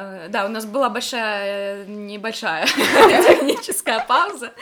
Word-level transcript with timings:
Э, 0.00 0.28
да, 0.28 0.46
у 0.46 0.48
нас 0.48 0.64
была 0.64 0.88
большая, 0.88 1.84
небольшая 1.86 2.66
техническая 2.66 4.04
пауза. 4.06 4.52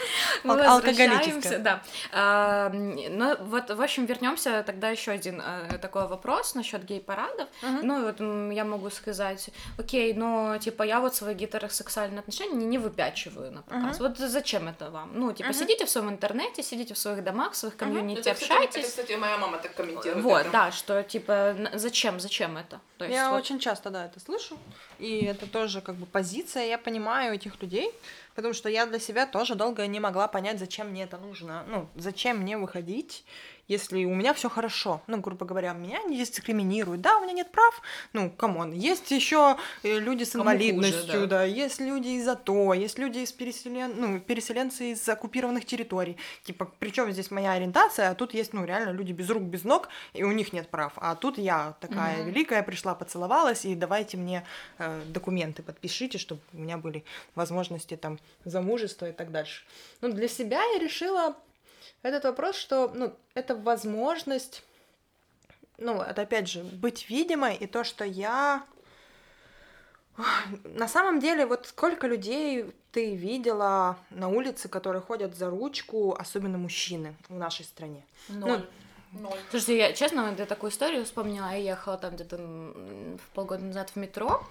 Мы 0.42 0.56
возвращаемся, 0.56 1.58
да. 1.58 1.82
А, 2.12 2.70
ну, 2.70 3.36
вот, 3.40 3.70
в 3.70 3.80
общем, 3.80 4.06
вернемся 4.06 4.64
тогда 4.66 4.90
еще 4.90 5.12
один 5.12 5.40
э, 5.40 5.78
такой 5.78 6.08
вопрос 6.08 6.54
насчет 6.54 6.84
гей-парадов. 6.84 7.48
Ну, 7.82 8.04
вот 8.04 8.20
я 8.52 8.64
могу 8.64 8.90
сказать, 8.90 9.50
окей, 9.78 10.14
но, 10.14 10.58
типа, 10.58 10.82
я 10.82 11.00
вот 11.00 11.14
свои 11.14 11.34
гетеросексуальные 11.34 12.20
отношения 12.20 12.64
не 12.64 12.78
выпячиваю 12.78 13.52
на 13.52 13.62
показ. 13.62 14.00
Вот 14.00 14.18
зачем 14.18 14.68
это 14.68 14.90
вам? 14.90 15.10
Ну, 15.14 15.32
типа, 15.32 15.52
сидите 15.52 15.84
в 15.84 15.90
своем 15.90 16.10
интернете, 16.10 16.62
сидите 16.62 16.94
в 16.94 16.98
своих 16.98 17.22
домах, 17.22 17.52
в 17.52 17.56
своих 17.56 17.76
комьюнити, 17.76 18.28
общайтесь. 18.28 18.76
Это, 18.76 18.88
кстати, 18.88 19.12
моя 19.12 19.38
мама 19.38 19.58
так 19.58 19.74
комментирует. 19.74 20.24
Вот, 20.24 20.50
да, 20.50 20.72
что, 20.72 21.02
типа, 21.02 21.56
зачем, 21.74 22.20
зачем 22.20 22.56
это? 22.56 22.80
Я 22.98 23.32
очень 23.32 23.58
часто, 23.58 23.90
да, 23.90 24.06
это 24.06 24.20
слышу 24.20 24.58
и 24.98 25.27
это 25.28 25.46
тоже 25.46 25.80
как 25.80 25.96
бы 25.96 26.06
позиция, 26.06 26.66
я 26.66 26.78
понимаю 26.78 27.34
этих 27.34 27.60
людей, 27.62 27.90
потому 28.34 28.54
что 28.54 28.68
я 28.68 28.86
для 28.86 28.98
себя 28.98 29.26
тоже 29.26 29.54
долго 29.54 29.86
не 29.86 30.00
могла 30.00 30.28
понять, 30.28 30.58
зачем 30.58 30.88
мне 30.88 31.04
это 31.04 31.18
нужно, 31.18 31.64
ну, 31.68 31.88
зачем 31.94 32.38
мне 32.38 32.58
выходить 32.58 33.24
если 33.68 34.04
у 34.04 34.14
меня 34.14 34.34
все 34.34 34.48
хорошо, 34.48 35.02
ну, 35.06 35.18
грубо 35.18 35.44
говоря, 35.46 35.72
меня 35.74 36.02
не 36.02 36.16
дискриминируют, 36.16 37.00
да, 37.00 37.18
у 37.18 37.22
меня 37.22 37.32
нет 37.32 37.52
прав, 37.52 37.82
ну, 38.12 38.30
come 38.30 38.54
on, 38.54 38.72
есть 38.72 39.10
еще 39.10 39.56
э, 39.82 39.98
люди 39.98 40.24
с 40.24 40.34
инвалидностью, 40.34 41.00
хуже, 41.02 41.26
да. 41.26 41.38
да, 41.38 41.44
есть 41.44 41.80
люди 41.80 42.08
из 42.08 42.26
АТО, 42.26 42.72
есть 42.72 42.98
люди 42.98 43.18
из 43.18 43.32
переселен... 43.32 43.92
ну, 43.96 44.20
переселенцы 44.20 44.92
из 44.92 45.08
оккупированных 45.08 45.66
территорий, 45.66 46.16
типа, 46.44 46.70
причем 46.78 47.12
здесь 47.12 47.30
моя 47.30 47.52
ориентация, 47.52 48.10
а 48.10 48.14
тут 48.14 48.34
есть, 48.34 48.54
ну, 48.54 48.64
реально 48.64 48.90
люди 48.90 49.12
без 49.12 49.28
рук, 49.28 49.42
без 49.42 49.64
ног, 49.64 49.88
и 50.14 50.24
у 50.24 50.32
них 50.32 50.52
нет 50.52 50.68
прав, 50.68 50.94
а 50.96 51.14
тут 51.14 51.38
я 51.38 51.74
такая 51.80 52.22
угу. 52.22 52.30
великая, 52.30 52.62
пришла, 52.62 52.94
поцеловалась, 52.94 53.64
и 53.64 53.74
давайте 53.74 54.16
мне 54.16 54.44
э, 54.78 55.02
документы 55.06 55.62
подпишите, 55.62 56.16
чтобы 56.16 56.40
у 56.54 56.58
меня 56.58 56.78
были 56.78 57.04
возможности 57.34 57.96
там 57.96 58.18
замужества 58.44 59.10
и 59.10 59.12
так 59.12 59.30
дальше. 59.30 59.64
Ну, 60.00 60.12
для 60.12 60.28
себя 60.28 60.62
я 60.74 60.78
решила 60.78 61.36
этот 62.08 62.24
вопрос, 62.24 62.56
что, 62.56 62.90
ну, 62.94 63.14
это 63.34 63.54
возможность, 63.54 64.64
ну, 65.76 66.00
это 66.00 66.22
опять 66.22 66.48
же, 66.48 66.62
быть 66.62 67.08
видимой, 67.08 67.56
и 67.56 67.66
то, 67.66 67.84
что 67.84 68.04
я... 68.04 68.64
На 70.64 70.88
самом 70.88 71.20
деле, 71.20 71.46
вот 71.46 71.66
сколько 71.66 72.08
людей 72.08 72.74
ты 72.90 73.14
видела 73.14 73.96
на 74.10 74.28
улице, 74.28 74.68
которые 74.68 75.00
ходят 75.00 75.36
за 75.36 75.48
ручку, 75.48 76.16
особенно 76.18 76.58
мужчины 76.58 77.14
в 77.28 77.34
нашей 77.36 77.64
стране? 77.64 78.04
Ноль. 78.28 78.58
Ну, 78.58 78.66
Ноль. 79.12 79.38
Слушайте, 79.50 79.78
я 79.78 79.92
честно, 79.92 80.34
я 80.36 80.44
такую 80.44 80.70
историю 80.70 81.04
вспомнила. 81.04 81.50
Я 81.50 81.56
ехала 81.56 81.96
там 81.96 82.14
где-то 82.14 82.36
в 82.36 83.34
полгода 83.34 83.64
назад 83.64 83.90
в 83.90 83.96
метро, 83.96 84.44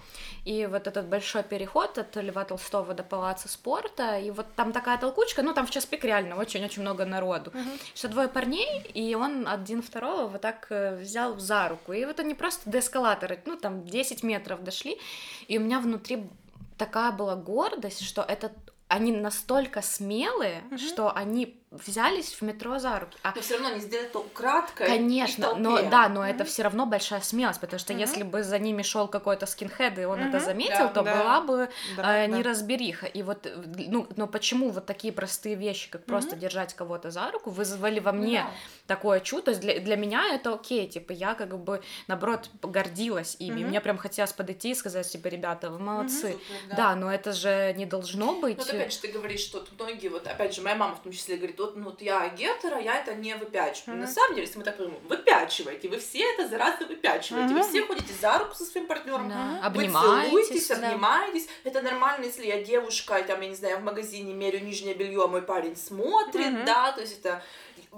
и 0.44 0.66
вот 0.66 0.86
этот 0.86 1.06
большой 1.06 1.44
переход 1.44 1.96
от 1.96 2.16
Льва 2.16 2.44
Толстого 2.44 2.92
до 2.92 3.04
Палаца 3.04 3.48
спорта, 3.48 4.18
и 4.18 4.30
вот 4.30 4.46
там 4.56 4.72
такая 4.72 4.98
толкучка, 4.98 5.42
ну 5.42 5.54
там 5.54 5.66
в 5.66 5.70
час 5.70 5.86
пик 5.86 6.04
реально 6.04 6.36
очень-очень 6.36 6.82
много 6.82 7.04
народу, 7.04 7.52
uh-huh. 7.52 7.80
что 7.94 8.08
двое 8.08 8.28
парней, 8.28 8.82
и 8.94 9.14
он 9.14 9.46
один 9.46 9.80
второго 9.80 10.26
вот 10.26 10.40
так 10.40 10.66
э, 10.70 10.96
взял 10.96 11.38
за 11.38 11.68
руку, 11.68 11.92
и 11.92 12.04
вот 12.04 12.18
они 12.18 12.34
просто 12.34 12.68
до 12.68 12.80
эскалатора, 12.80 13.38
ну 13.44 13.56
там 13.56 13.84
10 13.84 14.22
метров 14.24 14.64
дошли, 14.64 14.98
и 15.46 15.58
у 15.58 15.60
меня 15.60 15.78
внутри 15.78 16.28
такая 16.76 17.12
была 17.12 17.36
гордость, 17.36 18.02
что 18.04 18.22
это 18.22 18.50
они 18.88 19.12
настолько 19.12 19.82
смелые, 19.82 20.62
uh-huh. 20.70 20.78
что 20.78 21.14
они 21.14 21.57
взялись 21.70 22.32
в 22.32 22.42
метро 22.42 22.78
за 22.78 22.98
руки. 22.98 23.18
А... 23.22 23.32
Но 23.34 23.42
все 23.42 23.54
равно 23.58 23.74
не 23.74 23.80
сделали 23.80 24.08
это 24.08 24.18
украдкой. 24.20 24.86
Конечно, 24.86 25.54
но 25.54 25.82
да, 25.82 26.08
но 26.08 26.24
mm-hmm. 26.24 26.30
это 26.30 26.44
все 26.44 26.62
равно 26.62 26.86
большая 26.86 27.20
смелость, 27.20 27.60
потому 27.60 27.78
что 27.78 27.92
mm-hmm. 27.92 28.00
если 28.00 28.22
бы 28.22 28.42
за 28.42 28.58
ними 28.58 28.82
шел 28.82 29.06
какой-то 29.06 29.46
скинхед, 29.46 29.98
и 29.98 30.04
он 30.04 30.18
mm-hmm. 30.18 30.28
это 30.28 30.40
заметил, 30.40 30.78
да, 30.78 30.88
то 30.88 31.02
да. 31.02 31.16
была 31.16 31.40
бы 31.42 31.68
да, 31.96 32.24
э, 32.24 32.26
неразбериха. 32.26 33.06
И 33.06 33.22
вот, 33.22 33.46
ну, 33.76 34.06
но 34.16 34.26
почему 34.26 34.70
вот 34.70 34.86
такие 34.86 35.12
простые 35.12 35.56
вещи, 35.56 35.90
как 35.90 36.02
mm-hmm. 36.02 36.06
просто 36.06 36.36
держать 36.36 36.74
кого-то 36.74 37.10
за 37.10 37.30
руку, 37.30 37.50
вызвали 37.50 38.00
во 38.00 38.12
мне 38.12 38.42
да. 38.42 38.50
такое 38.86 39.20
чувство? 39.20 39.38
То 39.38 39.50
есть 39.50 39.60
для, 39.60 39.78
для 39.80 39.96
меня 39.96 40.34
это 40.34 40.54
окей, 40.54 40.88
типа 40.88 41.12
я 41.12 41.34
как 41.34 41.58
бы, 41.58 41.82
наоборот, 42.06 42.48
гордилась 42.62 43.36
ими. 43.38 43.60
Mm-hmm. 43.60 43.66
Мне 43.66 43.80
прям 43.80 43.98
хотелось 43.98 44.32
подойти 44.32 44.70
и 44.70 44.74
сказать 44.74 45.06
себе, 45.06 45.18
типа, 45.18 45.28
ребята, 45.28 45.70
вы 45.70 45.78
молодцы. 45.78 46.30
Mm-hmm. 46.30 46.68
да. 46.70 46.76
да, 46.76 46.94
но 46.94 47.12
это 47.12 47.32
же 47.32 47.74
не 47.76 47.84
должно 47.84 48.40
быть. 48.40 48.58
Ну, 48.58 48.64
опять 48.64 48.92
же, 48.92 49.00
ты 49.00 49.08
говоришь, 49.08 49.40
что 49.40 49.64
многие, 49.78 50.08
вот 50.08 50.26
опять 50.26 50.54
же, 50.54 50.62
моя 50.62 50.76
мама 50.76 50.96
в 50.96 51.02
том 51.02 51.12
числе 51.12 51.36
говорит, 51.36 51.57
вот, 51.58 51.76
ну, 51.76 51.84
вот 51.84 52.00
я 52.00 52.28
гетера, 52.28 52.78
я 52.78 53.00
это 53.00 53.14
не 53.14 53.34
выпячиваю. 53.34 53.98
Mm-hmm. 53.98 54.00
На 54.00 54.06
самом 54.06 54.34
деле, 54.34 54.46
если 54.46 54.58
мы 54.58 54.64
так 54.64 54.76
подумаем, 54.76 55.02
выпячиваете, 55.08 55.88
вы 55.88 55.98
все 55.98 56.22
это 56.32 56.48
зараза 56.48 56.86
выпячиваете, 56.86 57.54
mm-hmm. 57.54 57.62
вы 57.62 57.68
все 57.68 57.86
ходите 57.86 58.14
за 58.20 58.38
руку 58.38 58.54
со 58.54 58.64
своим 58.64 58.86
партнером, 58.86 59.30
mm-hmm. 59.30 59.74
вы 59.74 59.88
целуетесь, 59.88 60.68
да. 60.68 60.74
обнимаетесь. 60.76 61.48
Это 61.64 61.82
нормально, 61.82 62.24
если 62.24 62.46
я 62.46 62.62
девушка, 62.62 63.22
там, 63.22 63.40
я 63.40 63.48
не 63.48 63.54
знаю, 63.54 63.78
в 63.78 63.82
магазине 63.82 64.32
мерю 64.34 64.60
нижнее 64.60 64.94
белье, 64.94 65.24
а 65.24 65.28
мой 65.28 65.42
парень 65.42 65.76
смотрит, 65.76 66.46
mm-hmm. 66.46 66.64
да, 66.64 66.92
то 66.92 67.00
есть 67.00 67.18
это 67.18 67.42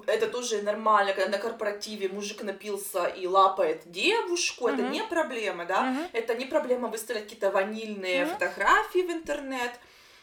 это 0.06 0.28
тоже 0.28 0.62
нормально, 0.62 1.12
когда 1.12 1.31
на 1.31 1.38
корпоративе 1.38 2.09
мужик 2.09 2.42
напился 2.42 3.06
и 3.06 3.27
лапает 3.27 3.91
девушку, 3.91 4.69
mm-hmm. 4.69 4.75
это 4.75 4.82
не 4.82 5.03
проблема, 5.03 5.66
да, 5.66 5.84
mm-hmm. 5.84 6.10
это 6.12 6.34
не 6.34 6.44
проблема 6.44 6.88
выставлять 6.88 7.25
какие-то 7.25 7.50
ванильные 7.50 8.22
mm-hmm. 8.22 8.32
фотографии 8.32 9.00
в 9.00 9.10
интернет, 9.10 9.72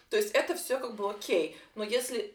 то 0.09 0.17
есть 0.17 0.31
это 0.31 0.55
все 0.55 0.77
как 0.77 0.95
бы 0.95 1.09
окей, 1.09 1.57
но 1.75 1.83
если 1.83 2.33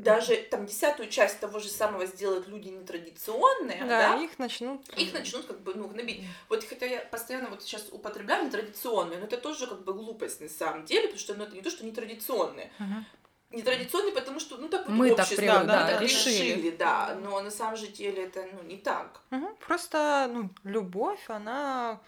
даже 0.00 0.36
там 0.36 0.66
десятую 0.66 1.08
часть 1.08 1.40
того 1.40 1.58
же 1.58 1.68
самого 1.68 2.06
сделают 2.06 2.48
люди 2.48 2.68
нетрадиционные, 2.68 3.80
да, 3.80 4.16
да? 4.16 4.22
их 4.22 4.38
начнут... 4.38 4.88
Их 4.96 5.12
начнут 5.12 5.46
как 5.46 5.60
бы, 5.60 5.74
ну, 5.74 5.88
гнобить. 5.88 6.24
Вот 6.48 6.64
хотя 6.64 6.86
я 6.86 7.00
постоянно 7.00 7.48
вот 7.50 7.62
сейчас 7.62 7.88
употребляю 7.90 8.46
нетрадиционные, 8.46 9.18
но 9.18 9.26
это 9.26 9.36
тоже 9.36 9.66
как 9.66 9.84
бы 9.84 9.92
глупость 9.94 10.40
на 10.40 10.48
самом 10.48 10.84
деле, 10.84 11.02
потому 11.02 11.18
что 11.18 11.34
ну, 11.34 11.44
это 11.44 11.54
не 11.54 11.62
то, 11.62 11.70
что 11.70 11.84
нетрадиционные. 11.84 12.72
Uh-huh. 12.78 13.04
Нетрадиционные, 13.50 14.14
потому 14.14 14.38
что, 14.38 14.56
ну, 14.58 14.68
так 14.68 14.86
вот 14.86 14.94
Мы 14.94 15.12
общество, 15.12 15.36
так, 15.36 15.36
привык, 15.36 15.66
да, 15.66 15.86
да, 15.86 15.90
так 15.92 16.02
решили. 16.02 16.52
решили, 16.52 16.70
да, 16.70 17.18
но 17.20 17.40
на 17.40 17.50
самом 17.50 17.76
же 17.76 17.88
деле 17.88 18.24
это, 18.24 18.46
ну, 18.52 18.62
не 18.62 18.76
так. 18.76 19.20
Угу. 19.32 19.56
Просто, 19.66 20.30
ну, 20.32 20.50
любовь, 20.62 21.24
она... 21.28 22.00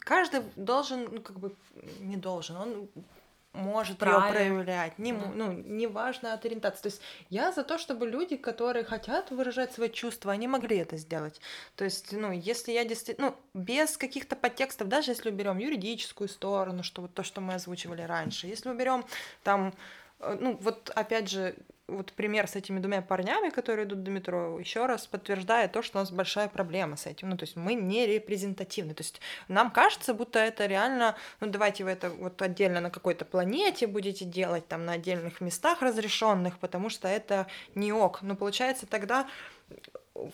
Каждый 0.00 0.42
должен, 0.56 1.08
ну, 1.10 1.20
как 1.20 1.38
бы, 1.38 1.54
не 2.00 2.16
должен, 2.16 2.56
он 2.56 2.88
может 3.56 4.00
ее 4.02 4.22
проявлять. 4.30 4.98
Не, 4.98 5.12
да. 5.12 5.30
ну, 5.34 5.52
неважно 5.52 6.34
от 6.34 6.44
ориентации. 6.44 6.82
То 6.82 6.88
есть 6.88 7.02
я 7.30 7.52
за 7.52 7.64
то, 7.64 7.78
чтобы 7.78 8.06
люди, 8.06 8.36
которые 8.36 8.84
хотят 8.84 9.30
выражать 9.30 9.72
свои 9.72 9.90
чувства, 9.90 10.32
они 10.32 10.46
могли 10.48 10.76
это 10.76 10.96
сделать. 10.96 11.40
То 11.74 11.84
есть, 11.84 12.12
ну, 12.12 12.32
если 12.32 12.72
я 12.72 12.84
действительно, 12.84 13.30
ну, 13.30 13.60
без 13.60 13.96
каких-то 13.96 14.36
подтекстов, 14.36 14.88
даже 14.88 15.10
если 15.10 15.30
уберем 15.30 15.58
юридическую 15.58 16.28
сторону, 16.28 16.82
что 16.82 17.02
вот 17.02 17.14
то, 17.14 17.22
что 17.22 17.40
мы 17.40 17.54
озвучивали 17.54 18.02
раньше, 18.02 18.46
если 18.46 18.68
уберем 18.68 19.04
там, 19.42 19.74
э, 20.20 20.36
ну, 20.40 20.56
вот 20.60 20.90
опять 20.94 21.28
же, 21.30 21.56
вот 21.88 22.12
пример 22.12 22.48
с 22.48 22.56
этими 22.56 22.80
двумя 22.80 23.00
парнями, 23.00 23.50
которые 23.50 23.86
идут 23.86 24.02
до 24.02 24.10
метро, 24.10 24.58
еще 24.58 24.86
раз 24.86 25.06
подтверждает 25.06 25.72
то, 25.72 25.82
что 25.82 25.98
у 25.98 26.00
нас 26.00 26.10
большая 26.10 26.48
проблема 26.48 26.96
с 26.96 27.06
этим. 27.06 27.30
Ну, 27.30 27.36
то 27.36 27.44
есть 27.44 27.56
мы 27.56 27.74
не 27.74 28.06
репрезентативны. 28.06 28.94
То 28.94 29.02
есть 29.02 29.20
нам 29.48 29.70
кажется, 29.70 30.12
будто 30.12 30.38
это 30.40 30.66
реально, 30.66 31.14
ну, 31.40 31.46
давайте 31.46 31.84
вы 31.84 31.90
это 31.90 32.10
вот 32.10 32.42
отдельно 32.42 32.80
на 32.80 32.90
какой-то 32.90 33.24
планете 33.24 33.86
будете 33.86 34.24
делать, 34.24 34.66
там, 34.66 34.84
на 34.84 34.92
отдельных 34.92 35.40
местах 35.40 35.80
разрешенных, 35.80 36.58
потому 36.58 36.88
что 36.88 37.06
это 37.06 37.46
не 37.74 37.92
ок. 37.92 38.22
Но 38.22 38.34
получается 38.34 38.86
тогда 38.86 39.28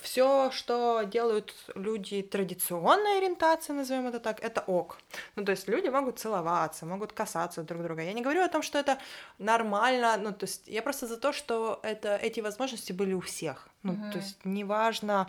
все, 0.03 0.51
что 0.51 1.03
делают 1.03 1.55
люди 1.75 2.23
традиционной 2.23 3.19
ориентации, 3.19 3.73
назовем 3.73 4.07
это 4.07 4.21
так, 4.21 4.43
это 4.43 4.63
ок. 4.67 4.99
Ну, 5.37 5.45
то 5.45 5.53
есть 5.53 5.69
люди 5.69 5.89
могут 5.89 6.19
целоваться, 6.19 6.87
могут 6.87 7.13
касаться 7.13 7.63
друг 7.63 7.83
друга. 7.83 8.03
Я 8.03 8.13
не 8.13 8.23
говорю 8.23 8.43
о 8.43 8.49
том, 8.49 8.63
что 8.63 8.79
это 8.79 8.99
нормально, 9.39 10.17
ну, 10.19 10.33
то 10.33 10.47
есть 10.47 10.69
я 10.69 10.83
просто 10.83 11.07
за 11.07 11.17
то, 11.17 11.33
что 11.33 11.81
это, 11.83 12.17
эти 12.17 12.41
возможности 12.41 12.93
были 12.93 13.15
у 13.15 13.21
всех. 13.21 13.69
Ну, 13.83 13.93
mm-hmm. 13.93 14.13
то 14.13 14.19
есть 14.19 14.39
неважно, 14.45 15.29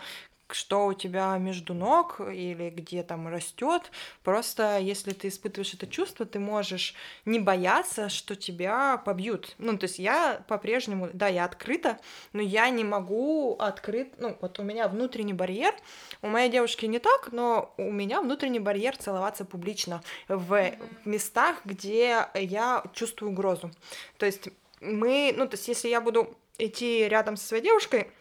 что 0.49 0.87
у 0.87 0.93
тебя 0.93 1.37
между 1.37 1.73
ног 1.73 2.19
или 2.19 2.69
где 2.69 3.03
там 3.03 3.27
растет. 3.27 3.91
Просто 4.23 4.77
если 4.79 5.11
ты 5.11 5.29
испытываешь 5.29 5.73
это 5.73 5.87
чувство, 5.87 6.25
ты 6.25 6.39
можешь 6.39 6.93
не 7.25 7.39
бояться, 7.39 8.09
что 8.09 8.35
тебя 8.35 8.97
побьют. 8.97 9.55
Ну, 9.57 9.77
то 9.77 9.85
есть 9.85 9.99
я 9.99 10.43
по-прежнему, 10.47 11.09
да, 11.13 11.27
я 11.27 11.45
открыта, 11.45 11.99
но 12.33 12.41
я 12.41 12.69
не 12.69 12.83
могу 12.83 13.55
открыть, 13.59 14.19
ну, 14.19 14.37
вот 14.41 14.59
у 14.59 14.63
меня 14.63 14.87
внутренний 14.87 15.33
барьер, 15.33 15.73
у 16.21 16.27
моей 16.27 16.49
девушки 16.49 16.85
не 16.85 16.99
так, 16.99 17.31
но 17.31 17.73
у 17.77 17.91
меня 17.91 18.21
внутренний 18.21 18.59
барьер 18.59 18.97
целоваться 18.97 19.45
публично 19.45 20.03
в 20.27 20.71
местах, 21.05 21.61
где 21.65 22.27
я 22.33 22.83
чувствую 22.93 23.31
угрозу. 23.31 23.71
То 24.17 24.25
есть 24.25 24.49
мы, 24.81 25.33
ну, 25.35 25.47
то 25.47 25.55
есть 25.55 25.67
если 25.67 25.87
я 25.87 26.01
буду 26.01 26.35
идти 26.57 27.07
рядом 27.07 27.37
со 27.37 27.47
своей 27.47 27.63
девушкой, 27.63 28.11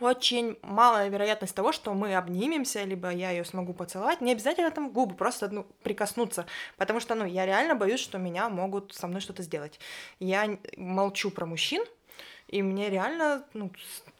очень 0.00 0.58
малая 0.62 1.08
вероятность 1.08 1.54
того, 1.54 1.72
что 1.72 1.94
мы 1.94 2.14
обнимемся, 2.14 2.84
либо 2.84 3.10
я 3.10 3.30
ее 3.30 3.44
смогу 3.44 3.72
поцеловать. 3.72 4.20
Не 4.20 4.32
обязательно 4.32 4.70
там 4.70 4.90
губы, 4.90 5.14
просто 5.14 5.48
ну, 5.48 5.66
прикоснуться. 5.82 6.46
Потому 6.76 7.00
что, 7.00 7.14
ну, 7.14 7.24
я 7.24 7.46
реально 7.46 7.74
боюсь, 7.74 8.00
что 8.00 8.18
меня 8.18 8.48
могут 8.48 8.94
со 8.94 9.06
мной 9.06 9.20
что-то 9.20 9.42
сделать. 9.42 9.78
Я 10.18 10.58
молчу 10.76 11.30
про 11.30 11.46
мужчин, 11.46 11.84
И 12.48 12.62
мне 12.62 12.90
реально, 12.90 13.44
ну, 13.54 13.70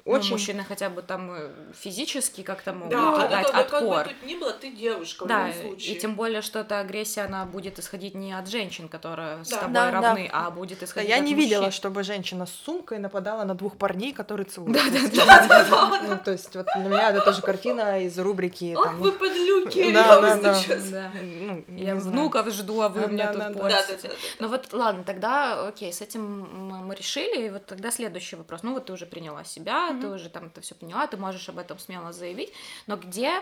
очень... 0.05 0.31
Ну, 0.31 0.35
мужчины 0.35 0.65
хотя 0.65 0.91
бы 0.91 1.01
там 1.01 1.31
э, 1.33 1.51
физически 1.73 2.43
как-то 2.43 2.75
могут 2.75 2.91
да, 2.91 3.27
дать 3.27 3.49
это, 3.49 3.61
отпор. 3.61 3.81
Как 3.81 4.09
бы 4.09 4.15
тут 4.15 4.29
ни 4.29 4.35
было, 4.35 4.53
ты 4.53 4.71
девушка 4.71 5.25
да, 5.25 5.45
в 5.45 5.49
любом 5.49 5.63
случае. 5.63 5.97
и 5.97 5.99
тем 5.99 6.15
более, 6.15 6.43
что 6.43 6.59
эта 6.59 6.81
агрессия, 6.81 7.23
она 7.23 7.47
будет 7.47 7.79
исходить 7.79 8.15
не 8.15 8.35
от 8.35 8.47
женщин, 8.47 8.89
которые 8.89 9.39
да. 9.39 9.45
с 9.45 9.49
тобой 9.49 9.73
да, 9.73 9.91
равны, 9.91 10.29
да. 10.31 10.47
а 10.47 10.51
будет 10.51 10.83
исходить 10.83 11.09
да, 11.09 11.17
я 11.17 11.23
от 11.23 11.27
не 11.27 11.35
мужчин. 11.35 11.49
видела, 11.49 11.71
чтобы 11.71 12.03
женщина 12.03 12.45
с 12.45 12.53
сумкой 12.53 12.99
нападала 12.99 13.45
на 13.45 13.55
двух 13.55 13.79
парней, 13.79 14.13
которые 14.13 14.45
целуют. 14.45 14.77
Да, 14.77 14.83
да, 14.91 15.67
да. 15.71 16.01
Ну, 16.05 16.19
то 16.23 16.33
есть, 16.33 16.55
вот 16.55 16.67
для 16.77 16.85
меня 16.85 17.11
это 17.11 17.23
тоже 17.23 17.41
картина 17.41 18.05
из 18.05 18.19
рубрики. 18.19 18.75
Ох, 18.77 18.93
вы 18.95 19.11
подлюки, 19.11 19.91
да, 19.91 20.21
да, 20.21 20.37
да. 20.37 21.13
Ну, 21.23 21.65
я 21.69 21.95
внуков 21.95 22.51
жду, 22.51 22.83
а 22.83 22.91
вы 22.91 23.07
мне 23.07 23.27
тут 23.33 23.59
портите. 23.59 24.11
Ну 24.39 24.49
вот, 24.49 24.71
ладно, 24.73 25.03
тогда, 25.03 25.67
окей, 25.67 25.93
с 25.93 26.03
этим 26.03 26.43
мы 26.87 26.95
решили, 26.95 27.47
и 27.47 27.51
вот 27.51 27.65
тогда 27.65 27.91
следующий 27.91 28.37
вопрос. 28.37 28.63
Ну 28.63 28.75
вот 28.75 28.85
ты 28.87 28.93
уже 28.93 29.07
приняла 29.07 29.45
себя, 29.45 29.94
ты 30.01 30.09
уже 30.09 30.29
там 30.29 30.47
это 30.47 30.61
все 30.61 30.75
поняла, 30.75 31.07
ты 31.07 31.17
можешь 31.17 31.49
об 31.49 31.59
этом 31.59 31.79
смело 31.79 32.13
заявить, 32.13 32.53
но 32.87 32.97
где, 32.97 33.41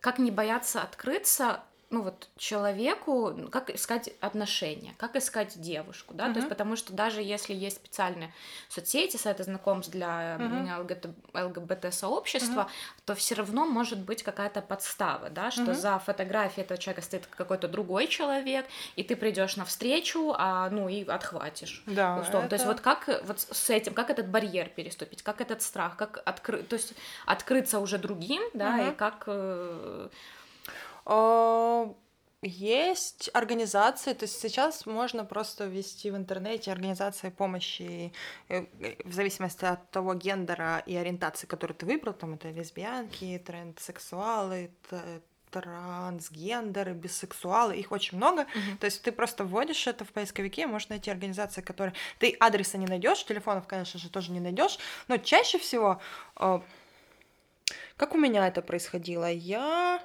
как 0.00 0.18
не 0.18 0.30
бояться 0.30 0.82
открыться 0.82 1.62
ну 1.92 2.00
вот 2.02 2.28
человеку, 2.38 3.36
как 3.50 3.68
искать 3.68 4.10
отношения, 4.20 4.94
как 4.96 5.14
искать 5.14 5.60
девушку, 5.60 6.14
да, 6.14 6.26
uh-huh. 6.26 6.32
то 6.32 6.38
есть 6.38 6.48
потому 6.48 6.74
что 6.74 6.94
даже 6.94 7.22
если 7.22 7.54
есть 7.54 7.76
специальные 7.76 8.32
соцсети, 8.70 9.18
сайты 9.18 9.44
знакомств 9.44 9.92
для 9.92 10.38
uh-huh. 10.38 11.14
ЛГБТ-сообщества, 11.34 12.62
uh-huh. 12.62 13.02
то 13.04 13.14
все 13.14 13.34
равно 13.34 13.66
может 13.66 13.98
быть 13.98 14.22
какая-то 14.22 14.62
подстава, 14.62 15.28
да, 15.28 15.50
что 15.50 15.64
uh-huh. 15.64 15.74
за 15.74 15.98
фотографией 15.98 16.64
этого 16.64 16.80
человека 16.80 17.02
стоит 17.02 17.26
какой-то 17.26 17.68
другой 17.68 18.06
человек, 18.06 18.64
и 18.96 19.02
ты 19.04 19.14
придешь 19.14 19.56
на 19.56 19.66
встречу, 19.66 20.34
а 20.36 20.70
ну 20.70 20.88
и 20.88 21.04
отхватишь. 21.04 21.82
Да. 21.84 22.20
Условно. 22.20 22.46
Это... 22.46 22.48
То 22.48 22.54
есть 22.54 22.66
вот 22.66 22.80
как 22.80 23.06
вот 23.24 23.38
с 23.38 23.68
этим, 23.68 23.92
как 23.92 24.08
этот 24.08 24.28
барьер 24.28 24.70
переступить, 24.70 25.22
как 25.22 25.42
этот 25.42 25.60
страх, 25.60 25.98
как 25.98 26.22
открыть, 26.24 26.66
то 26.68 26.76
есть 26.76 26.94
открыться 27.26 27.80
уже 27.80 27.98
другим, 27.98 28.42
да, 28.54 28.78
uh-huh. 28.78 28.92
и 28.92 28.96
как 28.96 29.24
э, 29.26 30.08
есть 32.42 33.30
организации, 33.34 34.14
то 34.14 34.24
есть 34.24 34.40
сейчас 34.40 34.84
можно 34.84 35.24
просто 35.24 35.66
ввести 35.66 36.10
в 36.10 36.16
интернете 36.16 36.72
организации 36.72 37.30
помощи 37.30 38.12
э, 38.48 38.66
в 39.04 39.12
зависимости 39.12 39.64
от 39.64 39.88
того 39.92 40.14
гендера 40.14 40.82
и 40.84 40.96
ориентации, 40.96 41.46
которую 41.46 41.76
ты 41.76 41.86
выбрал, 41.86 42.14
там 42.14 42.34
это 42.34 42.50
лесбиянки, 42.50 43.40
транссексуалы, 43.46 44.72
трансгендеры, 45.52 46.94
бисексуалы, 46.94 47.76
их 47.76 47.92
очень 47.92 48.16
много. 48.16 48.42
Uh-huh. 48.42 48.78
То 48.80 48.86
есть 48.86 49.02
ты 49.02 49.12
просто 49.12 49.44
вводишь 49.44 49.86
это 49.86 50.04
в 50.04 50.10
поисковике, 50.10 50.66
можешь 50.66 50.88
найти 50.88 51.10
организации, 51.10 51.60
которые... 51.60 51.94
Ты 52.18 52.34
адреса 52.40 52.78
не 52.78 52.86
найдешь, 52.86 53.24
телефонов, 53.24 53.68
конечно 53.68 54.00
же, 54.00 54.08
тоже 54.10 54.32
не 54.32 54.40
найдешь, 54.40 54.78
но 55.08 55.18
чаще 55.18 55.58
всего... 55.58 56.00
Э, 56.40 56.60
как 57.96 58.14
у 58.14 58.18
меня 58.18 58.48
это 58.48 58.62
происходило? 58.62 59.30
Я 59.30 60.02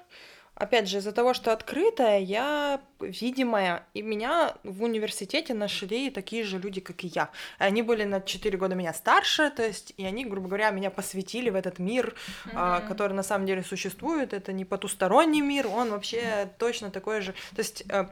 опять 0.58 0.90
же, 0.90 0.98
из-за 0.98 1.12
того, 1.12 1.34
что 1.34 1.54
открытая, 1.54 2.20
я 2.20 2.82
видимая, 3.00 3.86
и 3.94 4.02
меня 4.02 4.56
в 4.64 4.84
университете 4.84 5.54
нашли 5.54 6.10
такие 6.10 6.44
же 6.44 6.58
люди, 6.58 6.82
как 6.82 7.04
и 7.04 7.08
я. 7.08 7.30
Они 7.60 7.84
были 7.84 8.04
на 8.04 8.22
4 8.22 8.58
года 8.58 8.76
меня 8.76 8.94
старше, 8.94 9.52
то 9.52 9.66
есть, 9.66 9.94
и 9.98 10.06
они, 10.06 10.26
грубо 10.26 10.48
говоря, 10.48 10.72
меня 10.72 10.90
посвятили 10.90 11.50
в 11.50 11.56
этот 11.56 11.80
мир, 11.80 12.16
mm-hmm. 12.16 12.52
а, 12.56 12.82
который 12.82 13.14
на 13.14 13.24
самом 13.24 13.46
деле 13.46 13.64
существует. 13.64 14.34
Это 14.34 14.52
не 14.52 14.66
потусторонний 14.66 15.42
мир, 15.42 15.68
он 15.68 15.92
вообще 15.92 16.52
точно 16.58 16.90
такой 16.90 17.22
же. 17.22 17.34
То 17.56 17.60
есть, 17.60 17.84
э, 17.90 18.08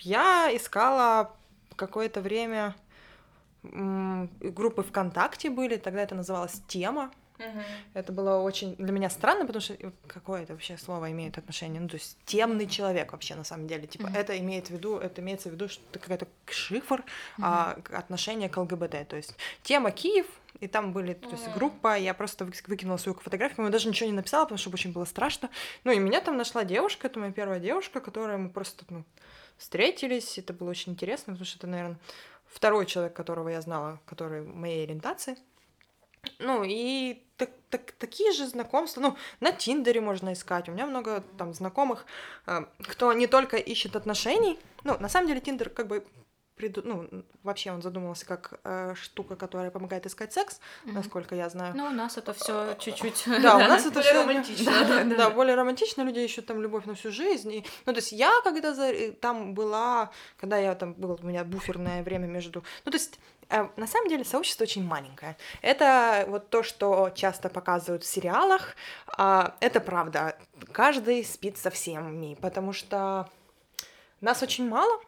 я 0.00 0.54
искала 0.54 1.34
какое-то 1.76 2.20
время 2.20 2.74
группы 3.62 4.82
ВКонтакте 4.82 5.50
были, 5.50 5.76
тогда 5.76 6.02
это 6.02 6.14
называлось 6.14 6.62
«Тема», 6.68 7.10
Угу. 7.38 7.62
Это 7.94 8.12
было 8.12 8.38
очень 8.38 8.76
для 8.76 8.92
меня 8.92 9.10
странно, 9.10 9.46
потому 9.46 9.60
что 9.60 9.76
какое 10.06 10.42
это 10.42 10.52
вообще 10.52 10.76
слово 10.76 11.10
имеет 11.12 11.38
отношение? 11.38 11.80
Ну, 11.80 11.88
то 11.88 11.96
есть 11.96 12.16
темный 12.24 12.66
человек 12.66 13.12
вообще 13.12 13.34
на 13.34 13.44
самом 13.44 13.66
деле. 13.66 13.86
Типа, 13.86 14.06
угу. 14.06 14.16
это 14.16 14.38
имеет 14.38 14.68
в 14.68 14.70
виду, 14.70 14.98
это 14.98 15.20
имеется 15.20 15.48
в 15.48 15.52
виду, 15.52 15.68
что 15.68 15.82
это 15.90 15.98
какая-то 15.98 16.28
шифр 16.46 17.00
угу. 17.00 17.46
а, 17.46 17.78
отношение 17.92 18.48
к 18.48 18.56
ЛГБТ. 18.56 19.08
То 19.08 19.16
есть 19.16 19.34
тема 19.62 19.90
Киев, 19.90 20.26
и 20.60 20.66
там 20.66 20.92
были, 20.92 21.14
то 21.14 21.30
есть 21.30 21.48
группа, 21.54 21.96
я 21.96 22.14
просто 22.14 22.44
выкинула 22.66 22.96
свою 22.96 23.16
фотографию, 23.18 23.64
я 23.64 23.70
даже 23.70 23.88
ничего 23.88 24.08
не 24.08 24.16
написала, 24.16 24.44
потому 24.44 24.58
что 24.58 24.70
очень 24.70 24.92
было 24.92 25.04
страшно. 25.04 25.50
Ну 25.84 25.92
и 25.92 25.98
меня 25.98 26.20
там 26.20 26.36
нашла 26.36 26.64
девушка, 26.64 27.06
это 27.06 27.20
моя 27.20 27.32
первая 27.32 27.60
девушка, 27.60 28.00
которая 28.00 28.38
мы 28.38 28.50
просто, 28.50 28.84
ну, 28.88 29.04
встретились, 29.56 30.38
это 30.38 30.52
было 30.52 30.70
очень 30.70 30.92
интересно, 30.92 31.34
потому 31.34 31.44
что 31.44 31.58
это, 31.58 31.66
наверное, 31.66 31.98
второй 32.46 32.86
человек, 32.86 33.14
которого 33.14 33.48
я 33.48 33.60
знала, 33.60 34.00
который 34.06 34.42
моей 34.42 34.84
ориентации. 34.84 35.36
Ну, 36.38 36.64
и 36.64 37.22
так, 37.36 37.50
так, 37.70 37.92
такие 37.92 38.32
же 38.32 38.46
знакомства, 38.46 39.00
ну, 39.00 39.16
на 39.40 39.52
Тиндере 39.52 40.00
можно 40.00 40.32
искать. 40.32 40.68
У 40.68 40.72
меня 40.72 40.86
много 40.86 41.22
там 41.36 41.54
знакомых, 41.54 42.04
э, 42.46 42.64
кто 42.78 43.12
не 43.12 43.26
только 43.26 43.56
ищет 43.56 43.96
отношений. 43.96 44.58
Ну, 44.84 44.96
на 44.98 45.08
самом 45.08 45.28
деле, 45.28 45.40
Тиндер 45.40 45.70
как 45.70 45.86
бы 45.86 46.04
приду... 46.58 46.82
ну, 46.84 47.08
вообще 47.42 47.70
он 47.70 47.80
задумывался 47.80 48.26
как 48.26 48.60
э, 48.64 48.94
штука, 48.96 49.36
которая 49.36 49.70
помогает 49.70 50.06
искать 50.06 50.32
секс, 50.32 50.60
mm-hmm. 50.84 50.92
насколько 50.92 51.34
я 51.34 51.48
знаю. 51.48 51.74
Ну, 51.76 51.86
у 51.86 51.90
нас 51.90 52.18
это 52.18 52.32
все 52.32 52.74
чуть-чуть. 52.78 53.24
Да, 53.42 53.56
у 53.56 53.60
нас 53.60 53.86
это 53.90 54.02
все 54.02 54.12
романтично. 54.12 55.04
Да, 55.16 55.30
более 55.30 55.54
романтично. 55.54 56.02
Люди 56.02 56.18
ищут 56.18 56.46
там 56.46 56.60
любовь 56.60 56.84
на 56.84 56.94
всю 56.94 57.12
жизнь. 57.12 57.64
Ну, 57.86 57.92
то 57.92 57.98
есть 57.98 58.12
я 58.12 58.32
когда 58.42 58.74
там 59.20 59.54
была, 59.54 60.10
когда 60.36 60.58
я 60.58 60.74
там 60.74 60.94
было 60.94 61.16
у 61.22 61.26
меня 61.26 61.44
буферное 61.44 62.02
время 62.02 62.26
между. 62.26 62.64
Ну, 62.84 62.90
то 62.90 62.98
есть 62.98 63.18
Э, 63.37 63.37
на 63.48 63.86
самом 63.86 64.08
деле 64.08 64.24
сообщество 64.24 64.64
очень 64.64 64.84
маленькое. 64.84 65.36
Это 65.62 66.24
вот 66.28 66.50
то, 66.50 66.62
что 66.62 67.10
часто 67.14 67.48
показывают 67.48 68.04
в 68.04 68.06
сериалах. 68.06 68.76
А, 69.06 69.54
это 69.60 69.80
правда. 69.80 70.36
Каждый 70.72 71.24
спит 71.24 71.56
со 71.56 71.70
всеми, 71.70 72.34
потому 72.34 72.72
что 72.72 73.28
нас 74.20 74.42
очень 74.42 74.68
мало, 74.68 75.00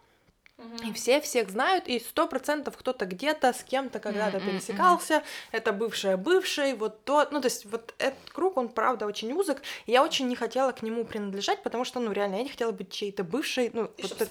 и 0.85 0.93
все 0.93 1.21
всех 1.21 1.51
знают, 1.51 1.89
и 1.89 2.01
сто 2.01 2.27
процентов 2.27 2.77
кто-то 2.77 3.07
где-то 3.07 3.53
с 3.53 3.63
кем-то 3.63 3.99
когда-то 3.99 4.39
mm-hmm. 4.39 4.51
пересекался. 4.51 5.15
Mm-hmm. 5.15 5.25
Это 5.53 5.73
бывшая 5.73 6.17
бывший, 6.17 6.75
вот 6.75 7.05
тот. 7.05 7.33
Ну, 7.33 7.41
то 7.41 7.47
есть, 7.47 7.65
вот 7.67 7.95
этот 7.99 8.31
круг, 8.33 8.57
он 8.57 8.69
правда 8.69 9.07
очень 9.07 9.33
узок. 9.33 9.63
И 9.87 9.93
я 9.93 10.03
очень 10.03 10.29
не 10.29 10.37
хотела 10.37 10.73
к 10.73 10.83
нему 10.83 11.05
принадлежать, 11.05 11.63
потому 11.63 11.85
что, 11.85 12.01
ну, 12.01 12.13
реально, 12.13 12.37
я 12.37 12.43
не 12.43 12.49
хотела 12.49 12.73
быть 12.73 12.91
чьей-то 12.91 13.25
бывшей. 13.25 13.71
Ну, 13.73 13.91
и 13.97 14.03
вот 14.03 14.21
это... 14.21 14.27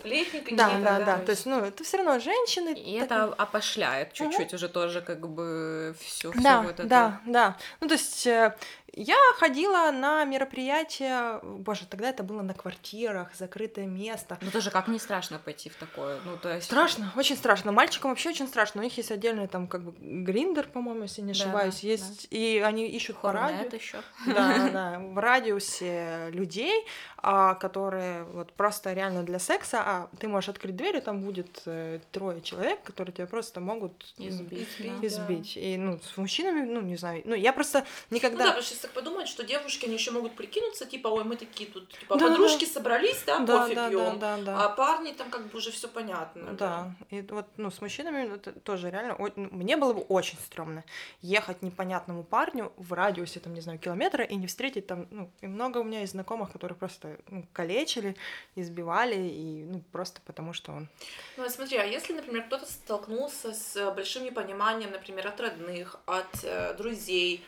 да, 0.52 0.70
да, 0.70 1.00
да, 1.00 1.06
да. 1.06 1.18
То 1.20 1.32
есть, 1.32 1.46
ну, 1.46 1.60
это 1.60 1.84
все 1.84 1.98
равно 1.98 2.20
женщины. 2.20 2.74
И 2.74 3.00
так... 3.00 3.06
это 3.06 3.24
опошляет 3.36 4.14
чуть-чуть 4.14 4.52
mm-hmm. 4.52 4.56
уже 4.56 4.70
тоже, 4.70 5.02
как 5.02 5.28
бы 5.28 5.96
все. 6.00 6.32
Да, 6.36 6.62
вот 6.62 6.74
это. 6.74 6.84
да, 6.86 7.22
да. 7.26 7.58
Ну, 7.82 7.88
то 7.88 7.94
есть 7.94 8.26
э, 8.28 8.56
я 8.94 9.18
ходила 9.38 9.92
на 9.92 10.24
мероприятия, 10.26 11.40
боже, 11.44 11.86
тогда 11.86 12.10
это 12.10 12.24
было 12.24 12.42
на 12.42 12.54
квартирах, 12.54 13.34
закрытое 13.36 13.86
место. 13.86 14.38
Ну 14.42 14.52
тоже 14.52 14.72
как 14.72 14.88
не 14.88 15.00
страшно 15.00 15.40
пойти 15.40 15.70
в 15.70 15.76
такое, 15.76 16.20
ну 16.26 16.38
то 16.38 16.54
есть... 16.54 16.66
Страшно, 16.66 17.12
очень 17.16 17.38
страшно. 17.38 17.72
Мальчикам 17.72 18.12
вообще 18.12 18.30
очень 18.30 18.48
страшно. 18.48 18.82
У 18.82 18.84
них 18.84 18.96
есть 18.98 19.12
отдельный 19.12 19.48
там 19.48 19.68
как 19.68 19.84
бы 19.84 19.94
гриндер, 20.00 20.68
по-моему, 20.68 21.04
если 21.04 21.22
не 21.22 21.32
ошибаюсь, 21.32 21.82
да, 21.82 21.88
есть, 21.88 22.30
да. 22.30 22.38
и 22.38 22.60
они 22.60 22.88
ищут 22.88 23.18
Хорнет 23.18 23.42
по 23.42 23.64
радио. 23.64 23.78
еще. 23.78 23.98
Да, 24.26 24.70
да, 24.74 25.00
в 25.00 25.18
радиусе 25.18 26.30
людей, 26.32 26.86
а, 27.18 27.56
которые 27.56 28.24
вот 28.24 28.54
просто 28.54 28.94
реально 28.94 29.24
для 29.24 29.40
секса, 29.40 29.82
а 29.84 30.10
ты 30.20 30.28
можешь 30.28 30.50
открыть 30.50 30.76
дверь, 30.76 30.98
и 30.98 31.02
там 31.02 31.22
будет 31.22 31.62
э, 31.66 32.00
трое 32.12 32.42
человек, 32.42 32.82
которые 32.84 33.14
тебя 33.14 33.28
просто 33.28 33.60
могут 33.60 34.14
избить. 34.18 34.70
избить. 34.80 35.04
избить. 35.04 35.52
Да. 35.56 35.62
И 35.62 35.78
ну 35.78 36.00
с 36.00 36.18
мужчинами, 36.18 36.62
ну 36.62 36.82
не 36.82 36.96
знаю, 36.96 37.22
ну 37.26 37.36
я 37.36 37.54
просто 37.54 37.86
никогда. 38.10 38.46
Ну 38.46 38.54
да, 38.54 38.62
сейчас 38.80 38.82
так 38.82 38.92
подумать, 38.92 39.28
что 39.28 39.44
девушки, 39.44 39.86
они 39.86 39.96
еще 39.96 40.12
могут 40.12 40.36
прикинуться, 40.36 40.86
типа, 40.86 41.08
ой, 41.08 41.24
мы 41.24 41.36
такие 41.36 41.70
тут, 41.70 41.90
типа, 41.90 42.16
да, 42.16 42.28
подружки 42.28 42.66
да. 42.66 42.72
собрались, 42.72 43.24
да, 43.26 43.40
да 43.40 43.64
кофе 43.64 43.76
да, 43.76 43.90
пьем, 43.90 44.20
да, 44.20 44.38
да, 44.38 44.44
да. 44.44 44.66
а 44.66 44.70
парни 44.70 45.12
там 45.12 45.30
как 45.30 45.48
бы 45.48 45.58
уже 45.58 45.72
все 45.72 45.88
понятно. 45.88 46.54
Да. 46.54 46.56
да, 46.58 47.16
и 47.16 47.22
вот, 47.22 47.46
ну, 47.58 47.70
с 47.70 47.82
мужчинами 47.82 48.36
это 48.36 48.52
тоже 48.52 48.90
реально, 48.90 49.16
ну, 49.20 49.50
мне 49.52 49.78
было 49.78 49.94
бы 49.94 50.02
очень 50.02 50.38
стрёмно 50.40 50.84
ехать 51.22 51.62
непонятному 51.62 52.24
парню 52.24 52.72
в 52.78 52.94
радиусе, 52.94 53.40
там, 53.40 53.54
не 53.54 53.62
знаю, 53.62 53.80
километра 53.80 54.24
и 54.24 54.36
не 54.36 54.48
встретить 54.48 54.88
там, 54.88 55.08
ну, 55.12 55.32
и 55.42 55.48
много 55.48 55.80
у 55.80 55.84
меня 55.84 56.02
есть 56.02 56.14
знакомых, 56.14 56.52
которых 56.52 56.78
просто 56.78 57.20
ну, 57.30 57.46
калечили, 57.54 58.16
избивали, 58.56 59.16
и, 59.16 59.64
ну, 59.64 59.82
просто 59.92 60.22
потому 60.26 60.54
что 60.54 60.72
он... 60.72 60.90
Ну, 61.38 61.50
смотри, 61.50 61.78
а 61.78 61.84
если, 61.84 62.14
например, 62.14 62.46
кто-то 62.46 62.66
столкнулся 62.66 63.54
с 63.54 63.92
большим 63.92 64.24
непониманием, 64.24 64.92
например, 64.92 65.28
от 65.28 65.40
родных, 65.40 66.00
от 66.06 66.44
э, 66.44 66.74
друзей, 66.76 67.44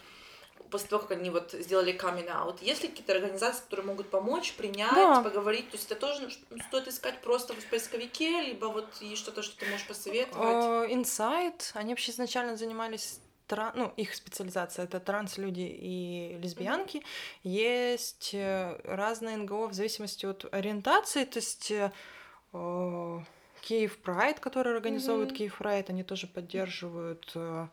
после 0.70 0.90
того, 0.90 1.02
как 1.04 1.18
они 1.18 1.30
вот 1.30 1.52
сделали 1.52 1.92
камин 1.92 2.28
out, 2.28 2.58
есть 2.62 2.84
ли 2.84 2.90
какие-то 2.90 3.14
организации, 3.14 3.64
которые 3.64 3.86
могут 3.88 4.10
помочь, 4.10 4.54
принять, 4.54 4.94
да. 4.94 5.22
поговорить? 5.22 5.70
То 5.70 5.78
есть 5.78 5.92
это 5.92 6.00
тоже 6.00 6.30
стоит 6.68 6.88
искать 6.88 7.22
просто 7.22 7.54
в 7.54 7.66
поисковике, 7.66 8.42
либо 8.42 8.66
вот 8.66 8.88
и 9.02 9.16
что-то, 9.16 9.42
что 9.42 9.58
ты 9.58 9.66
можешь 9.70 9.88
посоветовать? 9.88 10.92
Инсайт, 10.92 11.72
они 11.74 11.94
вообще 11.94 12.12
изначально 12.12 12.56
занимались 12.58 13.20
ну, 13.76 13.92
их 13.98 14.14
специализация 14.16 14.86
это 14.86 15.00
транслюди 15.00 15.68
и 15.68 16.38
лесбиянки. 16.42 16.98
Mm-hmm. 16.98 17.04
Есть 17.44 18.32
э, 18.34 18.80
разные 18.84 19.38
НГО 19.38 19.68
в 19.68 19.74
зависимости 19.74 20.26
от 20.26 20.46
ориентации, 20.54 21.26
то 21.26 21.40
есть 21.40 21.72
э, 21.72 21.92
Киев 23.62 23.98
Прайд, 24.00 24.40
который 24.40 24.74
организовывает 24.76 25.32
mm-hmm. 25.32 25.36
Киев 25.36 25.58
Прайд, 25.58 25.90
они 25.90 26.04
тоже 26.04 26.28
поддерживают 26.28 27.32
э, 27.36 27.68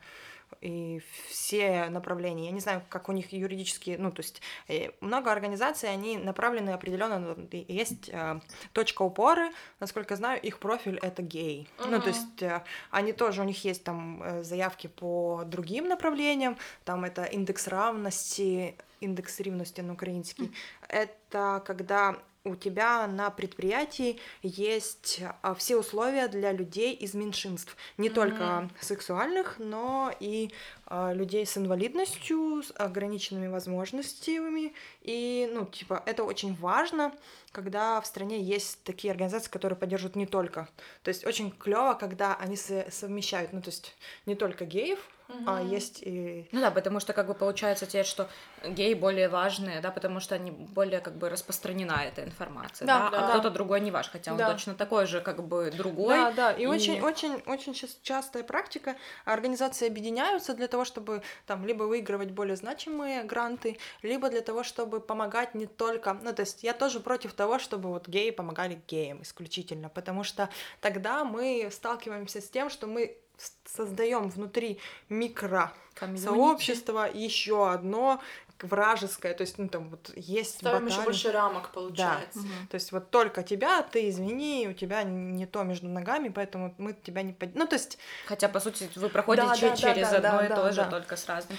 и 0.62 1.02
все 1.28 1.90
направления. 1.90 2.46
Я 2.46 2.52
не 2.52 2.60
знаю, 2.60 2.82
как 2.90 3.10
у 3.10 3.12
них 3.12 3.34
юридические, 3.34 3.98
ну, 3.98 4.12
то 4.12 4.22
есть 4.22 4.42
э, 4.68 4.92
много 5.02 5.32
организаций, 5.32 5.90
они 5.90 6.18
направлены 6.18 6.70
определенно, 6.70 7.20
ну, 7.20 7.36
есть 7.52 8.10
э, 8.10 8.40
точка 8.72 9.02
упоры, 9.02 9.52
насколько 9.80 10.16
знаю, 10.16 10.42
их 10.42 10.60
профиль 10.60 11.00
это 11.02 11.22
гей. 11.22 11.68
Uh-huh. 11.78 11.90
Ну, 11.90 12.02
то 12.02 12.08
есть 12.08 12.42
э, 12.42 12.64
они 12.92 13.14
тоже, 13.14 13.42
у 13.42 13.46
них 13.46 13.66
есть 13.66 13.84
там 13.84 14.22
э, 14.24 14.44
заявки 14.44 14.88
по 14.88 15.44
другим 15.46 15.88
направлениям, 15.88 16.58
там 16.86 17.04
это 17.04 17.24
индекс 17.24 17.68
равности, 17.68 18.76
индекс 19.02 19.42
рівності 19.42 19.84
на 19.84 19.94
українській. 19.94 20.44
Mm. 20.44 20.54
Это 20.90 21.60
когда 21.68 22.16
у 22.45 22.57
тебя 22.57 23.07
на 23.07 23.31
предприятии 23.31 24.19
есть 24.43 25.21
а, 25.43 25.55
все 25.55 25.77
условия 25.77 26.29
для 26.29 26.53
людей 26.53 26.95
из 26.95 27.15
меньшинств, 27.15 27.77
не 27.97 28.09
mm-hmm. 28.09 28.15
только 28.15 28.71
сексуальных, 28.81 29.57
но 29.59 30.13
и 30.21 30.51
а, 30.87 31.13
людей 31.13 31.45
с 31.45 31.57
инвалидностью, 31.57 32.63
с 32.63 32.73
ограниченными 32.77 33.49
возможностями. 33.49 34.73
И, 35.03 35.51
ну, 35.53 35.67
типа, 35.67 36.03
это 36.07 36.25
очень 36.25 36.55
важно, 36.55 37.13
когда 37.53 38.01
в 38.01 38.07
стране 38.07 38.43
есть 38.43 38.83
такие 38.85 39.11
организации, 39.11 39.51
которые 39.51 39.79
поддерживают 39.79 40.17
не 40.17 40.27
только. 40.27 40.69
То 41.03 41.09
есть 41.09 41.27
очень 41.27 41.51
клево, 41.51 41.95
когда 41.95 42.35
они 42.37 42.57
совмещают, 42.57 43.53
ну, 43.53 43.61
то 43.61 43.71
есть 43.71 43.95
не 44.27 44.35
только 44.35 44.65
геев, 44.65 44.99
угу. 45.29 45.43
а 45.47 45.63
есть 45.63 46.03
и... 46.03 46.49
Ну 46.53 46.61
да, 46.61 46.71
потому 46.71 47.01
что 47.01 47.13
как 47.13 47.27
бы 47.27 47.35
получается 47.35 47.87
те, 47.87 48.05
что 48.05 48.29
геи 48.65 48.95
более 48.95 49.29
важные, 49.29 49.81
да, 49.81 49.91
потому 49.91 50.21
что 50.21 50.35
они 50.35 50.51
более 50.51 51.01
как 51.01 51.17
бы 51.17 51.29
распространена 51.29 52.03
эта 52.05 52.25
информация, 52.25 52.87
да, 52.87 53.11
да, 53.11 53.11
да. 53.11 53.27
а 53.27 53.31
кто-то 53.31 53.51
другой 53.51 53.81
не 53.81 53.91
ваш, 53.91 54.09
хотя 54.11 54.33
он 54.33 54.39
да. 54.39 54.51
точно 54.51 54.75
такой 54.75 55.07
же 55.07 55.21
как 55.21 55.47
бы 55.47 55.71
другой. 55.71 56.17
Да, 56.17 56.33
да, 56.33 56.53
и, 56.53 56.63
и... 56.63 56.67
очень, 56.67 57.01
очень, 57.01 57.43
очень 57.47 57.75
частая 58.03 58.43
практика, 58.43 58.97
организации 59.25 59.87
объединяются 59.87 60.55
для 60.55 60.69
того, 60.69 60.85
чтобы 60.85 61.23
там 61.47 61.67
либо 61.67 61.85
выигрывать 61.85 62.31
более 62.31 62.57
значимые 62.57 63.23
гранты, 63.25 63.79
либо 64.03 64.31
для 64.31 64.41
того, 64.41 64.63
чтобы 64.63 65.01
помогать 65.01 65.55
не 65.55 65.67
только, 65.67 66.15
ну 66.15 66.33
то 66.33 66.43
есть 66.43 66.63
я 66.63 66.73
тоже 66.73 67.01
против 67.01 67.35
того, 67.35 67.59
чтобы 67.59 67.91
вот 67.91 68.09
геи 68.09 68.31
помогали 68.31 68.81
геям 68.89 69.23
исключительно, 69.23 69.89
потому 69.89 70.25
что 70.25 70.49
тогда 70.81 71.25
мы 71.25 71.69
сталкиваемся 71.71 72.41
с 72.41 72.49
тем, 72.49 72.71
что 72.71 72.87
мы 72.87 73.19
создаем 73.65 74.29
внутри 74.29 74.79
микро 75.09 75.73
сообщества 76.17 77.09
еще 77.13 77.71
одно 77.71 78.21
вражеское, 78.65 79.35
то 79.35 79.43
есть, 79.43 79.59
ну, 79.59 79.69
там 79.69 79.89
вот 79.91 80.11
есть 80.17 80.59
Ставим 80.59 80.87
еще 80.87 81.03
больше 81.03 81.33
рамок, 81.33 81.71
получается. 81.71 82.41
Да. 82.41 82.41
Угу. 82.41 82.69
То 82.71 82.75
есть 82.75 82.93
вот 82.93 83.11
только 83.11 83.43
тебя, 83.43 83.83
ты 83.83 84.09
извини, 84.09 84.69
у 84.69 84.73
тебя 84.73 85.03
не 85.03 85.47
то 85.47 85.63
между 85.63 85.89
ногами, 85.89 86.29
поэтому 86.29 86.75
мы 86.79 86.93
тебя 86.93 87.23
не 87.23 87.33
под... 87.33 87.55
Ну, 87.55 87.67
то 87.67 87.77
есть... 87.77 87.99
Хотя, 88.27 88.49
по 88.49 88.61
сути, 88.61 88.91
вы 88.97 89.09
проходите 89.09 89.47
да, 89.47 89.71
да, 89.71 89.77
через 89.77 90.11
да, 90.11 90.17
одно 90.17 90.39
да, 90.39 90.47
и 90.47 90.49
да, 90.49 90.57
то 90.57 90.73
же, 90.73 90.83
да. 90.83 90.91
только 90.91 91.17
с 91.17 91.27
разным. 91.27 91.59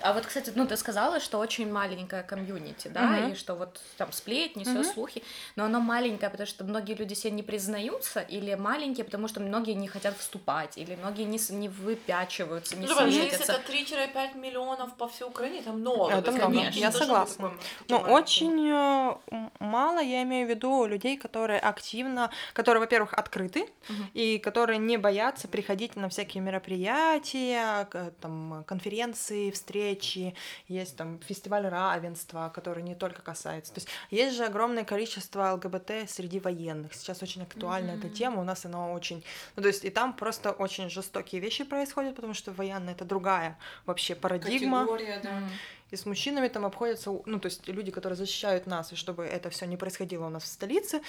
А 0.00 0.12
вот, 0.12 0.26
кстати, 0.26 0.52
ну, 0.54 0.66
ты 0.66 0.76
сказала, 0.76 1.20
что 1.20 1.38
очень 1.38 1.70
маленькая 1.70 2.22
комьюнити, 2.22 2.88
да, 2.88 3.20
угу. 3.22 3.32
и 3.32 3.34
что 3.34 3.54
вот 3.54 3.80
там 3.96 4.12
сплетни, 4.12 4.64
все 4.64 4.80
угу. 4.80 4.84
слухи, 4.84 5.22
но 5.56 5.64
оно 5.64 5.80
маленькое, 5.80 6.30
потому 6.30 6.46
что 6.46 6.64
многие 6.64 6.94
люди 6.94 7.14
себе 7.14 7.32
не 7.32 7.42
признаются, 7.42 8.20
или 8.20 8.54
маленькие, 8.54 9.04
потому 9.04 9.28
что 9.28 9.40
многие 9.40 9.72
не 9.72 9.88
хотят 9.88 10.16
вступать, 10.16 10.78
или 10.78 10.94
многие 10.96 11.24
не, 11.24 11.40
не 11.50 11.68
выпячиваются, 11.68 12.76
не 12.76 12.86
ну, 12.86 12.94
светятся. 12.94 13.52
Если 13.52 13.94
это 13.94 14.14
3-5 14.14 14.38
миллионов 14.38 14.94
по 14.96 15.08
всей 15.08 15.24
Украине, 15.24 15.60
это 15.60 15.72
много. 15.72 16.12
Это 16.12 16.35
много, 16.36 16.54
Конечно, 16.54 16.78
я 16.78 16.92
согласна. 16.92 17.52
Но 17.88 17.98
очень 17.98 18.70
э, 18.70 19.46
мало, 19.60 20.00
я 20.00 20.22
имею 20.22 20.46
в 20.46 20.50
виду, 20.50 20.86
людей, 20.86 21.16
которые 21.16 21.58
активно, 21.58 22.30
которые, 22.52 22.80
во-первых, 22.80 23.14
открыты, 23.14 23.62
угу. 23.88 24.02
и 24.14 24.38
которые 24.38 24.78
не 24.78 24.96
боятся 24.96 25.48
приходить 25.48 25.96
на 25.96 26.08
всякие 26.08 26.42
мероприятия, 26.42 27.88
там, 28.20 28.64
конференции, 28.66 29.50
встречи, 29.50 30.34
есть 30.68 30.96
там 30.96 31.20
фестиваль 31.20 31.66
равенства, 31.66 32.50
который 32.54 32.82
не 32.82 32.94
только 32.94 33.22
касается. 33.22 33.72
То 33.72 33.78
есть 33.78 33.88
есть 34.10 34.36
же 34.36 34.44
огромное 34.44 34.84
количество 34.84 35.52
ЛГБТ 35.52 36.08
среди 36.08 36.40
военных. 36.40 36.94
Сейчас 36.94 37.22
очень 37.22 37.42
актуальна 37.42 37.90
mm-hmm. 37.90 38.06
эта 38.06 38.08
тема, 38.08 38.40
у 38.40 38.44
нас 38.44 38.64
она 38.64 38.90
очень... 38.90 39.24
Ну, 39.56 39.62
то 39.62 39.68
есть 39.68 39.84
и 39.84 39.90
там 39.90 40.12
просто 40.12 40.52
очень 40.52 40.90
жестокие 40.90 41.40
вещи 41.40 41.64
происходят, 41.64 42.16
потому 42.16 42.34
что 42.34 42.52
военные— 42.52 42.94
это 42.96 43.04
другая 43.04 43.58
вообще 43.84 44.14
парадигма. 44.14 44.80
Категория, 44.80 45.20
да. 45.22 45.42
И 45.90 45.96
с 45.96 46.04
мужчинами 46.06 46.48
там 46.48 46.64
обходятся, 46.64 47.10
ну, 47.26 47.38
то 47.38 47.46
есть 47.46 47.66
люди, 47.68 47.90
которые 47.90 48.16
защищают 48.16 48.66
нас, 48.66 48.92
и 48.92 48.96
чтобы 48.96 49.24
это 49.24 49.50
все 49.50 49.66
не 49.66 49.76
происходило 49.76 50.26
у 50.26 50.30
нас 50.30 50.42
в 50.42 50.46
столице, 50.46 51.00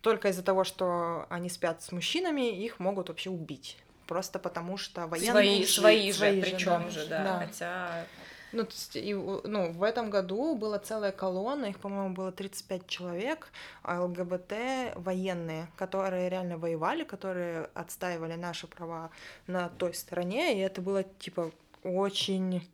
только 0.00 0.28
из-за 0.28 0.42
того, 0.42 0.64
что 0.64 1.26
они 1.28 1.48
спят 1.50 1.82
с 1.82 1.92
мужчинами, 1.92 2.50
их 2.50 2.78
могут 2.80 3.08
вообще 3.08 3.30
убить. 3.30 3.76
Просто 4.06 4.38
потому 4.38 4.78
что 4.78 5.06
военные... 5.06 5.66
Свои, 5.66 5.66
свои, 5.66 6.12
свои 6.12 6.42
же, 6.42 6.50
причем 6.50 6.90
же, 6.90 7.06
да. 7.06 7.24
да. 7.24 7.46
Хотя... 7.46 8.06
Ну, 8.52 8.64
то 8.64 8.70
есть, 8.70 8.96
и, 8.96 9.12
ну, 9.12 9.72
в 9.72 9.82
этом 9.82 10.08
году 10.08 10.56
была 10.56 10.78
целая 10.78 11.12
колонна, 11.12 11.66
их, 11.66 11.78
по-моему, 11.78 12.14
было 12.14 12.32
35 12.32 12.86
человек, 12.86 13.48
а 13.82 14.02
ЛГБТ 14.04 14.54
военные, 14.94 15.68
которые 15.76 16.30
реально 16.30 16.56
воевали, 16.56 17.04
которые 17.04 17.68
отстаивали 17.74 18.36
наши 18.36 18.66
права 18.66 19.10
на 19.46 19.68
той 19.68 19.92
стороне, 19.92 20.56
и 20.56 20.60
это 20.60 20.80
было, 20.80 21.04
типа, 21.04 21.50
очень 21.82 22.66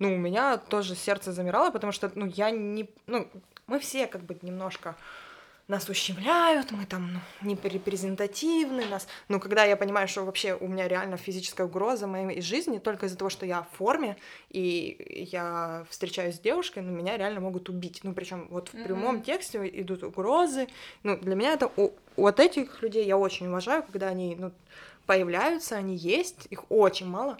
ну, 0.00 0.14
у 0.14 0.16
меня 0.16 0.56
тоже 0.56 0.96
сердце 0.96 1.32
замирало, 1.32 1.70
потому 1.70 1.92
что, 1.92 2.10
ну, 2.14 2.26
я 2.26 2.50
не... 2.50 2.88
Ну, 3.06 3.28
мы 3.66 3.78
все 3.78 4.06
как 4.06 4.22
бы 4.22 4.36
немножко 4.42 4.96
нас 5.68 5.88
ущемляют, 5.88 6.72
мы 6.72 6.84
там 6.84 7.12
ну, 7.12 7.20
не 7.42 7.54
репрезентативны, 7.54 8.86
нас... 8.86 9.06
Ну, 9.28 9.38
когда 9.38 9.64
я 9.64 9.76
понимаю, 9.76 10.08
что 10.08 10.24
вообще 10.24 10.54
у 10.54 10.66
меня 10.66 10.88
реально 10.88 11.16
физическая 11.16 11.66
угроза 11.66 12.06
моей 12.06 12.40
жизни 12.40 12.78
только 12.78 13.06
из-за 13.06 13.16
того, 13.16 13.30
что 13.30 13.46
я 13.46 13.62
в 13.62 13.76
форме, 13.76 14.16
и 14.48 15.28
я 15.30 15.86
встречаюсь 15.88 16.36
с 16.36 16.40
девушкой, 16.40 16.82
ну, 16.82 16.90
меня 16.90 17.16
реально 17.16 17.40
могут 17.40 17.68
убить. 17.68 18.00
Ну, 18.02 18.14
причем 18.14 18.48
вот 18.50 18.70
в 18.70 18.74
mm-hmm. 18.74 18.84
прямом 18.84 19.22
тексте 19.22 19.70
идут 19.80 20.02
угрозы. 20.02 20.66
Ну, 21.04 21.16
для 21.18 21.36
меня 21.36 21.52
это... 21.52 21.70
У... 21.76 21.92
Вот 22.16 22.40
этих 22.40 22.82
людей 22.82 23.06
я 23.06 23.16
очень 23.16 23.46
уважаю, 23.46 23.84
когда 23.84 24.08
они, 24.08 24.34
ну, 24.36 24.50
появляются, 25.06 25.76
они 25.76 25.94
есть, 25.94 26.46
их 26.50 26.64
очень 26.70 27.06
мало. 27.06 27.38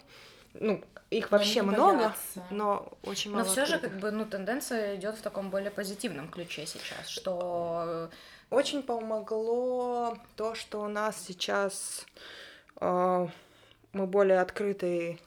Ну, 0.54 0.82
их 1.10 1.30
вообще 1.30 1.62
много, 1.62 1.96
боятся. 1.96 2.44
но 2.50 2.92
очень 3.02 3.30
мало. 3.30 3.44
Но 3.44 3.50
все 3.50 3.66
же, 3.66 3.78
как 3.78 3.98
бы, 3.98 4.10
ну, 4.10 4.26
тенденция 4.26 4.96
идет 4.96 5.16
в 5.16 5.22
таком 5.22 5.50
более 5.50 5.70
позитивном 5.70 6.28
ключе 6.28 6.66
сейчас, 6.66 7.08
что 7.08 8.10
очень 8.50 8.82
помогло 8.82 10.16
то, 10.36 10.54
что 10.54 10.82
у 10.82 10.88
нас 10.88 11.24
сейчас 11.24 12.04
э, 12.80 13.28
мы 13.92 14.06
более 14.06 14.40
открыты 14.40 15.18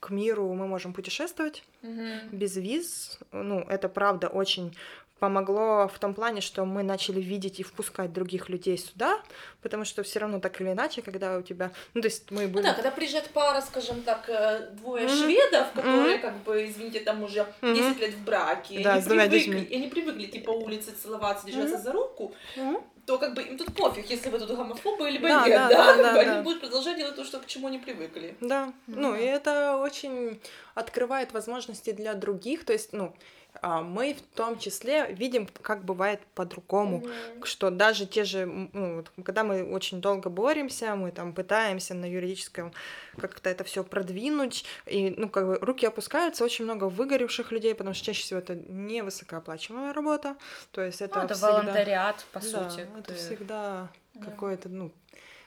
к 0.00 0.10
миру, 0.10 0.52
мы 0.52 0.66
можем 0.66 0.92
путешествовать 0.92 1.64
mm-hmm. 1.82 2.28
без 2.30 2.56
виз. 2.56 3.18
Ну, 3.32 3.60
это 3.60 3.88
правда 3.88 4.28
очень 4.28 4.76
помогло 5.18 5.88
в 5.88 5.98
том 5.98 6.14
плане, 6.14 6.40
что 6.40 6.64
мы 6.64 6.82
начали 6.82 7.20
видеть 7.20 7.60
и 7.60 7.62
впускать 7.62 8.12
других 8.12 8.48
людей 8.48 8.76
сюда, 8.76 9.20
потому 9.62 9.84
что 9.84 10.02
все 10.02 10.18
равно 10.18 10.40
так 10.40 10.60
или 10.60 10.72
иначе, 10.72 11.02
когда 11.02 11.38
у 11.38 11.42
тебя, 11.42 11.72
ну 11.94 12.02
то 12.02 12.08
есть 12.08 12.30
мы 12.30 12.46
были... 12.48 12.62
Ну 12.64 12.68
да, 12.68 12.74
когда 12.74 12.90
приезжает 12.90 13.30
пара, 13.30 13.60
скажем 13.62 14.02
так, 14.02 14.28
э, 14.28 14.70
двое 14.72 15.06
mm-hmm. 15.06 15.24
шведов, 15.24 15.72
которые 15.72 16.16
mm-hmm. 16.16 16.20
как 16.20 16.36
бы, 16.42 16.66
извините, 16.66 17.00
там 17.00 17.22
уже 17.22 17.46
10 17.62 17.78
mm-hmm. 17.78 18.00
лет 18.00 18.14
в 18.14 18.24
браке, 18.24 18.80
да, 18.82 18.98
и, 18.98 19.00
они 19.00 19.28
привыкли, 19.28 19.60
и 19.60 19.76
они 19.76 19.88
привыкли 19.88 20.26
типа 20.26 20.50
улице 20.50 20.92
целоваться, 20.92 21.46
держаться 21.46 21.76
mm-hmm. 21.76 21.82
за 21.82 21.92
руку, 21.92 22.34
mm-hmm 22.56 22.82
то 23.06 23.18
как 23.18 23.34
бы 23.34 23.42
им 23.42 23.56
тут 23.56 23.72
пофиг, 23.72 24.10
если 24.10 24.28
вы 24.30 24.38
тут 24.40 24.50
гомофобы 24.50 25.08
либо 25.08 25.28
да, 25.28 25.46
нет, 25.46 25.56
да, 25.56 25.68
да, 25.68 25.96
да, 26.02 26.20
они 26.20 26.30
да. 26.30 26.42
будут 26.42 26.60
продолжать 26.60 26.96
делать 26.96 27.14
то, 27.14 27.24
что 27.24 27.38
к 27.38 27.46
чему 27.46 27.68
они 27.68 27.78
привыкли. 27.78 28.36
Да, 28.40 28.66
mm-hmm. 28.66 28.94
ну 28.96 29.14
и 29.14 29.22
это 29.22 29.76
очень 29.76 30.40
открывает 30.74 31.32
возможности 31.32 31.92
для 31.92 32.14
других, 32.14 32.64
то 32.64 32.72
есть, 32.72 32.92
ну, 32.92 33.14
мы 33.62 34.14
в 34.14 34.36
том 34.36 34.58
числе 34.58 35.12
видим, 35.12 35.48
как 35.62 35.84
бывает 35.84 36.20
по-другому, 36.34 37.00
mm-hmm. 37.00 37.44
что 37.44 37.70
даже 37.70 38.06
те 38.06 38.24
же, 38.24 38.46
ну, 38.46 39.04
когда 39.24 39.44
мы 39.44 39.64
очень 39.72 40.00
долго 40.00 40.30
боремся, 40.30 40.94
мы 40.94 41.10
там 41.12 41.32
пытаемся 41.32 41.94
на 41.94 42.10
юридическом 42.10 42.72
как-то 43.18 43.50
это 43.50 43.64
все 43.64 43.82
продвинуть, 43.84 44.64
и, 44.86 45.14
ну, 45.16 45.28
как 45.28 45.46
бы 45.46 45.58
руки 45.60 45.86
опускаются, 45.86 46.44
очень 46.44 46.64
много 46.64 46.84
выгоревших 46.84 47.52
людей, 47.52 47.74
потому 47.74 47.94
что 47.94 48.04
чаще 48.04 48.22
всего 48.22 48.40
это 48.40 48.54
не 48.54 49.02
высокооплачиваемая 49.02 49.92
работа, 49.92 50.36
то 50.70 50.82
есть 50.82 51.00
это, 51.00 51.18
ну, 51.18 51.24
это 51.24 51.34
всегда... 51.34 51.52
волонтариат, 51.52 52.26
по 52.32 52.40
да, 52.40 52.46
сути. 52.46 52.86
это 52.98 53.02
ты... 53.02 53.14
всегда 53.14 53.88
да. 54.14 54.24
какое-то, 54.24 54.68
ну, 54.68 54.92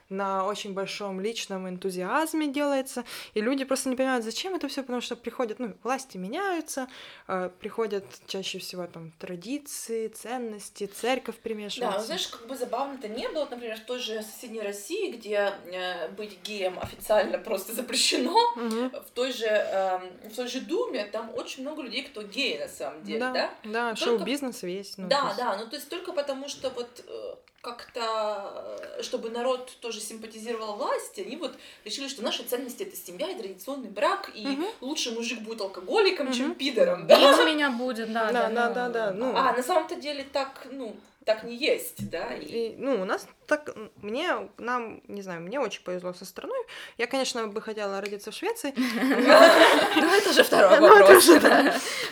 на 0.09 0.45
очень 0.45 0.73
большом 0.73 1.21
личном 1.21 1.67
энтузиазме 1.69 2.47
делается, 2.47 3.05
и 3.33 3.41
люди 3.41 3.63
просто 3.63 3.89
не 3.89 3.95
понимают, 3.95 4.25
зачем 4.25 4.55
это 4.55 4.67
все, 4.67 4.81
потому 4.81 5.01
что 5.01 5.15
приходят, 5.15 5.59
ну, 5.59 5.73
власти 5.83 6.17
меняются, 6.17 6.87
э, 7.27 7.49
приходят 7.59 8.05
чаще 8.27 8.59
всего 8.59 8.87
там 8.87 9.11
традиции, 9.19 10.07
ценности, 10.07 10.87
церковь 10.87 11.37
примешивается. 11.37 11.97
Да, 11.97 11.99
ну, 11.99 12.05
знаешь, 12.05 12.27
как 12.27 12.47
бы 12.47 12.55
забавно 12.55 12.95
это 12.95 13.07
не 13.07 13.27
было, 13.29 13.45
например, 13.45 13.77
в 13.77 13.85
той 13.85 13.99
же 13.99 14.21
соседней 14.23 14.61
России, 14.61 15.11
где 15.11 15.53
э, 15.65 16.09
быть 16.09 16.41
геем 16.43 16.79
официально 16.79 17.37
просто 17.37 17.73
запрещено, 17.73 18.35
угу. 18.55 18.89
в 18.89 19.11
той 19.13 19.31
же 19.31 19.45
э, 19.47 20.29
в 20.29 20.35
той 20.35 20.47
же 20.47 20.61
Думе 20.61 21.05
там 21.05 21.31
очень 21.35 21.63
много 21.63 21.81
людей, 21.81 22.03
кто 22.03 22.23
геи 22.23 22.57
на 22.57 22.67
самом 22.67 23.03
деле, 23.03 23.19
да? 23.19 23.31
Да, 23.31 23.59
да 23.63 23.95
шоу-бизнес 23.95 24.63
весь. 24.63 24.97
Ну, 24.97 25.07
да, 25.07 25.27
есть... 25.27 25.37
да, 25.37 25.57
ну 25.57 25.67
то 25.67 25.75
есть 25.75 25.89
только 25.89 26.13
потому 26.13 26.47
что 26.47 26.69
вот 26.69 27.03
э, 27.07 27.35
как-то, 27.61 28.77
э, 28.97 29.03
чтобы 29.03 29.29
народ 29.29 29.71
тоже 29.81 29.99
симпатизировал 29.99 30.75
власти, 30.75 31.21
они 31.21 31.35
вот 31.35 31.53
решили, 31.83 32.07
что 32.07 32.23
наши 32.23 32.43
ценности 32.43 32.83
это 32.83 32.95
семья 32.95 33.29
и 33.29 33.37
традиционный 33.37 33.89
брак, 33.89 34.31
и 34.33 34.47
угу. 34.47 34.65
лучше 34.81 35.11
мужик 35.11 35.41
будет 35.41 35.61
алкоголиком, 35.61 36.27
угу. 36.27 36.35
чем 36.35 36.55
пидором, 36.55 37.07
да? 37.07 37.19
И 37.19 37.41
у 37.41 37.45
меня 37.45 37.69
будет, 37.71 38.11
да, 38.13 38.31
да, 38.31 38.49
да, 38.49 38.69
да, 38.69 38.89
да. 38.89 39.11
Ну... 39.11 39.35
А 39.35 39.53
на 39.53 39.63
самом-то 39.63 39.95
деле 39.95 40.25
так, 40.31 40.67
ну, 40.71 40.95
так 41.29 41.43
не 41.43 41.55
есть, 41.55 42.09
да? 42.09 42.33
И... 42.33 42.45
И, 42.45 42.75
ну, 42.75 43.01
у 43.01 43.05
нас 43.05 43.27
так, 43.50 43.75
мне, 44.01 44.50
нам, 44.57 45.01
не 45.07 45.21
знаю, 45.21 45.41
мне 45.41 45.59
очень 45.59 45.83
повезло 45.83 46.13
со 46.13 46.25
страной. 46.25 46.59
Я, 46.98 47.07
конечно, 47.07 47.48
бы 47.48 47.62
хотела 47.62 48.00
родиться 48.00 48.31
в 48.31 48.33
Швеции. 48.33 48.74
Ну, 50.00 50.15
это 50.15 50.33
же 50.33 50.43
второй 50.43 50.79
вопрос. 50.89 51.27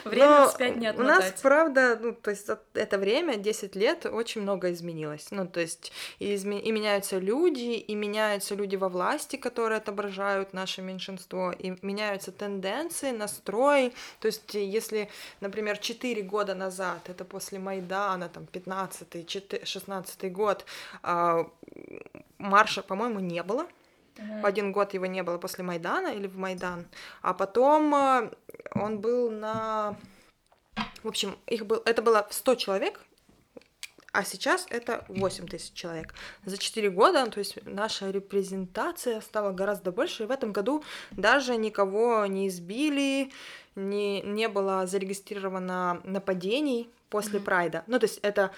Время 0.06 0.48
вспять 0.48 0.76
не 0.78 0.92
У 0.92 1.04
нас, 1.04 1.34
правда, 1.42 1.98
ну, 2.02 2.14
то 2.14 2.32
есть 2.32 2.48
это 2.74 2.98
время, 2.98 3.38
10 3.38 3.76
лет, 3.76 4.06
очень 4.06 4.42
много 4.42 4.72
изменилось. 4.72 5.28
Ну, 5.32 5.48
то 5.48 5.60
есть 5.60 5.92
и 6.20 6.36
меняются 6.72 7.20
люди, 7.20 7.76
и 7.90 7.96
меняются 7.96 8.56
люди 8.56 8.76
во 8.76 8.90
власти, 8.90 9.36
которые 9.36 9.78
отображают 9.78 10.54
наше 10.54 10.82
меньшинство, 10.82 11.52
и 11.52 11.76
меняются 11.82 12.32
тенденции, 12.32 13.12
настрой. 13.12 13.94
То 14.20 14.28
есть 14.28 14.54
если, 14.54 15.10
например, 15.40 15.78
4 15.78 16.22
года 16.24 16.56
назад, 16.56 17.10
это 17.10 17.26
после 17.26 17.60
Майдана, 17.60 18.30
там, 18.30 18.46
15-16 19.10 20.30
год, 20.30 20.66
а, 21.04 21.50
марша, 22.38 22.82
по-моему, 22.82 23.20
не 23.20 23.44
было. 23.44 23.68
Mm-hmm. 24.18 24.42
Один 24.44 24.72
год 24.72 24.94
его 24.94 25.06
не 25.06 25.24
было 25.24 25.38
после 25.38 25.64
Майдана 25.64 26.08
или 26.08 26.28
в 26.28 26.38
Майдан. 26.38 26.88
А 27.22 27.34
потом 27.34 27.94
э, 27.94 28.32
он 28.74 29.00
был 29.00 29.30
на... 29.30 29.96
В 31.04 31.08
общем, 31.08 31.38
их 31.46 31.66
был... 31.66 31.82
это 31.86 32.02
было 32.02 32.28
100 32.30 32.56
человек, 32.56 33.02
а 34.12 34.24
сейчас 34.24 34.66
это 34.70 35.06
8 35.10 35.48
тысяч 35.48 35.74
человек. 35.74 36.16
За 36.46 36.58
4 36.58 36.90
года, 36.90 37.28
то 37.28 37.40
есть 37.40 37.60
наша 37.66 38.10
репрезентация 38.10 39.22
стала 39.22 39.52
гораздо 39.52 39.92
больше, 39.92 40.24
и 40.24 40.26
в 40.26 40.32
этом 40.32 40.54
году 40.54 40.84
даже 41.12 41.56
никого 41.56 42.26
не 42.26 42.48
избили, 42.48 43.32
не, 43.76 44.22
не 44.22 44.48
было 44.48 44.88
зарегистрировано 44.88 46.02
нападений 46.04 46.90
после 47.10 47.40
mm-hmm. 47.40 47.44
Прайда. 47.44 47.84
Ну, 47.86 48.00
то 48.00 48.06
есть 48.06 48.20
это 48.24 48.52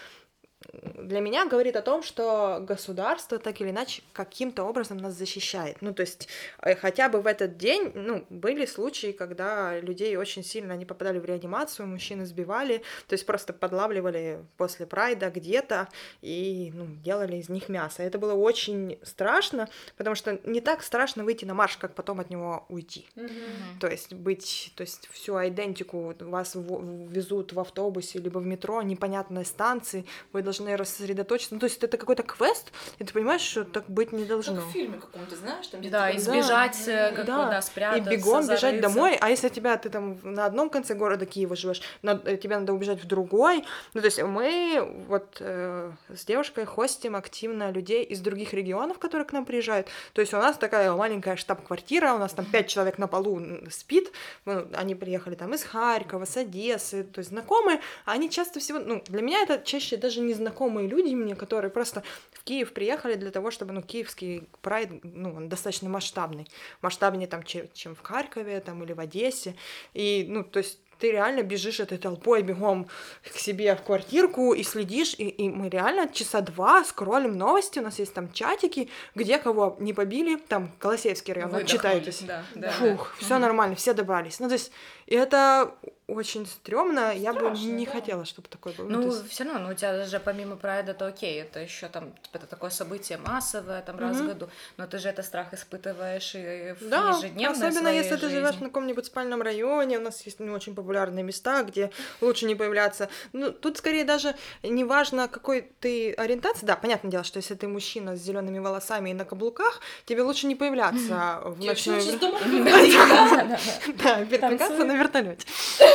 для 0.73 1.21
меня 1.21 1.45
говорит 1.45 1.75
о 1.75 1.81
том, 1.81 2.03
что 2.03 2.59
государство 2.61 3.39
так 3.39 3.61
или 3.61 3.69
иначе 3.69 4.03
каким-то 4.13 4.63
образом 4.63 4.97
нас 4.97 5.13
защищает. 5.13 5.77
Ну, 5.81 5.93
то 5.93 6.01
есть 6.01 6.27
э, 6.61 6.75
хотя 6.75 7.07
бы 7.09 7.21
в 7.21 7.27
этот 7.27 7.57
день, 7.57 7.91
ну, 7.95 8.25
были 8.29 8.65
случаи, 8.65 9.11
когда 9.11 9.79
людей 9.79 10.15
очень 10.17 10.43
сильно 10.43 10.73
они 10.73 10.85
попадали 10.85 11.19
в 11.19 11.25
реанимацию, 11.25 11.87
мужчин 11.87 12.23
избивали, 12.23 12.83
то 13.07 13.13
есть 13.13 13.25
просто 13.25 13.53
подлавливали 13.53 14.43
после 14.57 14.85
прайда 14.85 15.29
где-то 15.29 15.87
и 16.21 16.71
ну, 16.75 16.87
делали 17.03 17.37
из 17.37 17.49
них 17.49 17.69
мясо. 17.69 18.03
Это 18.03 18.19
было 18.19 18.33
очень 18.33 18.99
страшно, 19.01 19.69
потому 19.95 20.15
что 20.15 20.39
не 20.43 20.59
так 20.59 20.83
страшно 20.83 21.23
выйти 21.23 21.45
на 21.45 21.53
марш, 21.53 21.77
как 21.77 21.95
потом 21.95 22.19
от 22.19 22.29
него 22.29 22.65
уйти. 22.67 23.07
Mm-hmm. 23.15 23.79
То 23.79 23.87
есть 23.87 24.13
быть, 24.13 24.73
то 24.75 24.81
есть 24.81 25.07
всю 25.11 25.35
идентику 25.47 26.13
вас 26.19 26.55
везут 26.55 27.53
в 27.53 27.59
автобусе 27.59 28.19
либо 28.19 28.39
в 28.39 28.45
метро, 28.45 28.81
непонятной 28.81 29.45
станции, 29.45 30.05
вы 30.33 30.48
должны 30.49 30.75
рассредоточиться. 30.75 31.53
Ну, 31.53 31.59
то 31.59 31.67
есть 31.67 31.83
это 31.83 31.97
какой-то 31.97 32.23
квест, 32.23 32.71
и 32.97 33.03
ты 33.03 33.13
понимаешь, 33.13 33.41
что 33.41 33.63
так 33.63 33.87
быть 33.87 34.11
не 34.11 34.25
должно. 34.25 34.55
Как 34.55 34.65
в 34.65 34.71
фильме 34.71 34.97
каком-то, 34.97 35.35
знаешь, 35.35 35.67
там 35.67 35.79
где-то... 35.79 35.97
Да, 35.97 36.15
избежать, 36.15 36.81
да, 36.85 37.11
как 37.11 37.25
да. 37.25 37.49
да, 37.49 37.61
спрятаться, 37.61 38.11
И 38.11 38.17
бегом 38.17 38.43
зарыться. 38.43 38.67
бежать 38.67 38.81
домой, 38.81 39.17
а 39.21 39.29
если 39.29 39.49
тебя, 39.49 39.77
ты 39.77 39.89
там 39.89 40.17
на 40.23 40.45
одном 40.45 40.69
конце 40.69 40.95
города 40.95 41.25
Киева 41.25 41.55
живешь, 41.55 41.81
э, 42.01 42.37
тебе 42.37 42.57
надо 42.57 42.73
убежать 42.73 43.03
в 43.03 43.07
другой. 43.07 43.63
Ну, 43.93 44.01
то 44.01 44.05
есть 44.05 44.21
мы 44.23 45.05
вот 45.07 45.37
э, 45.39 45.91
с 46.15 46.25
девушкой 46.25 46.65
хостим 46.65 47.15
активно 47.15 47.71
людей 47.71 48.03
из 48.03 48.19
других 48.21 48.53
регионов, 48.53 48.97
которые 48.97 49.25
к 49.25 49.33
нам 49.33 49.45
приезжают. 49.45 49.87
То 50.13 50.21
есть 50.21 50.33
у 50.33 50.37
нас 50.37 50.57
такая 50.57 50.91
маленькая 50.93 51.35
штаб-квартира, 51.35 52.13
у 52.13 52.17
нас 52.17 52.33
там 52.33 52.45
пять 52.45 52.67
человек 52.67 52.97
на 52.97 53.07
полу 53.07 53.39
спит, 53.69 54.11
ну, 54.45 54.67
они 54.73 54.95
приехали 54.95 55.35
там 55.35 55.53
из 55.53 55.63
Харькова, 55.63 56.25
с 56.25 56.37
Одессы, 56.37 57.03
то 57.03 57.19
есть 57.19 57.29
знакомые, 57.29 57.79
они 58.05 58.29
часто 58.29 58.59
всего, 58.59 58.79
ну, 58.79 59.03
для 59.07 59.21
меня 59.21 59.43
это 59.43 59.61
чаще 59.63 59.97
даже 59.97 60.21
не 60.21 60.33
незнакомые 60.39 60.87
люди 60.87 61.13
мне, 61.13 61.35
которые 61.35 61.71
просто 61.71 62.03
в 62.31 62.43
Киев 62.43 62.73
приехали 62.73 63.15
для 63.15 63.31
того, 63.31 63.51
чтобы, 63.51 63.73
ну, 63.73 63.81
киевский 63.81 64.47
прайд, 64.61 64.89
ну, 65.03 65.35
он 65.35 65.49
достаточно 65.49 65.89
масштабный, 65.89 66.47
масштабнее 66.81 67.27
там, 67.27 67.43
чем, 67.43 67.67
чем 67.73 67.95
в 67.95 68.01
Харькове, 68.01 68.59
там, 68.61 68.83
или 68.83 68.93
в 68.93 68.99
Одессе, 68.99 69.55
и, 69.93 70.25
ну, 70.27 70.43
то 70.43 70.59
есть 70.59 70.79
ты 70.99 71.11
реально 71.11 71.43
бежишь 71.43 71.79
этой 71.79 71.97
толпой 71.97 72.41
бегом 72.41 72.87
к 73.23 73.37
себе 73.37 73.75
в 73.75 73.81
квартирку 73.83 74.53
и 74.53 74.63
следишь, 74.63 75.15
и, 75.17 75.29
и 75.29 75.49
мы 75.49 75.69
реально 75.69 76.09
часа 76.09 76.41
два 76.41 76.83
скроллим 76.83 77.37
новости, 77.37 77.79
у 77.79 77.83
нас 77.83 77.99
есть 77.99 78.13
там 78.13 78.31
чатики, 78.33 78.89
где 79.15 79.37
кого 79.37 79.77
не 79.79 79.93
побили, 79.93 80.35
там 80.35 80.71
Колосеевский 80.77 81.33
район, 81.33 81.65
читаетесь. 81.65 82.21
Да, 82.23 82.43
да, 82.53 82.71
Фух, 82.71 83.15
да. 83.17 83.25
все 83.25 83.37
нормально, 83.39 83.75
все 83.75 83.93
добрались. 83.93 84.39
Ну, 84.39 84.47
то 84.47 84.53
есть, 84.53 84.71
это 85.07 85.73
очень 86.09 86.45
стрёмно. 86.45 87.13
Я 87.15 87.33
бы 87.33 87.51
не 87.51 87.85
да. 87.85 87.91
хотела, 87.91 88.25
чтобы 88.25 88.47
такое 88.47 88.73
было. 88.73 88.87
Ну, 88.87 89.01
ну 89.01 89.07
есть... 89.07 89.29
все 89.29 89.43
равно, 89.43 89.59
ну, 89.59 89.69
у 89.69 89.73
тебя 89.73 90.05
же 90.05 90.19
помимо 90.19 90.55
прайда, 90.55 90.93
то 90.93 91.07
окей, 91.07 91.41
это 91.41 91.59
еще 91.59 91.87
там, 91.87 92.11
типа, 92.23 92.37
это 92.37 92.47
такое 92.47 92.69
событие 92.69 93.17
массовое, 93.17 93.81
там, 93.81 93.95
mm-hmm. 93.95 93.99
раз 93.99 94.17
в 94.17 94.27
году, 94.27 94.49
но 94.77 94.87
ты 94.87 94.97
же 94.97 95.09
это 95.09 95.23
страх 95.23 95.53
испытываешь 95.53 96.35
и 96.35 96.75
в 96.79 96.89
да, 96.89 97.15
ежедневной 97.17 97.69
особенно 97.69 97.87
если 97.89 98.15
жизни. 98.15 98.27
ты 98.27 98.29
живешь 98.29 98.55
в 98.55 98.63
каком-нибудь 98.63 99.05
спальном 99.05 99.41
районе, 99.41 99.97
у 99.97 100.01
нас 100.01 100.21
есть 100.25 100.39
не 100.39 100.49
очень 100.49 100.75
популярные 100.75 101.23
места, 101.23 101.63
где 101.63 101.91
лучше 102.21 102.45
не 102.45 102.55
появляться. 102.55 103.09
Ну, 103.33 103.51
тут 103.51 103.77
скорее 103.77 104.03
даже 104.03 104.35
не 104.63 104.83
важно, 104.83 105.27
какой 105.27 105.71
ты 105.79 106.13
ориентации. 106.13 106.65
Да, 106.65 106.75
понятное 106.75 107.11
дело, 107.11 107.23
что 107.23 107.37
если 107.37 107.55
ты 107.55 107.67
мужчина 107.67 108.15
с 108.15 108.19
зелеными 108.19 108.59
волосами 108.59 109.11
и 109.11 109.13
на 109.13 109.25
каблуках, 109.25 109.81
тебе 110.05 110.23
лучше 110.23 110.47
не 110.47 110.55
появляться 110.55 111.41
в 111.45 111.63
ночное 111.63 112.01
время. 112.01 113.59
Да, 114.03 114.25
передвигаться 114.25 114.83
на 114.85 114.95
вертолете. 114.95 115.45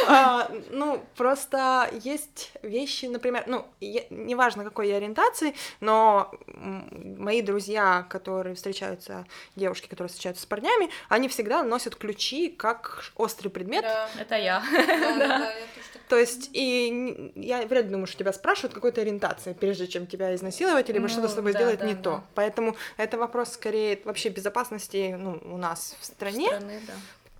А, 0.09 0.51
ну, 0.71 1.05
просто 1.17 1.91
есть 2.03 2.53
вещи, 2.63 3.07
например, 3.07 3.45
ну, 3.47 3.67
неважно 3.81 4.65
какой 4.65 4.89
я 4.89 4.97
ориентации, 4.97 5.55
но 5.81 6.31
мои 6.47 7.43
друзья, 7.43 8.07
которые 8.09 8.55
встречаются, 8.55 9.27
девушки, 9.57 9.89
которые 9.89 10.09
встречаются 10.09 10.43
с 10.43 10.47
парнями, 10.47 10.91
они 11.09 11.29
всегда 11.29 11.63
носят 11.63 11.97
ключи 11.97 12.49
как 12.49 13.05
острый 13.17 13.49
предмет. 13.49 13.83
Да. 13.83 14.09
Это 14.19 14.37
я. 14.37 14.63
Да, 14.95 15.19
да, 15.19 15.29
да, 15.39 15.51
я 15.53 15.67
То 16.09 16.17
есть, 16.17 16.51
и 16.53 17.33
я 17.35 17.63
вряд 17.67 17.87
ли 17.87 17.91
думаю, 17.91 18.07
что 18.07 18.19
тебя 18.19 18.33
спрашивают 18.33 18.75
какой-то 18.75 19.01
ориентации, 19.01 19.53
прежде 19.53 19.87
чем 19.87 20.07
тебя 20.07 20.35
изнасиловать, 20.35 20.89
либо 20.89 21.01
ну, 21.01 21.09
что-то 21.09 21.29
с 21.29 21.35
тобой 21.35 21.53
да, 21.53 21.59
сделать 21.59 21.83
не 21.83 21.95
то. 21.95 22.23
Поэтому 22.35 22.77
это 22.97 23.19
вопрос 23.19 23.53
скорее 23.53 24.01
вообще 24.05 24.29
безопасности 24.29 25.15
ну, 25.19 25.41
у 25.45 25.57
нас 25.57 25.97
в 26.01 26.05
стране. 26.05 26.47
Страны, 26.49 26.81
да. 26.87 26.95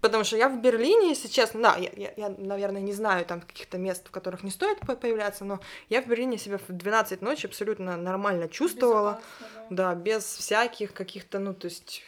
Потому 0.05 0.23
что 0.23 0.37
я 0.37 0.51
в 0.51 0.61
Берлине, 0.61 1.09
если 1.09 1.29
честно, 1.29 1.63
да, 1.63 1.77
я, 1.77 1.91
я, 1.97 2.13
я 2.19 2.29
наверное, 2.37 2.83
не 2.83 2.93
знаю 2.93 3.25
там 3.25 3.41
каких-то 3.41 3.79
мест, 3.79 4.07
в 4.07 4.11
которых 4.11 4.43
не 4.43 4.51
стоит 4.51 4.81
появляться, 4.81 5.47
но 5.47 5.61
я 5.89 6.03
в 6.03 6.07
Берлине 6.07 6.37
себя 6.37 6.59
в 6.59 6.69
12 6.69 7.23
ночи 7.23 7.47
абсолютно 7.47 7.97
нормально 7.97 8.47
чувствовала. 8.49 9.19
Да. 9.71 9.95
да, 9.95 9.95
без 9.95 10.25
всяких 10.25 10.93
каких-то, 10.93 11.39
ну, 11.39 11.55
то 11.55 11.69
есть 11.69 12.03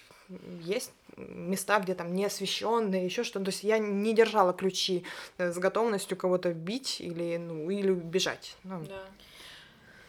есть 0.60 0.92
места, 1.16 1.80
где 1.80 1.94
там 1.94 2.12
не 2.12 2.26
освещенные, 2.26 3.06
еще 3.06 3.24
что-то. 3.24 3.46
То 3.46 3.50
есть 3.50 3.64
я 3.64 3.78
не 3.78 4.12
держала 4.12 4.52
ключи 4.52 5.04
с 5.38 5.56
готовностью 5.56 6.18
кого-то 6.18 6.52
бить 6.52 7.00
или, 7.00 7.38
ну, 7.38 7.70
или 7.70 7.92
бежать. 7.92 8.58
Ну. 8.64 8.84
Да. 8.84 9.04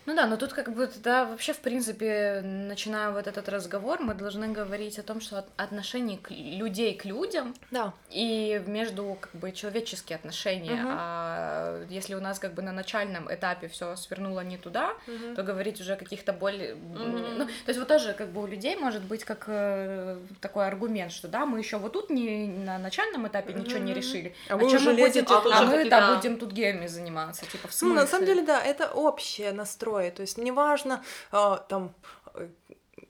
Ну 0.08 0.16
да, 0.16 0.26
но 0.26 0.38
тут 0.38 0.54
как 0.54 0.74
бы, 0.74 0.90
да, 1.04 1.26
вообще, 1.26 1.52
в 1.52 1.60
принципе, 1.60 2.40
начиная 2.42 3.12
вот 3.12 3.28
этот 3.28 3.50
разговор, 3.50 4.00
мы 4.02 4.14
должны 4.14 4.48
говорить 4.48 4.98
о 5.00 5.04
том, 5.04 5.20
что 5.20 5.46
отношение 5.58 6.18
к 6.18 6.32
людей 6.32 6.96
к 6.96 7.04
людям, 7.04 7.54
да. 7.72 7.94
и 8.10 8.64
между, 8.68 9.18
как 9.20 9.36
бы, 9.36 9.52
человеческие 9.52 10.16
отношения. 10.16 10.82
Угу. 10.82 10.90
А 10.90 11.84
если 11.90 12.16
у 12.16 12.22
нас, 12.22 12.40
как 12.40 12.54
бы, 12.54 12.62
на 12.62 12.72
начальном 12.72 13.32
этапе 13.32 13.68
все 13.68 13.98
свернуло 13.98 14.40
не 14.40 14.58
туда, 14.58 14.94
угу. 15.08 15.36
то 15.36 15.44
говорить 15.44 15.82
уже 15.82 15.94
о 15.94 15.96
каких-то 15.98 16.32
более... 16.32 16.76
Угу. 16.76 17.18
Ну, 17.40 17.46
то 17.46 17.68
есть 17.68 17.78
вот 17.78 17.90
тоже, 17.90 18.14
как 18.14 18.30
бы, 18.30 18.44
у 18.44 18.48
людей 18.48 18.78
может 18.78 19.04
быть 19.04 19.26
как 19.26 19.44
э, 19.48 20.20
такой 20.40 20.68
аргумент, 20.68 21.12
что, 21.12 21.28
да, 21.28 21.46
мы 21.46 21.60
еще 21.60 21.80
вот 21.80 21.92
тут 21.92 22.10
не 22.10 22.48
на 22.48 22.78
начальном 22.78 23.28
этапе 23.28 23.52
угу. 23.52 23.60
ничего 23.60 23.80
не 23.80 23.94
решили, 23.94 24.34
а, 24.48 24.54
а 24.54 24.58
вы 24.58 24.68
уже 24.68 24.80
мы 24.80 24.94
будем, 24.94 25.26
а, 25.28 25.60
а 25.60 25.64
мы, 25.66 25.90
да, 25.90 26.16
будем 26.16 26.38
тут 26.38 26.54
геями 26.54 26.88
заниматься, 26.88 27.46
типа, 27.46 27.68
в 27.68 27.74
смысле? 27.74 27.94
Ну, 27.94 28.02
на 28.02 28.08
самом 28.08 28.26
деле, 28.26 28.42
да, 28.44 28.64
это 28.64 28.90
общее 28.94 29.52
настрой 29.52 29.97
героя. 29.98 30.12
То 30.12 30.22
есть 30.22 30.38
неважно, 30.38 31.04
э, 31.32 31.58
там 31.68 31.94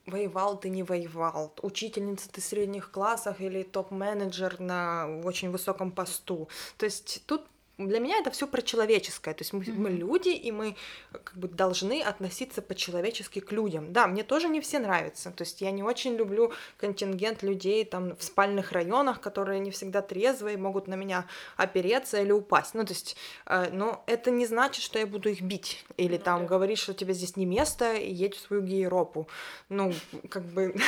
воевал 0.06 0.58
ты, 0.58 0.70
не 0.70 0.82
воевал, 0.82 1.52
учительница 1.62 2.30
ты 2.30 2.40
в 2.40 2.44
средних 2.44 2.90
классах 2.90 3.40
или 3.40 3.62
топ-менеджер 3.62 4.58
на 4.60 5.06
очень 5.24 5.50
высоком 5.50 5.90
посту. 5.90 6.48
То 6.78 6.86
есть 6.86 7.22
тут 7.26 7.42
для 7.78 8.00
меня 8.00 8.18
это 8.18 8.30
все 8.30 8.46
про 8.48 8.60
человеческое. 8.60 9.34
То 9.34 9.42
есть 9.42 9.52
мы, 9.52 9.64
мы 9.68 9.90
люди, 9.90 10.30
и 10.30 10.50
мы 10.50 10.76
как 11.12 11.36
бы 11.36 11.46
должны 11.46 12.02
относиться 12.02 12.60
по-человечески 12.60 13.38
к 13.38 13.52
людям. 13.52 13.92
Да, 13.92 14.08
мне 14.08 14.24
тоже 14.24 14.48
не 14.48 14.60
все 14.60 14.80
нравятся. 14.80 15.30
То 15.30 15.44
есть 15.44 15.60
я 15.60 15.70
не 15.70 15.84
очень 15.84 16.16
люблю 16.16 16.52
контингент 16.76 17.42
людей 17.42 17.84
там 17.84 18.16
в 18.16 18.22
спальных 18.22 18.72
районах, 18.72 19.20
которые 19.20 19.60
не 19.60 19.70
всегда 19.70 20.02
трезвые, 20.02 20.56
могут 20.56 20.88
на 20.88 20.94
меня 20.94 21.26
опереться 21.56 22.20
или 22.20 22.32
упасть. 22.32 22.74
Ну, 22.74 22.84
то 22.84 22.92
есть, 22.92 23.16
э, 23.46 23.70
но 23.72 24.02
это 24.06 24.32
не 24.32 24.46
значит, 24.46 24.82
что 24.82 24.98
я 24.98 25.06
буду 25.06 25.28
их 25.28 25.40
бить. 25.42 25.84
Или 25.96 26.16
ну, 26.16 26.22
там 26.24 26.40
да. 26.42 26.48
говорить, 26.48 26.78
что 26.78 26.94
тебе 26.94 27.14
здесь 27.14 27.36
не 27.36 27.46
место, 27.46 27.94
и 27.94 28.12
едь 28.12 28.34
в 28.34 28.40
свою 28.40 28.62
гейропу. 28.62 29.28
Ну, 29.68 29.92
как 30.28 30.42
бы... 30.42 30.74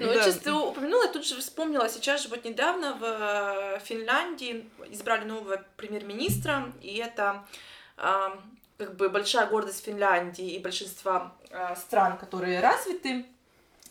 Ну, 0.00 0.24
чисто 0.24 0.54
упомянула, 0.54 1.04
я 1.04 1.12
тут 1.12 1.24
же 1.24 1.36
вспомнила, 1.40 1.88
сейчас 1.88 2.22
же 2.22 2.28
вот 2.28 2.44
недавно 2.44 2.94
в 2.94 3.04
э, 3.04 3.78
Финляндии 4.40 4.70
избрали 4.90 5.24
нового 5.24 5.62
премьер-министра, 5.76 6.72
и 6.80 6.96
это 6.96 7.44
как 7.96 8.96
бы 8.96 9.10
большая 9.10 9.46
гордость 9.46 9.84
Финляндии 9.84 10.54
и 10.54 10.58
большинства 10.58 11.34
э, 11.50 11.76
стран, 11.76 12.16
которые 12.16 12.60
развиты. 12.60 13.26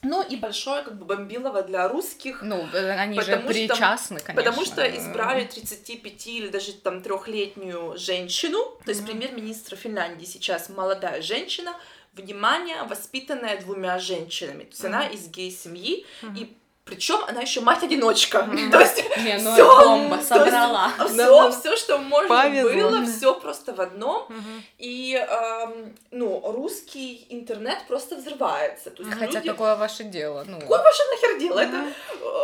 Ну 0.01 0.23
и 0.23 0.35
большое 0.35 0.81
как 0.81 0.97
бы 0.97 1.05
бомбилово 1.05 1.61
для 1.61 1.87
русских. 1.87 2.41
Ну, 2.41 2.67
э, 2.73 2.89
они 2.97 3.21
же 3.21 3.37
причастны, 3.37 4.17
что, 4.17 4.25
конечно. 4.25 4.33
Потому 4.33 4.65
что 4.65 4.97
избрали 4.97 5.45
35 5.45 6.27
или 6.27 6.47
даже 6.47 6.73
там 6.73 7.03
трехлетнюю 7.03 7.99
женщину, 7.99 8.79
то 8.83 8.89
есть 8.89 9.01
mm-hmm. 9.01 9.05
премьер-министр 9.05 9.75
Финляндии 9.75 10.25
сейчас 10.25 10.69
молодая 10.69 11.21
женщина, 11.21 11.75
внимание, 12.13 12.81
воспитанная 12.81 13.61
двумя 13.61 13.99
женщинами. 13.99 14.63
То 14.63 14.69
есть 14.71 14.83
mm-hmm. 14.83 14.87
она 14.87 15.07
из 15.07 15.27
гей-семьи, 15.27 16.03
mm-hmm. 16.23 16.39
и 16.39 16.57
причем 16.89 17.19
она 17.27 17.41
еще 17.41 17.61
мать-одиночка. 17.61 18.39
Mm-hmm. 18.39 18.69
То 18.71 18.79
есть 18.79 19.03
Не, 19.17 19.37
ну 19.37 19.53
все, 19.53 19.85
бомба 19.85 20.15
собрала. 20.21 20.91
Все, 21.07 21.51
все, 21.51 21.75
что 21.75 21.97
можно 21.99 22.27
Повезло. 22.27 22.89
было, 22.89 23.05
все 23.05 23.35
просто 23.35 23.73
в 23.73 23.79
одном. 23.81 24.27
Mm-hmm. 24.29 24.61
И 24.79 25.15
эм, 25.15 25.95
ну, 26.11 26.41
русский 26.51 27.27
интернет 27.29 27.77
просто 27.87 28.15
взрывается. 28.15 28.89
То 28.89 29.03
есть 29.03 29.15
Хотя 29.15 29.39
люди... 29.39 29.49
какое 29.49 29.75
ваше 29.75 30.03
дело? 30.03 30.43
Ну... 30.47 30.59
Какое 30.59 30.81
ваше 30.81 31.03
нахер 31.11 31.39
дело? 31.39 31.59
Mm-hmm. 31.59 31.93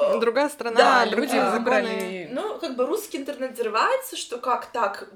Это... 0.10 0.20
Другая 0.20 0.50
страна, 0.50 0.78
да, 0.78 1.06
люди 1.06 1.38
выбрали. 1.38 2.30
Ну, 2.32 2.60
как 2.60 2.76
бы 2.76 2.86
русский 2.86 3.18
интернет 3.18 3.54
взрывается, 3.54 4.16
что 4.16 4.38
как 4.38 4.68
так 4.68 5.10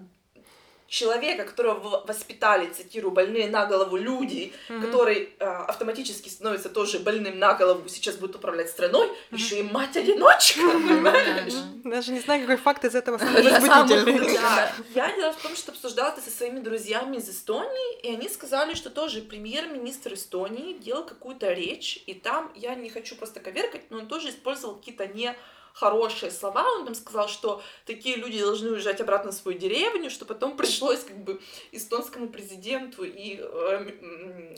человека, 0.89 1.45
которого 1.45 2.03
воспитали, 2.05 2.67
цитирую, 2.69 3.11
больные 3.11 3.47
на 3.49 3.65
голову 3.65 3.95
люди, 3.95 4.51
mm-hmm. 4.67 4.81
который 4.81 5.29
э, 5.39 5.45
автоматически 5.45 6.29
становится 6.29 6.69
тоже 6.69 6.99
больным 6.99 7.37
на 7.37 7.53
голову, 7.53 7.87
сейчас 7.87 8.15
будет 8.15 8.35
управлять 8.35 8.69
страной, 8.69 9.07
mm-hmm. 9.07 9.35
еще 9.35 9.59
и 9.59 9.63
мать-одиночка, 9.63 10.61
понимаешь? 10.61 11.53
Даже 11.83 12.11
не 12.11 12.19
знаю, 12.19 12.41
какой 12.41 12.57
факт 12.57 12.83
из 12.85 12.95
этого 12.95 13.17
возбудительный. 13.19 14.29
Я 14.95 15.15
дело 15.15 15.33
в 15.33 15.41
том, 15.41 15.55
что 15.55 15.71
обсуждала 15.71 16.09
это 16.09 16.21
со 16.21 16.31
своими 16.31 16.59
друзьями 16.59 17.17
из 17.17 17.29
Эстонии, 17.29 17.99
и 18.01 18.13
они 18.13 18.27
сказали, 18.27 18.73
что 18.73 18.89
тоже 18.89 19.21
премьер-министр 19.21 20.15
Эстонии 20.15 20.73
делал 20.73 21.05
какую-то 21.05 21.53
речь, 21.53 22.01
и 22.07 22.13
там, 22.15 22.51
я 22.55 22.73
не 22.73 22.89
хочу 22.89 23.15
просто 23.15 23.39
коверкать, 23.39 23.83
но 23.91 23.99
он 23.99 24.07
тоже 24.07 24.29
использовал 24.29 24.75
какие-то 24.75 25.07
не 25.07 25.35
хорошие 25.73 26.31
слова, 26.31 26.65
он 26.73 26.85
там 26.85 26.95
сказал, 26.95 27.27
что 27.27 27.61
такие 27.85 28.15
люди 28.15 28.39
должны 28.39 28.71
уезжать 28.71 29.01
обратно 29.01 29.31
в 29.31 29.35
свою 29.35 29.57
деревню, 29.57 30.09
что 30.09 30.25
потом 30.25 30.57
пришлось 30.57 31.03
как 31.03 31.17
бы 31.17 31.39
эстонскому 31.71 32.29
президенту 32.29 33.03
и 33.03 33.39
э, 33.39 33.91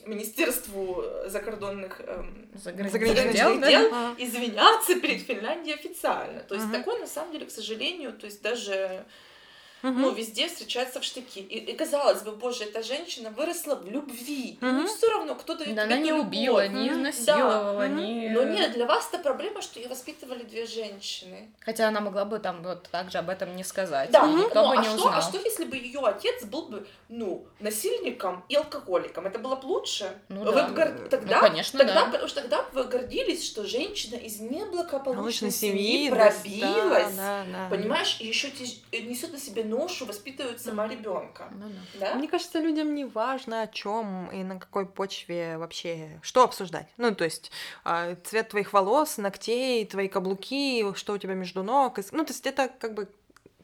Министерству 0.06 1.04
закордонных 1.28 2.02
э, 2.02 2.24
заграничных 2.56 3.34
дел, 3.34 3.60
дел 3.60 3.92
да? 3.92 4.16
извиняться 4.18 5.00
перед 5.00 5.22
Финляндией 5.22 5.76
официально. 5.76 6.42
То 6.42 6.56
есть 6.56 6.68
uh 6.68 6.72
такое, 6.72 7.00
на 7.00 7.08
самом 7.08 7.32
деле, 7.32 7.46
к 7.46 7.52
сожалению, 7.52 8.14
то 8.14 8.26
есть 8.26 8.42
даже 8.42 9.06
Угу. 9.84 9.94
Ну, 9.94 10.12
везде 10.14 10.48
встречается 10.48 11.00
в 11.00 11.04
штыки. 11.04 11.40
И, 11.40 11.58
и 11.58 11.76
казалось 11.76 12.22
бы, 12.22 12.32
боже, 12.32 12.66
эта 12.66 12.84
женщина 12.84 13.32
выросла 13.32 13.76
в 13.76 13.90
любви. 13.90 14.58
Угу. 14.62 14.72
Ну, 14.72 14.88
все 14.88 15.10
равно 15.10 15.36
кто-то 15.36 15.66
Да, 15.74 15.84
она 15.84 15.98
не 15.98 16.14
убила, 16.14 16.68
не 16.68 16.90
изнасиловала, 16.90 17.80
да. 17.80 17.88
не... 17.88 18.30
Но 18.30 18.44
нет, 18.44 18.74
для 18.74 18.86
вас 18.86 19.10
это 19.12 19.22
проблема, 19.24 19.62
что 19.62 19.80
ее 19.80 19.90
воспитывали 19.90 20.44
две 20.44 20.66
женщины. 20.66 21.52
Хотя 21.60 21.88
она 21.88 22.00
могла 22.00 22.26
бы 22.26 22.40
там 22.40 22.62
вот 22.64 22.90
также 22.90 23.18
об 23.18 23.30
этом 23.30 23.56
не 23.56 23.64
сказать. 23.64 24.12
Да, 24.12 24.28
никто 24.28 24.64
ну, 24.64 24.70
бы 24.70 24.78
а 24.78 24.82
не 24.82 24.88
что, 24.88 24.96
узнал. 24.96 25.14
А 25.16 25.22
что, 25.22 25.38
если 25.40 25.66
бы 25.66 25.78
ее 25.78 26.00
отец 26.02 26.46
был 26.46 26.68
бы, 26.68 26.88
ну, 27.10 27.46
насильником 27.60 28.44
и 28.50 28.56
алкоголиком? 28.56 29.26
Это 29.26 29.40
было 29.40 29.56
бы 29.56 29.66
лучше? 29.66 30.12
Ну, 30.30 30.44
вы 30.44 30.54
да. 30.54 30.70
Гор... 30.70 30.90
Ну, 30.90 31.10
тогда, 31.10 31.36
ну, 31.36 31.42
конечно, 31.42 31.80
тогда, 31.80 31.94
да. 31.94 32.06
Потому 32.06 32.28
что 32.28 32.42
тогда 32.42 32.66
вы 32.74 32.84
гордились, 32.84 33.46
что 33.46 33.66
женщина 33.66 34.16
из 34.16 34.40
неблагополучной 34.40 35.52
семьи, 35.52 36.08
семьи 36.08 36.10
пробилась. 36.10 37.14
Да, 37.16 37.44
да, 37.46 37.46
да. 37.52 37.68
Понимаешь, 37.70 38.18
и 38.20 38.28
еще 38.28 38.52
несет 38.92 39.32
на 39.32 39.40
себе 39.40 39.64
ношу, 39.72 40.06
воспитывают 40.06 40.62
сама 40.62 40.88
ребенка. 40.88 41.48
Ну, 41.52 41.72
да. 42.00 42.16
Мне 42.16 42.28
кажется, 42.28 42.60
людям 42.60 42.94
не 42.94 43.06
важно 43.06 43.64
о 43.64 43.68
чем 43.68 44.30
и 44.32 44.44
на 44.44 44.60
какой 44.60 44.86
почве 44.86 45.58
вообще 45.58 46.20
что 46.22 46.44
обсуждать. 46.44 46.88
Ну, 46.98 47.16
то 47.16 47.24
есть 47.24 47.52
э, 47.86 48.16
цвет 48.24 48.50
твоих 48.50 48.74
волос, 48.74 49.18
ногтей, 49.18 49.86
твои 49.86 50.08
каблуки, 50.08 50.94
что 50.96 51.14
у 51.14 51.18
тебя 51.18 51.34
между 51.34 51.64
ног. 51.64 51.98
Ну, 52.12 52.24
то 52.24 52.32
есть 52.32 52.46
это 52.46 52.68
как 52.68 52.94
бы 52.94 53.08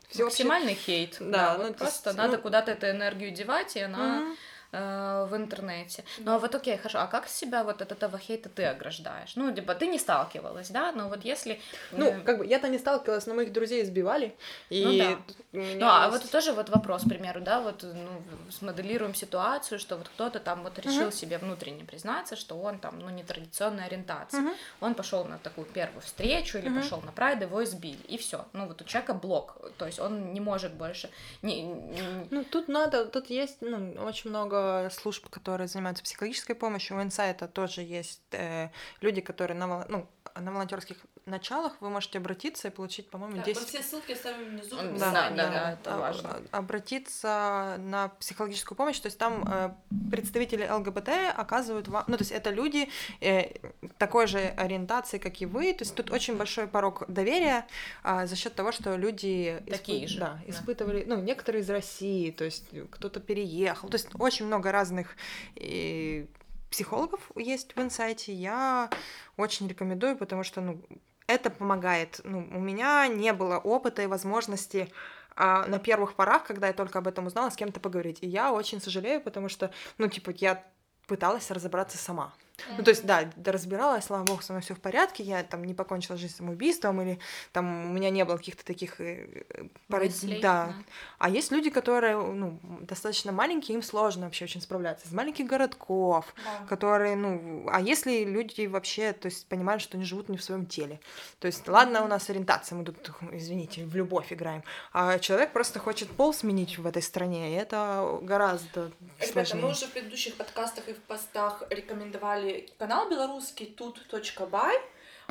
все 0.10 0.24
Максимальный 0.24 0.74
хейт. 0.74 1.18
Да, 1.20 1.26
да 1.26 1.58
ну, 1.58 1.68
вот 1.68 1.78
просто 1.78 2.10
есть, 2.10 2.18
надо 2.18 2.38
ну... 2.38 2.44
куда-то 2.44 2.72
эту 2.72 2.90
энергию 2.90 3.32
девать, 3.32 3.76
и 3.76 3.82
она. 3.82 4.22
Mm-hmm 4.22 4.36
Э, 4.74 5.26
в 5.30 5.36
интернете. 5.36 6.04
Ну 6.20 6.34
а 6.34 6.40
вот 6.40 6.54
окей, 6.54 6.76
хорошо, 6.76 7.00
а 7.00 7.08
как 7.08 7.30
себя 7.30 7.64
вот 7.64 7.82
от 7.82 7.92
этого 7.94 8.18
хейта 8.18 8.50
ты 8.50 8.66
ограждаешь? 8.66 9.34
Ну, 9.36 9.54
типа, 9.54 9.76
ты 9.76 9.88
не 9.88 9.98
сталкивалась, 9.98 10.70
да? 10.70 10.92
Но 10.92 11.08
вот 11.08 11.24
если... 11.24 11.62
Ну, 11.94 12.06
э, 12.06 12.20
как 12.20 12.40
бы 12.40 12.46
я-то 12.46 12.68
не 12.68 12.78
сталкивалась, 12.78 13.26
но 13.28 13.34
моих 13.34 13.54
друзей 13.54 13.82
избивали. 13.84 14.36
И 14.70 14.84
ну, 14.84 14.98
да. 14.98 15.18
Ну, 15.54 15.88
а 15.90 16.08
есть... 16.08 16.24
вот 16.24 16.32
тоже 16.32 16.52
вот 16.52 16.70
вопрос, 16.70 17.04
к 17.04 17.08
примеру, 17.08 17.40
да, 17.40 17.62
вот 17.62 17.84
ну, 17.84 18.22
смоделируем 18.52 19.16
ситуацию, 19.16 19.80
что 19.80 19.96
вот 19.96 20.10
кто-то 20.10 20.42
там 20.42 20.64
вот 20.64 20.78
решил 20.80 21.08
uh-huh. 21.08 21.16
себе 21.16 21.38
внутренне 21.38 21.86
признаться, 21.86 22.36
что 22.36 22.60
он 22.60 22.80
там, 22.80 23.00
ну, 23.00 23.10
нетрадиционная 23.10 23.86
ориентация. 23.86 24.42
Uh-huh. 24.42 24.56
Он 24.82 24.96
пошел 24.96 25.24
на 25.24 25.38
такую 25.38 25.66
первую 25.66 26.02
встречу 26.02 26.58
или 26.58 26.70
uh-huh. 26.70 26.82
пошел 26.82 27.02
на 27.02 27.14
прайд, 27.14 27.42
его 27.42 27.64
избили, 27.64 28.02
и 28.10 28.18
все. 28.18 28.46
Ну, 28.52 28.68
вот 28.68 28.82
у 28.82 28.84
человека 28.84 29.14
блок, 29.14 29.58
то 29.78 29.86
есть 29.86 30.00
он 30.00 30.34
не 30.34 30.42
может 30.42 30.74
больше... 30.74 31.10
Не, 31.42 31.62
не... 31.62 32.28
Ну, 32.32 32.44
тут 32.44 32.68
надо, 32.68 33.06
тут 33.06 33.30
есть, 33.30 33.58
ну, 33.62 33.94
очень 34.04 34.30
много 34.30 34.57
служб, 34.92 35.30
которые 35.30 35.68
занимаются 35.68 36.04
психологической 36.04 36.56
помощью. 36.56 36.98
У 36.98 37.02
инсайта 37.02 37.48
тоже 37.48 37.82
есть 37.82 38.22
э, 38.32 38.70
люди, 39.02 39.22
которые 39.22 39.58
на, 39.58 39.86
ну, 39.88 40.08
на 40.36 40.52
волонтерских 40.52 40.98
началах 41.26 41.74
вы 41.82 41.90
можете 41.90 42.20
обратиться 42.20 42.70
и 42.70 42.72
получить, 42.72 43.10
по-моему, 43.10 43.44
10... 43.44 43.56
Да, 43.56 43.68
все 43.68 43.84
ссылки 43.84 44.14
оставим 44.14 44.50
внизу. 44.50 44.76
Да, 44.78 45.12
да, 45.12 45.30
да, 45.30 45.50
да, 45.50 45.72
это 45.74 45.98
важно. 45.98 46.42
Обратиться 46.52 47.76
на 47.80 48.10
психологическую 48.10 48.78
помощь, 48.78 49.00
то 49.00 49.08
есть 49.08 49.18
там 49.18 49.44
э, 49.48 49.72
представители 50.12 50.68
ЛГБТ 50.68 51.10
оказывают 51.36 51.88
вам... 51.88 52.04
Ну, 52.08 52.18
то 52.18 52.22
есть 52.22 52.32
это 52.32 52.50
люди 52.50 52.90
э, 53.22 53.52
такой 53.98 54.28
же 54.28 54.40
ориентации, 54.40 55.18
как 55.18 55.42
и 55.42 55.46
вы, 55.46 55.74
то 55.74 55.84
есть 55.84 55.96
тут 55.96 56.12
очень 56.12 56.36
большой 56.38 56.68
порог 56.68 57.04
доверия 57.08 57.66
э, 58.04 58.28
за 58.28 58.36
счет 58.36 58.54
того, 58.56 58.72
что 58.72 58.96
люди... 58.96 59.62
Такие 59.70 60.06
испы... 60.06 60.14
же. 60.14 60.20
Да, 60.20 60.40
испытывали... 60.48 61.04
Да. 61.04 61.16
Ну, 61.16 61.22
некоторые 61.22 61.62
из 61.62 61.70
России, 61.70 62.32
то 62.32 62.46
есть 62.46 62.66
кто-то 62.92 63.20
переехал, 63.20 63.90
то 63.90 63.96
есть 63.96 64.10
очень 64.20 64.46
много 64.46 64.72
разных... 64.72 65.16
И 65.56 66.28
психологов 66.70 67.32
есть 67.36 67.76
в 67.76 67.82
инсайте, 67.82 68.34
я 68.34 68.90
очень 69.38 69.68
рекомендую, 69.68 70.18
потому 70.18 70.44
что, 70.44 70.62
ну, 70.62 70.82
это 71.28 71.50
помогает. 71.50 72.22
Ну, 72.24 72.48
у 72.52 72.60
меня 72.60 73.08
не 73.08 73.34
было 73.34 73.58
опыта 73.58 74.02
и 74.02 74.08
возможности 74.08 74.92
а, 75.36 75.66
на 75.68 75.80
первых 75.80 76.16
порах, 76.16 76.46
когда 76.46 76.68
я 76.68 76.74
только 76.74 77.00
об 77.00 77.08
этом 77.08 77.28
узнала, 77.28 77.50
с 77.50 77.56
кем-то 77.56 77.80
поговорить. 77.80 78.20
И 78.22 78.28
я 78.28 78.52
очень 78.52 78.82
сожалею, 78.82 79.22
потому 79.22 79.50
что, 79.50 79.72
ну, 79.98 80.08
типа, 80.08 80.32
я 80.32 80.64
пыталась 81.06 81.52
разобраться 81.52 81.98
сама. 81.98 82.34
Ну, 82.78 82.84
то 82.84 82.90
есть, 82.90 83.06
да, 83.06 83.30
разбиралась, 83.46 84.06
слава 84.06 84.24
богу, 84.24 84.42
со 84.42 84.54
мной 84.54 84.64
все 84.64 84.74
в 84.74 84.80
порядке, 84.80 85.24
я 85.24 85.44
там 85.44 85.64
не 85.64 85.74
покончила 85.74 86.18
жизнь 86.18 86.36
самоубийством, 86.36 87.02
или 87.02 87.20
там 87.52 87.92
у 87.92 87.94
меня 87.94 88.10
не 88.10 88.26
было 88.26 88.38
каких-то 88.38 88.66
таких 88.66 89.00
э, 89.00 89.44
парад... 89.88 90.12
да. 90.24 90.40
да. 90.42 90.74
А 91.20 91.30
есть 91.30 91.52
люди, 91.52 91.70
которые, 91.70 92.18
ну, 92.18 92.60
достаточно 92.82 93.32
маленькие, 93.32 93.76
им 93.76 93.84
сложно 93.84 94.26
вообще 94.26 94.46
очень 94.46 94.62
справляться. 94.62 95.08
Из 95.08 95.14
маленьких 95.14 95.46
городков, 95.46 96.34
да. 96.44 96.66
которые, 96.68 97.16
ну, 97.16 97.68
а 97.72 97.80
если 97.80 98.24
люди 98.24 98.66
вообще, 98.66 99.14
то 99.14 99.28
есть, 99.28 99.48
понимают, 99.48 99.82
что 99.82 99.98
они 99.98 100.06
живут 100.06 100.30
не 100.30 100.38
в 100.38 100.44
своем 100.44 100.66
теле. 100.66 101.00
То 101.40 101.46
есть, 101.48 101.68
ладно, 101.68 102.04
у 102.04 102.08
нас 102.08 102.30
ориентация, 102.30 102.76
мы 102.76 102.86
тут, 102.86 103.12
извините, 103.32 103.86
в 103.86 103.96
любовь 103.96 104.34
играем, 104.34 104.64
а 104.94 105.20
человек 105.20 105.54
просто 105.54 105.80
хочет 105.80 106.10
пол 106.10 106.34
сменить 106.34 106.78
в 106.78 106.88
этой 106.88 107.02
стране, 107.02 107.54
и 107.54 107.56
это 107.56 108.20
гораздо 108.22 108.92
Ребята, 109.20 109.32
сложнее. 109.32 109.64
мы 109.64 109.72
уже 109.72 109.86
в 109.86 109.92
предыдущих 109.92 110.36
подкастах 110.36 110.88
и 110.90 110.94
в 110.94 111.00
постах 111.04 111.64
рекомендовали 111.70 112.47
канал 112.78 113.10
белорусский 113.10 113.66
тут.бай. 113.68 114.78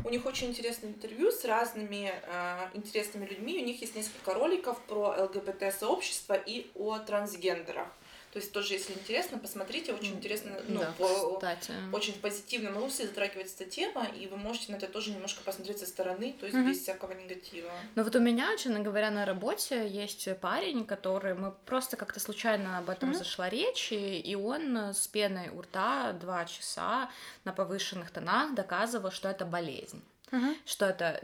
У 0.04 0.10
них 0.10 0.26
очень 0.26 0.48
интересное 0.48 0.90
интервью 0.90 1.30
с 1.30 1.44
разными 1.44 2.12
э, 2.12 2.68
интересными 2.74 3.26
людьми. 3.26 3.62
У 3.62 3.64
них 3.64 3.80
есть 3.80 3.96
несколько 3.96 4.34
роликов 4.34 4.78
про 4.82 5.16
ЛГБТ-сообщество 5.24 6.34
и 6.34 6.70
о 6.74 6.98
трансгендерах. 6.98 7.88
То 8.36 8.40
есть 8.40 8.52
тоже, 8.52 8.74
если 8.74 8.92
интересно, 8.92 9.38
посмотрите, 9.38 9.94
очень 9.94 10.16
интересно, 10.16 10.50
ну, 10.68 10.80
да, 10.80 10.94
по, 10.98 11.36
кстати. 11.36 11.72
очень 11.90 12.12
в 12.12 12.18
позитивном 12.18 12.76
русле 12.76 13.06
затрагивается 13.06 13.64
эта 13.64 13.70
тема, 13.70 14.04
и 14.04 14.26
вы 14.26 14.36
можете 14.36 14.72
на 14.72 14.76
это 14.76 14.88
тоже 14.88 15.10
немножко 15.10 15.42
посмотреть 15.42 15.78
со 15.78 15.86
стороны, 15.86 16.34
то 16.38 16.44
есть 16.44 16.58
Мгм. 16.58 16.70
без 16.70 16.82
всякого 16.82 17.12
негатива. 17.12 17.72
Ну 17.94 18.04
вот 18.04 18.14
у 18.14 18.20
меня, 18.20 18.54
честно 18.58 18.80
говоря, 18.80 19.10
на 19.10 19.24
работе 19.24 19.88
есть 19.88 20.28
парень, 20.40 20.84
который 20.84 21.32
мы 21.32 21.54
просто 21.64 21.96
как-то 21.96 22.20
случайно 22.20 22.76
об 22.76 22.90
этом 22.90 23.08
Мгм. 23.08 23.18
зашла 23.18 23.48
речь, 23.48 23.90
и, 23.90 24.20
и 24.20 24.34
он 24.34 24.76
с 24.76 25.08
пеной 25.08 25.48
у 25.48 25.62
рта 25.62 26.12
два 26.12 26.44
часа 26.44 27.08
на 27.44 27.54
повышенных 27.54 28.10
тонах 28.10 28.54
доказывал, 28.54 29.12
что 29.12 29.30
это 29.30 29.46
болезнь. 29.46 30.02
Мгм. 30.32 30.56
Что 30.64 30.86
это 30.86 31.20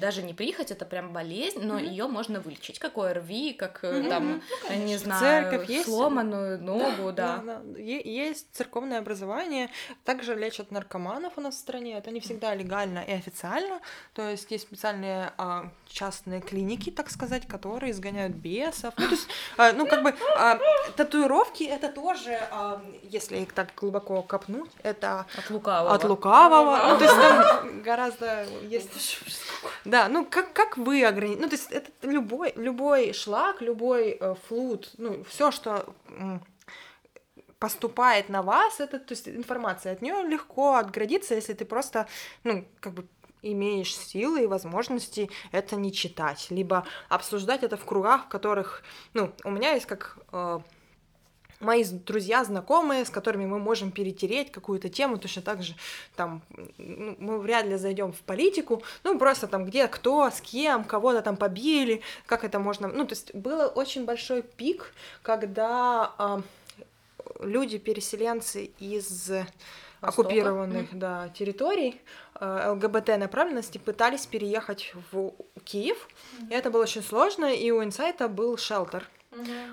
даже 0.00 0.22
не 0.22 0.32
прихоть, 0.32 0.70
это 0.70 0.84
прям 0.84 1.12
болезнь, 1.12 1.60
но 1.60 1.74
Мгм. 1.74 1.84
ее 1.84 2.06
можно 2.06 2.40
вылечить, 2.40 2.78
как 2.78 2.96
ОРВИ, 2.96 3.52
как 3.54 3.82
Мгм. 3.82 4.08
там, 4.08 4.32
Ну, 4.34 4.70
э, 4.70 4.76
не 4.76 4.96
знаю, 4.96 5.50
церковь 5.50 5.68
есть? 5.68 5.86
сломанную 5.86 6.62
ногу, 6.62 7.12
да. 7.12 7.38
Да, 7.44 7.60
да. 7.64 7.78
Е- 7.80 8.02
Есть 8.04 8.46
церковное 8.52 9.00
образование, 9.00 9.70
также 10.04 10.34
лечат 10.36 10.70
наркоманов 10.70 11.32
у 11.36 11.40
нас 11.40 11.56
в 11.56 11.58
стране. 11.58 11.98
Это 11.98 12.12
не 12.12 12.20
всегда 12.20 12.54
легально 12.54 13.00
и 13.00 13.12
официально. 13.12 13.80
То 14.12 14.28
есть 14.30 14.48
есть 14.52 14.64
специальные 14.68 15.32
а, 15.36 15.70
частные 15.88 16.40
клиники, 16.40 16.90
так 16.90 17.10
сказать, 17.10 17.48
которые 17.48 17.90
изгоняют 17.90 18.34
бесов. 18.36 18.94
Ну, 18.96 19.04
то 19.06 19.10
есть, 19.14 19.28
а, 19.56 19.72
ну, 19.72 19.86
как 19.86 20.02
бы 20.04 20.14
а, 20.38 20.58
татуировки 20.96 21.64
это 21.64 21.88
тоже, 21.88 22.38
а, 22.52 22.80
если 23.02 23.38
их 23.38 23.52
так 23.52 23.68
глубоко 23.76 24.22
копнуть, 24.22 24.70
это 24.84 25.26
От 25.36 25.50
лукавого. 25.50 25.94
от 25.94 26.04
лукавого. 26.04 26.76
Ну, 26.92 26.98
то 26.98 27.04
есть 27.04 27.16
там 27.16 27.82
гораздо 27.82 28.43
есть 28.62 29.20
да, 29.84 30.08
ну 30.08 30.24
как, 30.24 30.52
как 30.52 30.76
вы 30.76 31.04
ограничите? 31.04 31.42
Ну, 31.42 31.48
то 31.48 31.56
есть 31.56 31.70
это 31.70 31.90
любой, 32.02 32.52
любой 32.56 33.12
шлак, 33.12 33.60
любой 33.60 34.16
э, 34.20 34.34
флут, 34.48 34.90
ну, 34.98 35.24
все, 35.24 35.50
что 35.50 35.94
поступает 37.58 38.28
на 38.28 38.42
вас, 38.42 38.80
это, 38.80 38.98
то 38.98 39.12
есть 39.12 39.28
информация 39.28 39.92
от 39.92 40.02
нее 40.02 40.22
легко 40.22 40.74
отградиться, 40.74 41.34
если 41.34 41.54
ты 41.54 41.64
просто, 41.64 42.06
ну, 42.42 42.66
как 42.80 42.92
бы 42.92 43.08
имеешь 43.40 43.96
силы 43.96 44.44
и 44.44 44.46
возможности 44.46 45.30
это 45.52 45.76
не 45.76 45.92
читать, 45.92 46.46
либо 46.50 46.86
обсуждать 47.08 47.62
это 47.62 47.76
в 47.76 47.84
кругах, 47.84 48.26
в 48.26 48.28
которых, 48.28 48.82
ну, 49.12 49.32
у 49.44 49.50
меня 49.50 49.72
есть 49.72 49.86
как 49.86 50.18
э, 50.32 50.60
мои 51.64 51.84
друзья, 51.84 52.44
знакомые, 52.44 53.04
с 53.04 53.10
которыми 53.10 53.46
мы 53.46 53.58
можем 53.58 53.90
перетереть 53.90 54.52
какую-то 54.52 54.88
тему, 54.88 55.18
точно 55.18 55.42
так 55.42 55.62
же 55.62 55.74
там 56.16 56.42
ну, 56.78 57.16
мы 57.18 57.38
вряд 57.38 57.66
ли 57.66 57.76
зайдем 57.76 58.12
в 58.12 58.20
политику, 58.20 58.82
ну 59.02 59.18
просто 59.18 59.46
там 59.46 59.64
где 59.64 59.88
кто, 59.88 60.30
с 60.30 60.40
кем, 60.40 60.84
кого-то 60.84 61.22
там 61.22 61.36
побили, 61.36 62.02
как 62.26 62.44
это 62.44 62.58
можно, 62.58 62.88
ну 62.88 63.04
то 63.04 63.12
есть 63.12 63.34
был 63.34 63.72
очень 63.74 64.04
большой 64.04 64.42
пик, 64.42 64.92
когда 65.22 66.12
а, 66.18 66.42
люди 67.40 67.78
переселенцы 67.78 68.70
из 68.78 69.30
Востока. 70.00 70.28
оккупированных 70.28 70.98
да, 70.98 71.28
территорий 71.30 72.00
э, 72.40 72.70
ЛГБТ 72.70 73.18
направленности 73.18 73.78
пытались 73.78 74.26
переехать 74.26 74.92
в 75.10 75.32
Киев, 75.64 76.08
и 76.50 76.54
это 76.54 76.70
было 76.70 76.82
очень 76.82 77.02
сложно, 77.02 77.46
и 77.52 77.70
у 77.70 77.82
Инсайта 77.82 78.28
был 78.28 78.56
шелтер. 78.56 79.08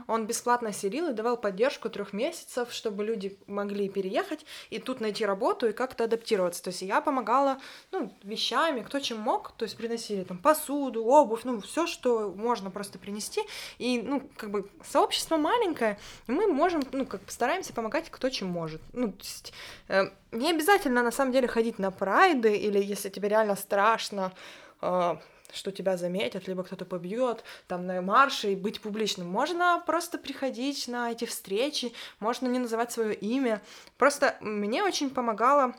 Он 0.08 0.28
бесплатно 0.28 0.74
селил 0.74 1.10
и 1.10 1.14
давал 1.14 1.38
поддержку 1.38 1.90
трех 1.90 2.14
месяцев, 2.14 2.72
чтобы 2.72 3.04
люди 3.04 3.38
могли 3.48 3.90
переехать 3.90 4.46
и 4.70 4.80
тут 4.80 5.02
найти 5.02 5.26
работу 5.26 5.68
и 5.68 5.74
как-то 5.74 6.06
адаптироваться. 6.06 6.64
То 6.64 6.70
есть 6.70 6.82
я 6.82 7.02
помогала, 7.02 7.60
ну, 7.92 8.14
вещами, 8.24 8.82
кто 8.82 9.00
чем 9.00 9.20
мог, 9.20 9.52
то 9.54 9.64
есть 9.64 9.78
приносили 9.78 10.24
там 10.24 10.38
посуду, 10.38 11.04
обувь, 11.06 11.44
ну, 11.44 11.62
все, 11.62 11.88
что 11.88 12.34
можно 12.36 12.72
просто 12.72 13.00
принести. 13.00 13.42
И, 13.78 14.02
ну, 14.02 14.30
как 14.38 14.52
бы 14.52 14.70
сообщество 14.84 15.38
маленькое, 15.38 16.00
и 16.28 16.32
мы 16.32 16.48
можем, 16.48 16.84
ну, 16.92 17.06
как 17.06 17.24
бы 17.24 17.32
стараемся 17.32 17.74
помогать 17.74 18.10
кто 18.10 18.30
чем 18.30 18.48
может. 18.48 18.82
Ну, 18.94 19.12
то 19.12 19.24
есть 19.24 19.54
э, 19.88 20.04
не 20.32 20.50
обязательно 20.50 21.04
на 21.04 21.12
самом 21.12 21.32
деле 21.32 21.48
ходить 21.48 21.80
на 21.80 21.92
прайды 21.92 22.56
или 22.56 22.80
если 22.80 23.10
тебе 23.10 23.30
реально 23.30 23.56
страшно, 23.56 24.34
э, 24.82 25.16
что 25.54 25.72
тебя 25.72 25.98
заметят, 25.98 26.48
либо 26.48 26.64
кто-то 26.64 26.86
побьет, 26.86 27.44
там 27.68 27.86
на 27.86 28.02
марше 28.02 28.54
и 28.54 28.56
быть 28.56 28.82
публичным. 28.82 29.28
Можно 29.28 29.82
просто 29.86 30.18
приходить 30.18 30.88
на 30.88 31.12
эти 31.12 31.26
встречи, 31.26 31.94
можно 32.20 32.48
не 32.48 32.60
называть 32.60 32.92
свое 32.92 33.14
имя. 33.14 33.62
Просто 33.98 34.38
мне 34.42 34.84
очень 34.84 35.10
помогало 35.10 35.74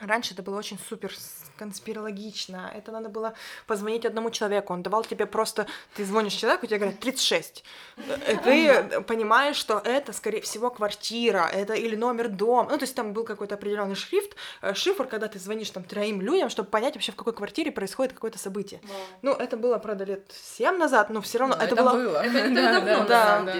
Раньше 0.00 0.32
это 0.32 0.42
было 0.42 0.56
очень 0.56 0.78
супер 0.78 1.14
конспирологично. 1.60 2.72
Это 2.74 2.90
надо 2.90 3.10
было 3.10 3.34
позвонить 3.66 4.06
одному 4.06 4.30
человеку. 4.30 4.72
Он 4.72 4.82
давал 4.82 5.04
тебе 5.04 5.26
просто... 5.26 5.66
Ты 5.94 6.04
звонишь 6.06 6.32
человеку, 6.32 6.66
тебе 6.66 6.78
говорят 6.78 7.00
36. 7.00 7.64
Э, 8.26 8.36
Ты 8.44 9.00
понимаешь, 9.02 9.56
что 9.56 9.78
это, 9.84 10.12
скорее 10.14 10.40
всего, 10.40 10.70
квартира, 10.70 11.50
это 11.52 11.74
или 11.74 11.96
номер 11.96 12.28
дома. 12.28 12.70
Ну, 12.70 12.78
то 12.78 12.84
есть 12.84 12.94
там 12.94 13.12
был 13.12 13.24
какой-то 13.24 13.56
определенный 13.56 13.94
шрифт, 13.94 14.36
э, 14.62 14.72
шифр, 14.74 15.06
когда 15.06 15.28
ты 15.28 15.38
звонишь 15.38 15.70
там 15.70 15.84
троим 15.84 16.22
людям, 16.22 16.48
чтобы 16.48 16.70
понять 16.70 16.94
вообще, 16.94 17.12
в 17.12 17.16
какой 17.16 17.34
квартире 17.34 17.70
происходит 17.70 18.14
какое-то 18.14 18.38
событие. 18.38 18.80
Ну, 19.22 19.32
это 19.32 19.58
было, 19.58 19.78
правда, 19.78 20.04
лет 20.04 20.32
7 20.56 20.78
назад, 20.78 21.10
но 21.10 21.20
все 21.20 21.38
равно 21.38 21.56
Но 21.56 21.64
это, 21.64 21.76
было... 21.76 22.22
Это, 22.24 22.38
это 22.38 22.54
Да, 22.54 22.80
давно, 22.80 23.08
да, 23.08 23.40
да, 23.40 23.52
да. 23.52 23.54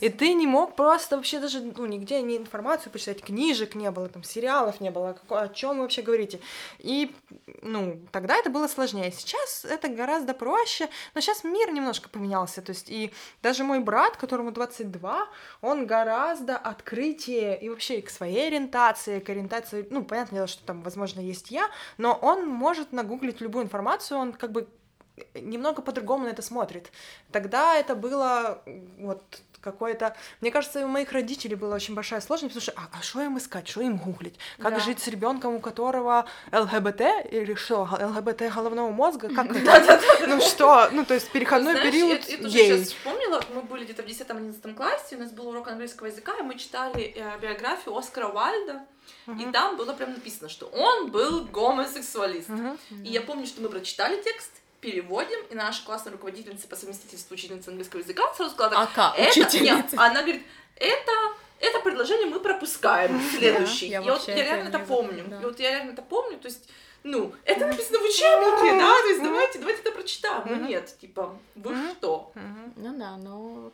И 0.00 0.08
ты 0.08 0.34
не 0.34 0.46
мог 0.46 0.74
просто 0.76 1.16
вообще 1.16 1.38
даже, 1.38 1.60
ну, 1.60 1.86
нигде 1.86 2.22
ни 2.22 2.36
информацию 2.36 2.92
почитать, 2.92 3.22
книжек 3.22 3.74
не 3.74 3.90
было, 3.90 4.08
там, 4.08 4.24
сериалов 4.24 4.80
не 4.80 4.90
было, 4.90 5.16
о 5.28 5.48
чем 5.48 5.76
вы 5.76 5.82
вообще 5.82 6.02
говорите. 6.02 6.40
И, 6.78 7.14
ну, 7.62 8.00
тогда 8.12 8.36
это 8.36 8.50
было 8.50 8.66
сложнее. 8.66 9.12
Сейчас 9.12 9.64
это 9.64 9.88
гораздо 9.88 10.34
проще, 10.34 10.88
но 11.14 11.20
сейчас 11.20 11.44
мир 11.44 11.72
немножко 11.72 12.08
поменялся, 12.08 12.62
то 12.62 12.70
есть 12.70 12.90
и 12.90 13.12
даже 13.42 13.64
мой 13.64 13.80
брат, 13.80 14.16
которому 14.16 14.52
22, 14.52 15.28
он 15.60 15.86
гораздо 15.86 16.56
открытие 16.56 17.60
и 17.60 17.68
вообще 17.68 17.98
и 17.98 18.02
к 18.02 18.10
своей 18.10 18.48
ориентации, 18.48 19.20
к 19.20 19.28
ориентации, 19.28 19.86
ну, 19.90 20.04
понятное 20.04 20.38
дело, 20.38 20.46
что 20.46 20.64
там, 20.64 20.82
возможно, 20.82 21.20
есть 21.20 21.50
я, 21.50 21.68
но 21.98 22.14
он 22.14 22.46
может 22.46 22.92
нагуглить 22.92 23.40
любую 23.40 23.64
информацию, 23.64 24.18
он 24.18 24.32
как 24.32 24.52
бы 24.52 24.68
немного 25.34 25.82
по-другому 25.82 26.24
на 26.24 26.30
это 26.30 26.42
смотрит. 26.42 26.90
Тогда 27.30 27.74
это 27.74 27.94
было 27.94 28.62
вот 28.98 29.22
какое-то... 29.60 30.16
Мне 30.40 30.50
кажется, 30.50 30.84
у 30.84 30.88
моих 30.88 31.12
родителей 31.12 31.54
была 31.56 31.76
очень 31.76 31.94
большая 31.94 32.20
сложность, 32.20 32.54
потому 32.54 32.62
что 32.62 32.88
а 32.98 33.02
что 33.02 33.22
им 33.22 33.38
искать, 33.38 33.68
что 33.68 33.80
им 33.80 33.96
гуглить? 33.96 34.38
Как 34.58 34.74
Да. 34.74 34.80
жить 34.80 35.00
с 35.00 35.08
ребенком, 35.08 35.54
у 35.54 35.60
которого 35.60 36.26
ЛГБТ 36.52 37.00
или 37.30 37.54
что, 37.54 37.88
ЛГБТ 37.90 38.52
головного 38.54 38.90
мозга? 38.90 39.28
Как? 39.34 39.46
Ну 40.26 40.40
что? 40.40 40.88
Ну, 40.92 41.04
то 41.04 41.14
есть 41.14 41.30
переходной 41.30 41.80
период 41.82 42.24
я, 42.28 42.36
тоже 42.38 42.50
сейчас 42.50 42.88
вспомнила, 42.88 43.42
мы 43.54 43.62
были 43.62 43.84
где-то 43.84 44.02
в 44.02 44.06
10-11 44.06 44.74
классе, 44.74 45.16
у 45.16 45.18
нас 45.20 45.30
был 45.32 45.48
урок 45.48 45.68
английского 45.68 46.06
языка, 46.06 46.32
и 46.38 46.42
мы 46.42 46.56
читали 46.58 47.14
э, 47.16 47.38
биографию 47.40 47.96
Оскара 47.96 48.28
Уальда, 48.28 48.82
и 49.38 49.44
там 49.52 49.76
было 49.76 49.92
прям 49.92 50.12
написано, 50.12 50.48
что 50.48 50.66
он 50.66 51.10
был 51.10 51.44
гомосексуалист. 51.46 52.48
И 52.90 53.08
я 53.08 53.20
помню, 53.22 53.46
что 53.46 53.60
мы 53.62 53.68
прочитали 53.68 54.20
текст, 54.22 54.50
переводим, 54.80 55.38
и 55.50 55.54
наша 55.54 55.84
классная 55.84 56.12
руководительница 56.12 56.66
по 56.68 56.76
совместительству 56.76 57.34
учительница 57.34 57.70
английского 57.70 58.00
языка 58.00 58.22
сразу 58.34 58.54
сказала 58.54 58.86
так, 58.86 58.98
АК, 58.98 59.18
это, 59.18 59.30
учительница. 59.30 59.60
нет, 59.62 59.86
она 59.96 60.22
говорит, 60.22 60.42
это, 60.76 61.12
это 61.60 61.80
предложение 61.80 62.26
мы 62.26 62.40
пропускаем, 62.40 63.20
следующий. 63.38 63.88
я 63.88 64.00
и 64.00 64.04
вот 64.04 64.26
я 64.28 64.34
реально 64.34 64.68
это 64.68 64.78
помню. 64.78 65.24
да. 65.28 65.40
И 65.40 65.44
вот 65.44 65.60
я 65.60 65.70
реально 65.70 65.92
это 65.92 66.02
помню, 66.02 66.38
то 66.38 66.48
есть, 66.48 66.68
ну, 67.02 67.34
это 67.44 67.66
написано 67.66 67.98
в 67.98 68.04
учебнике, 68.04 68.78
да, 68.78 69.00
то 69.00 69.08
есть 69.08 69.22
давайте, 69.22 69.58
давайте 69.58 69.80
это 69.82 69.92
прочитаем. 69.92 70.42
Ну 70.46 70.66
нет, 70.66 70.98
типа, 71.00 71.36
вы 71.54 71.74
что? 71.92 72.32
Ну 72.76 72.98
да, 72.98 73.16
ну... 73.16 73.72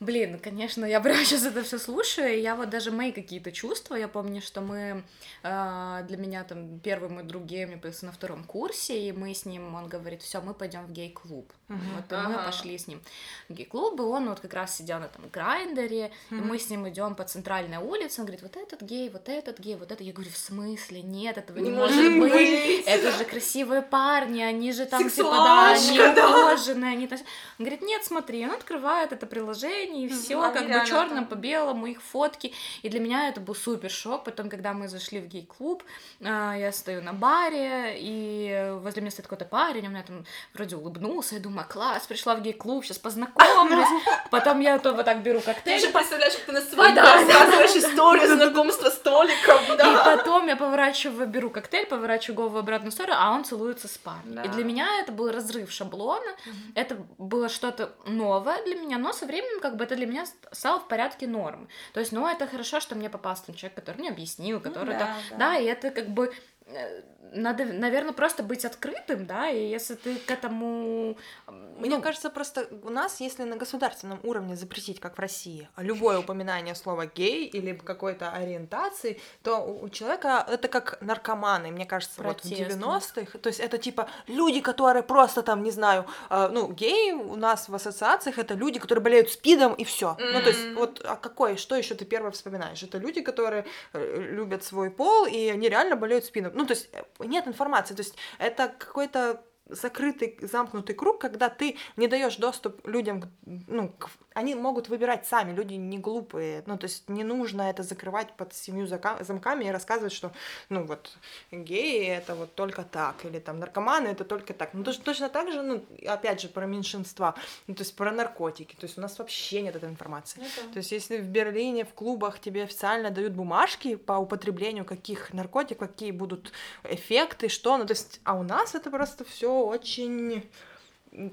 Блин, 0.00 0.38
конечно, 0.38 0.84
я 0.84 1.00
прям 1.00 1.16
сейчас 1.24 1.44
это 1.44 1.62
все 1.62 1.78
слушаю, 1.78 2.36
и 2.36 2.40
я 2.40 2.54
вот 2.54 2.70
даже 2.70 2.92
мои 2.92 3.10
какие-то 3.10 3.50
чувства, 3.50 3.96
я 3.96 4.06
помню, 4.06 4.40
что 4.40 4.60
мы, 4.60 5.02
э, 5.42 6.04
для 6.06 6.16
меня 6.16 6.44
там 6.44 6.78
первый 6.78 7.10
мой 7.10 7.24
друг 7.24 7.44
гей, 7.44 7.66
мне 7.66 7.76
появился 7.76 8.06
на 8.06 8.12
втором 8.12 8.44
курсе, 8.44 9.08
и 9.08 9.12
мы 9.12 9.34
с 9.34 9.44
ним, 9.44 9.74
он 9.74 9.88
говорит, 9.88 10.22
все, 10.22 10.40
мы 10.40 10.54
пойдем 10.54 10.86
в 10.86 10.92
гей-клуб. 10.92 11.52
Мгм. 11.68 11.80
Вот, 11.96 12.12
и 12.12 12.28
мы 12.28 12.34
пошли 12.34 12.78
с 12.78 12.86
ним 12.86 13.00
в 13.48 13.54
гей-клуб, 13.54 13.98
и 13.98 14.02
он 14.02 14.28
вот 14.28 14.40
как 14.40 14.54
раз 14.54 14.76
сидел 14.76 15.00
на 15.00 15.08
там 15.08 15.28
грайндере, 15.32 16.12
и 16.30 16.34
мы 16.34 16.58
с 16.58 16.70
ним 16.70 16.88
идем 16.88 17.14
по 17.14 17.24
центральной 17.24 17.78
улице, 17.78 18.20
он 18.20 18.26
говорит, 18.26 18.42
вот 18.42 18.56
этот 18.56 18.82
гей, 18.82 19.10
вот 19.10 19.28
этот 19.28 19.58
гей, 19.58 19.76
вот 19.76 19.90
это. 19.90 20.04
Я 20.04 20.12
говорю, 20.12 20.30
в 20.30 20.36
смысле? 20.36 21.02
Нет, 21.02 21.38
этого 21.38 21.58
не, 21.58 21.70
Не 21.70 21.76
может 21.76 22.18
быть. 22.18 22.32
быть. 22.32 22.86
Это 22.86 23.10
же 23.12 23.24
красивые 23.24 23.82
парни, 23.82 24.40
они 24.42 24.72
же 24.72 24.86
там 24.86 25.00
типа, 25.00 25.10
Сексуальщика, 25.10 25.96
да, 25.96 26.14
да. 26.14 26.26
они 26.26 26.42
ухоженные, 26.42 26.92
они 26.92 27.06
там... 27.06 27.18
Он 27.58 27.64
говорит, 27.64 27.82
нет, 27.82 28.04
смотри, 28.04 28.44
он 28.46 28.52
открывает 28.52 29.12
это 29.12 29.26
приложение, 29.26 29.87
и 29.88 30.06
Мгм, 30.06 30.16
все 30.16 30.40
они 30.42 30.54
как 30.54 30.66
бы 30.80 30.86
черным 30.86 31.08
там. 31.18 31.26
по 31.26 31.34
белому, 31.34 31.86
их 31.86 32.02
фотки. 32.02 32.52
И 32.82 32.88
для 32.88 33.00
меня 33.00 33.28
это 33.28 33.40
был 33.40 33.54
супер 33.54 33.90
шок. 33.90 34.24
Потом, 34.24 34.48
когда 34.48 34.72
мы 34.72 34.88
зашли 34.88 35.20
в 35.20 35.26
гей-клуб, 35.26 35.82
а, 36.22 36.54
я 36.54 36.72
стою 36.72 37.02
на 37.02 37.12
баре, 37.12 37.96
и 37.98 38.72
возле 38.82 39.02
меня 39.02 39.10
стоит 39.10 39.26
какой-то 39.26 39.44
парень, 39.44 39.86
он 39.86 39.92
мне 39.92 40.02
там 40.02 40.24
вроде 40.54 40.76
улыбнулся, 40.76 41.36
я 41.36 41.40
думаю, 41.40 41.66
класс, 41.68 42.06
пришла 42.06 42.34
в 42.34 42.42
гей-клуб, 42.42 42.84
сейчас 42.84 42.98
познакомлюсь. 42.98 43.88
Потом 44.30 44.60
я 44.60 44.78
то 44.78 44.92
вот 44.92 45.04
так 45.04 45.22
беру 45.22 45.40
Ты 45.40 45.46
коктейль, 45.46 45.80
же 45.80 45.88
представляешь, 45.88 46.34
как 46.34 46.44
ты 46.46 46.52
на 46.52 46.60
свадьбе 46.60 47.00
рассказываешь 47.00 47.76
историю 47.76 48.26
знакомства 48.36 48.90
с 48.90 48.94
столиком, 48.94 49.60
да. 49.76 49.92
И 49.92 50.16
потом 50.16 50.46
я 50.48 50.56
поворачиваю, 50.56 51.26
беру 51.26 51.50
коктейль, 51.50 51.86
поворачиваю 51.86 52.36
голову 52.36 52.54
в 52.56 52.58
обратную 52.58 52.92
сторону, 52.92 53.16
а 53.18 53.32
он 53.32 53.44
целуется 53.44 53.88
с 53.88 53.96
парнем. 53.98 54.42
И 54.44 54.48
для 54.48 54.64
меня 54.64 54.86
это 55.00 55.12
был 55.12 55.30
разрыв 55.30 55.70
шаблона, 55.70 56.30
это 56.74 56.96
было 57.18 57.48
что-то 57.48 57.92
новое 58.06 58.62
для 58.64 58.74
меня, 58.74 58.98
но 58.98 59.12
со 59.12 59.24
временем 59.26 59.60
как 59.60 59.76
бы 59.78 59.84
это 59.84 59.96
для 59.96 60.06
меня 60.06 60.26
стало 60.52 60.80
в 60.80 60.88
порядке 60.88 61.26
нормы. 61.26 61.68
То 61.94 62.00
есть, 62.00 62.12
ну, 62.12 62.28
это 62.28 62.46
хорошо, 62.46 62.80
что 62.80 62.94
мне 62.94 63.08
попался 63.08 63.52
человек, 63.54 63.74
который 63.74 63.98
мне 63.98 64.10
объяснил, 64.10 64.60
который... 64.60 64.94
Ну, 64.94 64.98
да, 64.98 65.16
да. 65.30 65.36
да, 65.36 65.56
и 65.56 65.64
это 65.64 65.90
как 65.90 66.08
бы 66.08 66.32
Э, 66.70 67.00
надо, 67.32 67.64
наверное, 67.64 68.12
просто 68.12 68.42
быть 68.42 68.64
открытым, 68.64 69.26
да, 69.26 69.50
и 69.50 69.68
если 69.68 69.94
ты 69.94 70.16
к 70.16 70.30
этому... 70.30 71.16
Мне 71.46 71.96
ну... 71.96 72.02
кажется, 72.02 72.30
просто 72.30 72.68
у 72.82 72.90
нас, 72.90 73.20
если 73.20 73.44
на 73.44 73.56
государственном 73.56 74.20
уровне 74.22 74.56
запретить, 74.56 75.00
как 75.00 75.16
в 75.16 75.20
России, 75.20 75.68
любое 75.76 76.18
упоминание 76.18 76.74
слова 76.74 77.06
гей 77.06 77.46
или 77.46 77.72
какой-то 77.74 78.30
ориентации, 78.30 79.20
то 79.42 79.58
у 79.58 79.88
человека 79.88 80.44
это 80.48 80.68
как 80.68 81.00
наркоманы, 81.00 81.70
мне 81.70 81.86
кажется, 81.86 82.16
Протест, 82.16 82.44
вот 82.44 82.70
в 82.70 82.80
90-х, 82.80 83.38
то 83.38 83.48
есть 83.48 83.60
это 83.60 83.78
типа 83.78 84.08
люди, 84.26 84.60
которые 84.60 85.02
просто 85.02 85.42
там, 85.42 85.62
не 85.62 85.70
знаю, 85.70 86.06
э, 86.30 86.48
ну, 86.50 86.72
геи 86.72 87.12
у 87.12 87.36
нас 87.36 87.68
в 87.68 87.74
ассоциациях 87.74 88.38
это 88.38 88.54
люди, 88.54 88.78
которые 88.78 89.02
болеют 89.02 89.30
спидом 89.30 89.74
и 89.74 89.84
все. 89.84 90.16
Mm-hmm. 90.18 90.32
Ну, 90.32 90.40
то 90.40 90.48
есть 90.48 90.72
вот, 90.74 91.04
а 91.04 91.16
какой, 91.16 91.56
что 91.56 91.76
еще 91.76 91.94
ты 91.94 92.04
первое 92.04 92.30
вспоминаешь? 92.30 92.82
Это 92.82 92.98
люди, 92.98 93.20
которые 93.20 93.66
э, 93.92 94.16
любят 94.30 94.64
свой 94.64 94.90
пол, 94.90 95.26
и 95.26 95.48
они 95.48 95.68
реально 95.68 95.96
болеют 95.96 96.24
спидом. 96.24 96.52
Ну, 96.54 96.64
то 96.64 96.74
есть 96.74 96.88
э, 96.92 97.02
нет 97.20 97.46
информации, 97.46 97.94
то 97.94 98.02
есть 98.02 98.16
это 98.38 98.68
какой-то 98.68 99.42
закрытый, 99.68 100.38
замкнутый 100.42 100.94
круг, 100.94 101.20
когда 101.20 101.48
ты 101.48 101.76
не 101.96 102.08
даешь 102.08 102.36
доступ 102.36 102.86
людям, 102.86 103.24
ну, 103.44 103.88
к, 103.88 104.10
они 104.34 104.54
могут 104.54 104.88
выбирать 104.88 105.26
сами, 105.26 105.54
люди 105.54 105.74
не 105.74 105.98
глупые, 105.98 106.62
ну, 106.66 106.78
то 106.78 106.84
есть 106.84 107.08
не 107.08 107.24
нужно 107.24 107.62
это 107.62 107.82
закрывать 107.82 108.36
под 108.36 108.54
семью 108.54 108.86
замками 108.86 109.64
и 109.64 109.70
рассказывать, 109.70 110.12
что, 110.12 110.32
ну, 110.68 110.84
вот, 110.84 111.16
геи 111.50 112.06
это 112.06 112.34
вот 112.34 112.54
только 112.54 112.82
так, 112.82 113.24
или 113.24 113.38
там 113.38 113.58
наркоманы 113.58 114.08
это 114.08 114.24
только 114.24 114.54
так. 114.54 114.74
Ну, 114.74 114.84
точно, 114.84 115.04
точно 115.04 115.28
так 115.28 115.52
же, 115.52 115.62
ну, 115.62 115.84
опять 116.06 116.40
же, 116.40 116.48
про 116.48 116.66
меньшинства, 116.66 117.34
ну, 117.66 117.74
то 117.74 117.82
есть 117.82 117.96
про 117.96 118.12
наркотики, 118.12 118.74
то 118.74 118.84
есть 118.84 118.98
у 118.98 119.00
нас 119.00 119.18
вообще 119.18 119.62
нет 119.62 119.76
этой 119.76 119.88
информации. 119.88 120.40
Это... 120.40 120.72
То 120.72 120.78
есть 120.78 120.92
если 120.92 121.18
в 121.18 121.26
Берлине 121.26 121.84
в 121.84 121.92
клубах 121.94 122.40
тебе 122.40 122.64
официально 122.64 123.10
дают 123.10 123.32
бумажки 123.32 123.96
по 123.96 124.12
употреблению 124.12 124.84
каких 124.84 125.32
наркотиков, 125.32 125.88
какие 125.88 126.10
будут 126.10 126.52
эффекты, 126.84 127.48
что, 127.48 127.76
ну, 127.76 127.86
то 127.86 127.92
есть, 127.92 128.20
а 128.24 128.34
у 128.34 128.42
нас 128.42 128.74
это 128.74 128.90
просто 128.90 129.24
все 129.24 129.57
очень 129.66 130.42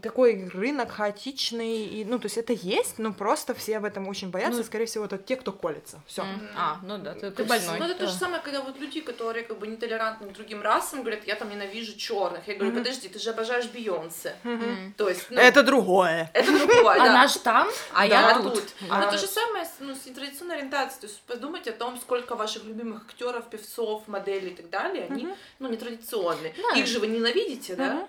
такой 0.02 0.50
рынок 0.54 0.92
хаотичный, 0.92 1.86
и, 1.86 2.06
ну, 2.06 2.18
то 2.20 2.26
есть 2.26 2.38
это 2.38 2.54
есть, 2.54 2.98
но 2.98 3.14
просто 3.14 3.54
все 3.54 3.78
об 3.78 3.86
этом 3.86 4.08
очень 4.08 4.30
боятся, 4.30 4.60
ну, 4.60 4.64
скорее 4.64 4.86
всего, 4.86 5.06
это 5.06 5.18
те, 5.18 5.36
кто 5.36 5.52
колется, 5.52 6.02
все. 6.08 6.24
Mm-hmm. 6.24 6.50
А, 6.56 6.80
ну 6.84 6.98
да, 6.98 7.14
ты, 7.14 7.32
ты 7.32 7.44
больной. 7.44 7.80
Ну, 7.80 7.86
это 7.86 7.94
да. 7.94 8.06
то 8.06 8.08
же 8.08 8.14
самое, 8.14 8.42
когда 8.42 8.62
вот 8.62 8.80
люди, 8.80 9.02
которые 9.02 9.44
как 9.44 9.60
бы 9.60 9.68
нетолерантны 9.68 10.28
к 10.28 10.34
другим 10.34 10.62
расам, 10.62 11.02
говорят, 11.02 11.26
я 11.28 11.36
там 11.36 11.50
ненавижу 11.50 11.98
черных. 11.98 12.48
Я 12.48 12.56
говорю, 12.56 12.72
mm-hmm. 12.72 12.78
подожди, 12.78 13.10
ты 13.10 13.20
же 13.20 13.30
обожаешь 13.30 13.68
Бейонсе. 13.68 14.36
Mm-hmm. 14.44 14.94
То 14.98 15.10
есть, 15.10 15.28
ну, 15.30 15.40
Это 15.40 15.64
другое. 15.64 16.32
Это 16.34 16.52
другое, 16.52 16.98
да. 16.98 17.06
Она 17.06 17.28
же 17.28 17.40
там, 17.40 17.68
а 17.94 18.06
я 18.06 18.40
тут. 18.40 18.64
А 18.90 19.12
то 19.12 19.18
же 19.18 19.28
самое 19.28 19.68
ну, 19.80 19.96
с 19.96 20.06
нетрадиционной 20.06 20.58
ориентацией. 20.58 21.02
То 21.02 21.08
есть 21.08 21.22
подумайте 21.22 21.72
о 21.72 21.74
том, 21.74 21.98
сколько 22.00 22.36
ваших 22.36 22.64
любимых 22.64 23.04
актеров, 23.08 23.50
певцов, 23.50 24.08
моделей 24.08 24.52
и 24.52 24.56
так 24.56 24.70
далее, 24.70 25.08
они, 25.10 25.28
ну, 25.60 25.70
нетрадиционные. 25.70 26.56
Их 26.76 26.88
же 26.88 27.00
вы 27.00 27.08
ненавидите, 27.08 27.76
да? 27.76 28.08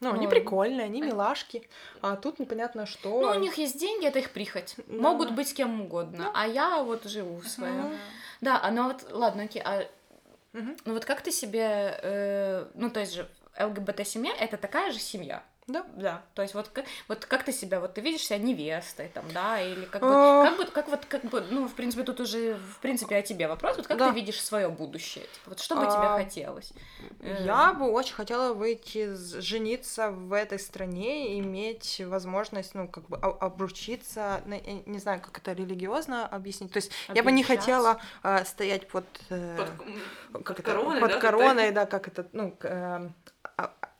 Ну, 0.00 0.14
они 0.14 0.26
прикольные, 0.26 0.86
они 0.86 1.02
милашки, 1.02 1.68
а 2.00 2.16
тут 2.16 2.38
непонятно 2.38 2.86
что. 2.86 3.20
Ну, 3.20 3.30
у 3.30 3.38
них 3.38 3.58
есть 3.58 3.78
деньги, 3.78 4.06
это 4.06 4.18
их 4.18 4.30
прихоть. 4.30 4.74
Да. 4.86 4.94
Могут 4.94 5.32
быть 5.32 5.52
кем 5.52 5.82
угодно, 5.82 6.24
да. 6.24 6.32
а 6.34 6.46
я 6.46 6.82
вот 6.82 7.04
живу 7.04 7.36
в 7.36 7.48
своем. 7.48 7.86
Угу. 7.86 7.94
Да, 8.40 8.60
а 8.62 8.70
ну 8.70 8.84
вот, 8.84 9.06
ладно, 9.12 9.42
окей, 9.42 9.60
а 9.62 9.86
угу. 10.54 10.76
ну 10.86 10.94
вот 10.94 11.04
как 11.04 11.20
ты 11.20 11.30
себе, 11.30 11.98
э, 12.02 12.66
ну 12.74 12.88
то 12.90 13.00
есть 13.00 13.12
же 13.12 13.28
ЛГБТ-семья 13.58 14.32
это 14.38 14.56
такая 14.56 14.90
же 14.90 14.98
семья, 14.98 15.42
да. 15.72 15.86
Да. 15.96 16.22
То 16.34 16.42
есть 16.42 16.54
вот 16.54 16.68
как, 16.68 16.84
вот 17.08 17.26
как 17.26 17.44
ты 17.44 17.52
себя, 17.52 17.80
вот 17.80 17.94
ты 17.94 18.00
видишь 18.00 18.22
себя 18.22 18.38
невестой, 18.38 19.08
там, 19.08 19.24
да, 19.32 19.60
или 19.60 19.84
как 19.86 20.02
бы, 20.02 20.08
а. 20.10 20.44
как 20.44 20.56
бы, 20.56 20.66
как 20.66 20.88
вот, 20.88 21.04
как 21.06 21.24
бы, 21.24 21.40
ну, 21.50 21.68
в 21.68 21.74
принципе, 21.74 22.04
тут 22.04 22.20
уже, 22.20 22.54
в 22.54 22.78
принципе, 22.80 23.16
о 23.16 23.22
тебе 23.22 23.48
вопрос, 23.48 23.76
вот 23.76 23.86
как 23.86 23.98
да. 23.98 24.08
ты 24.08 24.14
видишь 24.14 24.42
свое 24.42 24.68
будущее, 24.68 25.24
типа, 25.24 25.50
вот 25.50 25.60
что 25.60 25.76
бы 25.76 25.82
тебе 25.82 25.94
а, 25.94 26.18
хотелось? 26.18 26.72
Я 27.20 27.72
бы 27.72 27.90
очень 27.90 28.14
хотела 28.14 28.52
выйти, 28.54 29.14
жениться 29.40 30.10
в 30.10 30.32
этой 30.32 30.58
стране, 30.58 31.38
иметь 31.38 32.00
возможность, 32.04 32.74
ну, 32.74 32.88
как 32.88 33.04
бы, 33.08 33.16
обручиться, 33.16 34.42
не 34.86 34.98
знаю, 34.98 35.20
как 35.20 35.38
это 35.38 35.52
религиозно 35.52 36.26
объяснить, 36.26 36.72
то 36.72 36.78
есть 36.78 36.90
я 37.08 37.22
бы 37.22 37.32
не 37.32 37.42
хотела 37.42 38.00
э, 38.22 38.44
стоять 38.44 38.88
под, 38.88 39.04
э, 39.30 39.56
под, 39.56 40.44
как 40.44 40.56
под 40.56 40.58
это, 40.58 40.62
короной, 40.62 41.00
под 41.00 41.10
да, 41.10 41.20
короной, 41.20 41.70
да, 41.70 41.86
как 41.86 42.08
это, 42.08 42.26
ну, 42.32 42.56
э, 42.62 43.08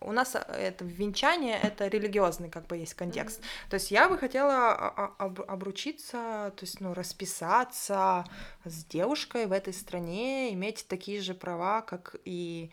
у 0.00 0.12
нас 0.12 0.34
э, 0.34 0.38
это 0.38 0.84
венчание, 0.84 1.58
это 1.62 1.86
религиозный 1.88 2.48
как 2.48 2.66
бы 2.66 2.76
есть 2.76 2.94
контекст. 2.94 3.40
Mm-hmm. 3.40 3.70
То 3.70 3.74
есть 3.74 3.90
я 3.90 4.08
бы 4.08 4.18
хотела 4.18 4.72
а, 4.72 5.14
а, 5.18 5.24
об, 5.24 5.40
обручиться, 5.42 6.52
то 6.56 6.62
есть 6.62 6.80
ну 6.80 6.94
расписаться 6.94 8.24
с 8.64 8.84
девушкой 8.84 9.46
в 9.46 9.52
этой 9.52 9.72
стране, 9.72 10.52
иметь 10.54 10.86
такие 10.88 11.20
же 11.20 11.34
права, 11.34 11.82
как 11.82 12.16
и 12.24 12.70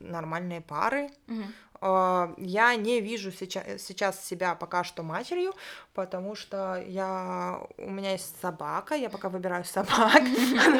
нормальные 0.00 0.60
пары. 0.60 1.10
Mm-hmm. 1.26 1.46
А, 1.86 2.32
я 2.38 2.74
не 2.76 3.02
вижу 3.02 3.30
сейчас, 3.30 3.82
сейчас 3.82 4.24
себя 4.24 4.54
пока 4.54 4.84
что 4.84 5.02
матерью, 5.02 5.52
потому 5.92 6.34
что 6.34 6.82
я 6.86 7.60
у 7.76 7.90
меня 7.90 8.12
есть 8.12 8.40
собака, 8.40 8.94
я 8.94 9.10
пока 9.10 9.28
выбираю 9.28 9.66
собак. 9.66 10.22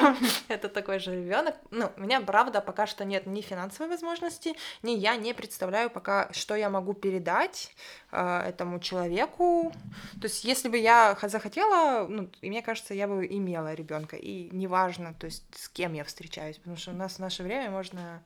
Это 0.49 0.71
такой 0.71 1.01
же 1.01 1.15
ребенок. 1.15 1.57
Ну, 1.71 1.91
у 1.99 2.01
меня, 2.01 2.23
правда, 2.23 2.63
пока 2.63 2.87
что 2.87 3.05
нет 3.05 3.27
ни 3.27 3.43
финансовой 3.43 3.91
возможности, 3.91 4.55
ни 4.83 4.93
я 4.93 5.17
не 5.17 5.35
представляю 5.35 5.91
пока, 5.91 6.33
что 6.33 6.55
я 6.55 6.71
могу 6.71 6.95
передать 6.95 7.75
а, 8.11 8.49
этому 8.49 8.81
человеку. 8.81 9.75
То 10.23 10.25
есть, 10.27 10.43
если 10.45 10.71
бы 10.71 10.79
я 10.79 11.19
захотела, 11.21 12.07
ну, 12.09 12.31
мне 12.41 12.63
кажется, 12.63 12.95
я 12.95 13.09
бы 13.09 13.27
имела 13.27 13.75
ребенка. 13.75 14.17
И 14.17 14.49
неважно, 14.53 15.13
то 15.13 15.27
есть, 15.27 15.45
с 15.55 15.69
кем 15.69 15.93
я 15.93 16.05
встречаюсь, 16.05 16.57
потому 16.57 16.79
что 16.79 16.93
у 16.93 16.95
нас 16.95 17.17
в 17.17 17.19
наше 17.19 17.43
время 17.43 17.71
можно 17.71 18.23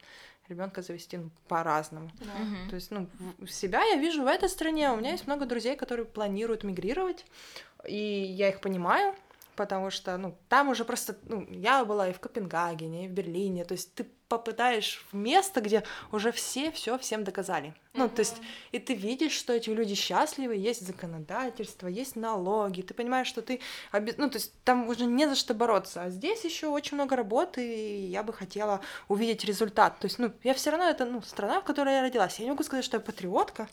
ребенка 0.49 0.83
завести 0.83 1.17
ну, 1.17 1.31
по-разному. 1.49 2.11
Да. 2.21 2.71
То 2.71 2.75
есть, 2.77 2.91
ну, 2.91 3.07
себя 3.49 3.83
я 3.85 3.97
вижу 3.97 4.23
в 4.23 4.27
этой 4.27 4.49
стране. 4.49 4.91
У 4.91 4.97
меня 4.97 5.13
есть 5.13 5.27
много 5.27 5.47
друзей, 5.47 5.77
которые 5.77 6.07
планируют 6.07 6.65
мигрировать, 6.65 7.25
и 7.87 7.97
я 7.97 8.49
их 8.49 8.61
понимаю, 8.61 9.15
потому 9.59 9.91
что, 9.91 10.17
ну, 10.17 10.39
там 10.49 10.69
уже 10.69 10.85
просто, 10.85 11.17
ну, 11.25 11.45
я 11.51 11.85
была 11.85 12.09
и 12.09 12.13
в 12.13 12.21
Копенгагене, 12.21 13.05
и 13.05 13.09
в 13.09 13.11
Берлине, 13.11 13.65
то 13.65 13.73
есть 13.73 13.93
ты 13.95 14.07
попадаешь 14.29 15.05
в 15.11 15.17
место, 15.17 15.61
где 15.61 15.83
уже 16.13 16.33
все 16.33 16.71
все 16.71 16.99
всем 16.99 17.25
доказали. 17.25 17.69
Mm-hmm. 17.69 17.75
Ну, 17.95 18.09
то 18.09 18.21
есть, 18.21 18.37
и 18.73 18.79
ты 18.79 18.95
видишь, 18.95 19.33
что 19.33 19.55
эти 19.55 19.71
люди 19.71 19.95
счастливы, 19.95 20.55
есть 20.55 20.87
законодательство, 20.87 21.89
есть 21.89 22.15
налоги, 22.15 22.83
ты 22.83 22.95
понимаешь, 22.95 23.27
что 23.27 23.41
ты, 23.43 23.61
ну, 23.93 24.31
то 24.31 24.37
есть, 24.37 24.53
там 24.65 24.89
уже 24.89 25.07
не 25.07 25.27
за 25.29 25.35
что 25.35 25.55
бороться, 25.55 26.03
а 26.03 26.11
здесь 26.11 26.45
еще 26.45 26.69
очень 26.69 26.97
много 26.97 27.17
работы, 27.17 27.61
и 27.67 28.07
я 28.07 28.23
бы 28.23 28.33
хотела 28.33 28.81
увидеть 29.09 29.45
результат. 29.45 29.99
То 29.99 30.07
есть, 30.07 30.19
ну, 30.19 30.31
я 30.45 30.53
все 30.55 30.71
равно, 30.71 30.87
это, 30.89 31.07
ну, 31.07 31.23
страна, 31.23 31.61
в 31.61 31.65
которой 31.65 31.95
я 31.95 32.03
родилась. 32.03 32.39
Я 32.39 32.45
не 32.45 32.51
могу 32.51 32.63
сказать, 32.63 32.85
что 32.85 32.99
я 32.99 33.01
патриотка, 33.01 33.67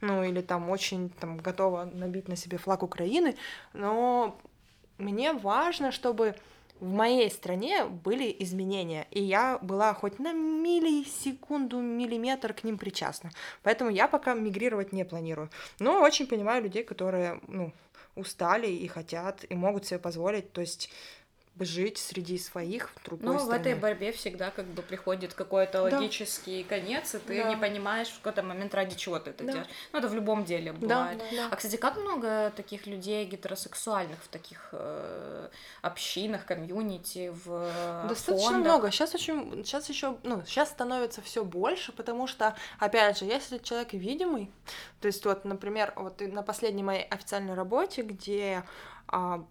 ну, 0.00 0.24
или 0.24 0.42
там 0.42 0.68
очень, 0.70 1.10
там, 1.10 1.38
готова 1.38 1.84
набить 1.84 2.28
на 2.28 2.36
себе 2.36 2.58
флаг 2.58 2.82
Украины, 2.82 3.36
но 3.72 4.36
мне 5.00 5.32
важно, 5.32 5.92
чтобы 5.92 6.34
в 6.80 6.92
моей 6.92 7.30
стране 7.30 7.84
были 7.84 8.34
изменения, 8.38 9.06
и 9.10 9.22
я 9.22 9.58
была 9.58 9.92
хоть 9.92 10.18
на 10.18 10.32
миллисекунду, 10.32 11.78
миллиметр 11.80 12.54
к 12.54 12.64
ним 12.64 12.78
причастна. 12.78 13.30
Поэтому 13.62 13.90
я 13.90 14.08
пока 14.08 14.34
мигрировать 14.34 14.92
не 14.92 15.04
планирую. 15.04 15.50
Но 15.78 16.00
очень 16.00 16.26
понимаю 16.26 16.62
людей, 16.62 16.82
которые, 16.82 17.40
ну, 17.48 17.72
устали 18.16 18.66
и 18.66 18.86
хотят, 18.88 19.44
и 19.48 19.54
могут 19.54 19.86
себе 19.86 19.98
позволить. 19.98 20.52
То 20.52 20.60
есть 20.60 20.90
жить 21.64 21.98
среди 21.98 22.38
своих 22.38 22.90
в 22.90 23.04
другой 23.04 23.34
Ну, 23.34 23.38
стране. 23.38 23.58
в 23.58 23.60
этой 23.60 23.74
борьбе 23.74 24.12
всегда 24.12 24.50
как 24.50 24.66
бы 24.66 24.82
приходит 24.82 25.34
какой-то 25.34 25.88
да. 25.90 25.96
логический 25.98 26.62
конец, 26.64 27.14
и 27.14 27.18
ты 27.18 27.42
да. 27.42 27.48
не 27.48 27.56
понимаешь 27.56 28.08
в 28.08 28.20
какой-то 28.20 28.42
момент, 28.42 28.74
ради 28.74 28.96
чего 28.96 29.18
ты 29.18 29.30
это 29.30 29.44
да. 29.44 29.52
делаешь. 29.52 29.70
Ну, 29.92 29.98
это 29.98 30.08
в 30.08 30.14
любом 30.14 30.44
деле 30.44 30.72
бывает. 30.72 31.18
Да, 31.18 31.24
да, 31.36 31.48
А, 31.50 31.56
кстати, 31.56 31.76
как 31.76 31.96
много 31.96 32.52
таких 32.56 32.86
людей 32.86 33.24
гетеросексуальных 33.24 34.22
в 34.22 34.28
таких 34.28 34.68
э, 34.72 35.48
общинах, 35.82 36.44
комьюнити, 36.46 37.32
в 37.44 38.06
Достаточно 38.08 38.50
фондах? 38.50 38.60
много. 38.72 38.90
Сейчас 38.90 39.14
очень, 39.14 39.64
сейчас 39.64 39.88
еще, 39.88 40.16
ну, 40.22 40.42
сейчас 40.46 40.70
становится 40.70 41.22
все 41.22 41.44
больше, 41.44 41.92
потому 41.92 42.26
что, 42.26 42.54
опять 42.78 43.18
же, 43.18 43.24
если 43.24 43.58
человек 43.58 43.92
видимый, 43.92 44.50
то 45.00 45.06
есть 45.06 45.24
вот, 45.24 45.44
например, 45.44 45.92
вот 45.96 46.20
на 46.20 46.42
последней 46.42 46.82
моей 46.82 47.04
официальной 47.04 47.54
работе, 47.54 48.02
где 48.02 48.64
а, 49.08 49.44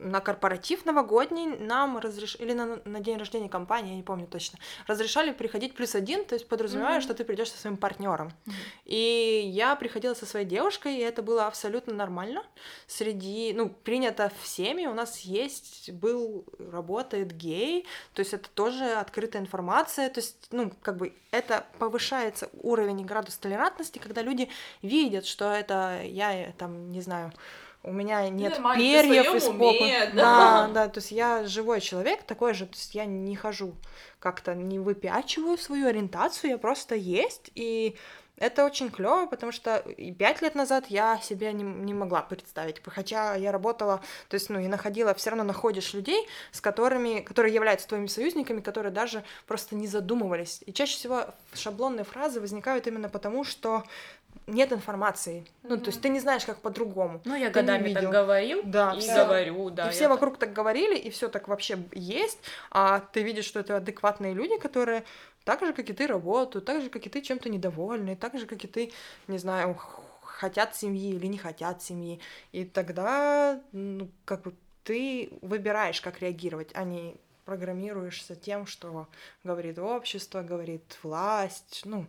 на 0.00 0.20
корпоратив 0.20 0.86
новогодний 0.86 1.46
нам 1.46 1.98
разрешили, 1.98 2.42
или 2.42 2.52
на, 2.52 2.80
на 2.84 3.00
день 3.00 3.18
рождения 3.18 3.48
компании, 3.48 3.90
я 3.90 3.96
не 3.96 4.02
помню 4.02 4.26
точно, 4.26 4.58
разрешали 4.86 5.32
приходить 5.32 5.74
плюс 5.74 5.94
один, 5.94 6.24
то 6.24 6.34
есть 6.34 6.48
подразумевая, 6.48 6.98
mm-hmm. 6.98 7.02
что 7.02 7.14
ты 7.14 7.24
придешь 7.24 7.50
со 7.50 7.58
своим 7.58 7.76
партнером. 7.76 8.28
Mm-hmm. 8.28 8.52
И 8.86 9.42
я 9.52 9.76
приходила 9.76 10.14
со 10.14 10.26
своей 10.26 10.46
девушкой, 10.46 10.96
и 10.96 11.00
это 11.00 11.22
было 11.22 11.46
абсолютно 11.46 11.92
нормально. 11.94 12.42
Среди, 12.86 13.52
ну, 13.54 13.68
принято 13.68 14.32
всеми, 14.42 14.86
у 14.86 14.94
нас 14.94 15.20
есть, 15.20 15.90
был, 15.92 16.44
работает 16.58 17.36
гей, 17.36 17.86
то 18.14 18.20
есть 18.20 18.32
это 18.32 18.48
тоже 18.50 18.84
открытая 18.84 19.42
информация, 19.42 20.08
то 20.08 20.20
есть, 20.20 20.48
ну, 20.50 20.72
как 20.82 20.96
бы 20.96 21.14
это 21.30 21.66
повышается 21.78 22.48
уровень 22.62 23.00
и 23.00 23.04
градус 23.04 23.36
толерантности, 23.36 23.98
когда 23.98 24.22
люди 24.22 24.48
видят, 24.82 25.26
что 25.26 25.52
это 25.52 26.00
я, 26.02 26.52
там, 26.58 26.90
не 26.90 27.00
знаю, 27.00 27.32
у 27.82 27.92
меня 27.92 28.28
нет 28.28 28.52
Нормально, 28.52 28.82
перьев 28.82 29.34
из 29.34 29.44
попы. 29.44 30.14
да. 30.14 30.66
да, 30.66 30.68
да, 30.68 30.88
то 30.88 30.98
есть 30.98 31.12
я 31.12 31.44
живой 31.44 31.80
человек, 31.80 32.22
такой 32.24 32.52
же, 32.52 32.66
то 32.66 32.76
есть 32.76 32.94
я 32.94 33.06
не 33.06 33.34
хожу 33.36 33.74
как-то, 34.18 34.54
не 34.54 34.78
выпячиваю 34.78 35.56
свою 35.56 35.86
ориентацию, 35.86 36.50
я 36.50 36.58
просто 36.58 36.94
есть, 36.94 37.50
и 37.54 37.96
это 38.40 38.64
очень 38.64 38.90
клево, 38.90 39.26
потому 39.26 39.52
что 39.52 39.84
пять 40.18 40.40
лет 40.40 40.54
назад 40.54 40.86
я 40.88 41.18
себе 41.18 41.52
не, 41.52 41.62
не 41.62 41.92
могла 41.92 42.22
представить, 42.22 42.82
хотя 42.84 43.34
я 43.34 43.52
работала, 43.52 44.00
то 44.28 44.34
есть, 44.34 44.48
ну, 44.48 44.58
и 44.58 44.66
находила, 44.66 45.12
все 45.14 45.30
равно 45.30 45.44
находишь 45.44 45.92
людей, 45.92 46.26
с 46.50 46.62
которыми, 46.62 47.20
которые 47.20 47.54
являются 47.54 47.86
твоими 47.86 48.06
союзниками, 48.06 48.60
которые 48.60 48.92
даже 48.92 49.24
просто 49.46 49.76
не 49.76 49.86
задумывались. 49.86 50.62
И 50.64 50.72
чаще 50.72 50.96
всего 50.96 51.26
шаблонные 51.52 52.04
фразы 52.04 52.40
возникают 52.40 52.86
именно 52.86 53.10
потому, 53.10 53.44
что 53.44 53.84
нет 54.46 54.72
информации. 54.72 55.40
Mm-hmm. 55.40 55.68
Ну, 55.68 55.76
то 55.78 55.86
есть 55.86 56.00
ты 56.00 56.08
не 56.08 56.20
знаешь, 56.20 56.44
как 56.44 56.60
по-другому. 56.60 57.20
Ну, 57.24 57.34
я 57.34 57.48
ты 57.48 57.60
годами 57.60 57.94
так 57.94 58.10
говорил 58.10 58.62
да, 58.64 58.94
и 58.94 59.00
все. 59.00 59.24
говорю, 59.24 59.70
да. 59.70 59.88
И 59.88 59.92
все 59.92 60.00
так... 60.00 60.10
вокруг 60.10 60.38
так 60.38 60.52
говорили, 60.52 60.96
и 60.96 61.10
все 61.10 61.28
так 61.28 61.48
вообще 61.48 61.78
есть, 61.92 62.38
а 62.70 63.00
ты 63.00 63.22
видишь, 63.22 63.44
что 63.44 63.60
это 63.60 63.76
адекватные 63.76 64.34
люди, 64.34 64.58
которые 64.58 65.04
так 65.44 65.64
же, 65.64 65.72
как 65.72 65.88
и 65.88 65.92
ты, 65.92 66.06
работают, 66.06 66.64
так 66.64 66.82
же, 66.82 66.90
как 66.90 67.06
и 67.06 67.08
ты, 67.08 67.22
чем-то 67.22 67.48
недовольны, 67.48 68.16
так 68.16 68.38
же, 68.38 68.46
как 68.46 68.64
и 68.64 68.68
ты, 68.68 68.92
не 69.26 69.38
знаю, 69.38 69.78
хотят 70.20 70.76
семьи 70.76 71.14
или 71.14 71.26
не 71.26 71.38
хотят 71.38 71.82
семьи. 71.82 72.20
И 72.52 72.64
тогда, 72.64 73.60
ну, 73.72 74.10
как 74.24 74.42
бы 74.42 74.54
ты 74.84 75.30
выбираешь, 75.42 76.00
как 76.00 76.20
реагировать, 76.20 76.70
а 76.74 76.84
не 76.84 77.16
программируешься 77.44 78.36
тем, 78.36 78.66
что 78.66 79.08
говорит 79.44 79.78
общество, 79.78 80.42
говорит 80.42 80.98
власть, 81.02 81.82
ну, 81.84 82.06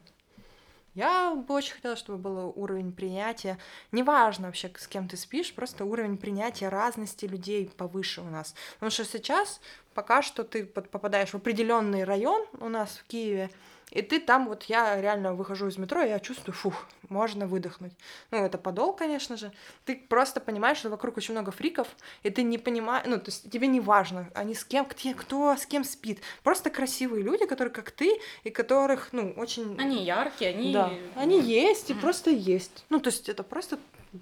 я 0.94 1.36
бы 1.36 1.54
очень 1.54 1.76
хотела, 1.76 1.96
чтобы 1.96 2.18
был 2.18 2.54
уровень 2.56 2.92
принятия. 2.92 3.58
Неважно 3.92 4.48
вообще, 4.48 4.72
с 4.78 4.88
кем 4.88 5.08
ты 5.08 5.16
спишь, 5.16 5.54
просто 5.54 5.86
уровень 5.86 6.18
принятия 6.18 6.70
разности 6.70 7.26
людей 7.26 7.72
повыше 7.78 8.22
у 8.22 8.26
нас. 8.26 8.56
Потому 8.74 8.92
что 8.92 9.06
сейчас 9.06 9.62
пока 9.94 10.22
что 10.22 10.44
ты 10.44 10.66
попадаешь 10.66 11.30
в 11.30 11.36
определенный 11.36 12.04
район 12.04 12.46
у 12.60 12.68
нас 12.68 12.98
в 12.98 13.04
Киеве, 13.06 13.50
и 13.92 14.02
ты 14.02 14.20
там, 14.20 14.48
вот 14.48 14.64
я 14.64 15.00
реально 15.00 15.34
выхожу 15.34 15.68
из 15.68 15.78
метро, 15.78 16.02
и 16.02 16.10
я 16.10 16.20
чувствую, 16.20 16.56
фух, 16.56 16.88
можно 17.10 17.46
выдохнуть. 17.46 17.94
Ну, 18.32 18.38
это 18.38 18.58
подол, 18.58 18.94
конечно 18.94 19.38
же. 19.38 19.52
Ты 19.86 19.96
просто 19.96 20.40
понимаешь, 20.40 20.78
что 20.78 20.90
вокруг 20.90 21.18
очень 21.18 21.34
много 21.34 21.52
фриков, 21.52 21.88
и 22.24 22.30
ты 22.30 22.44
не 22.44 22.58
понимаешь, 22.58 23.06
ну, 23.06 23.18
то 23.18 23.30
есть 23.30 23.52
тебе 23.52 23.68
не 23.68 23.80
важно, 23.80 24.30
они 24.34 24.56
с 24.56 24.64
кем, 24.64 24.86
где, 24.86 25.14
кто 25.14 25.56
с 25.56 25.66
кем 25.66 25.84
спит. 25.84 26.22
Просто 26.44 26.70
красивые 26.70 27.24
люди, 27.24 27.46
которые 27.46 27.74
как 27.74 27.92
ты, 27.92 28.20
и 28.44 28.50
которых, 28.50 29.10
ну, 29.12 29.34
очень... 29.36 29.78
Они 29.80 30.04
яркие, 30.04 30.52
они... 30.52 30.74
Да, 30.74 30.92
они 31.16 31.42
есть, 31.42 31.90
и 31.90 31.94
просто 31.94 32.30
есть. 32.30 32.86
Ну, 32.90 33.00
то 33.00 33.10
есть 33.10 33.28
это 33.30 33.44
просто 33.44 33.78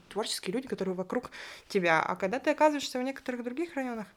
творческие 0.09 0.53
люди, 0.53 0.67
которые 0.67 0.95
вокруг 0.95 1.31
тебя. 1.67 2.01
А 2.01 2.15
когда 2.15 2.39
ты 2.39 2.51
оказываешься 2.51 2.99
в 2.99 3.03
некоторых 3.03 3.43
других 3.43 3.75
районах, 3.75 4.07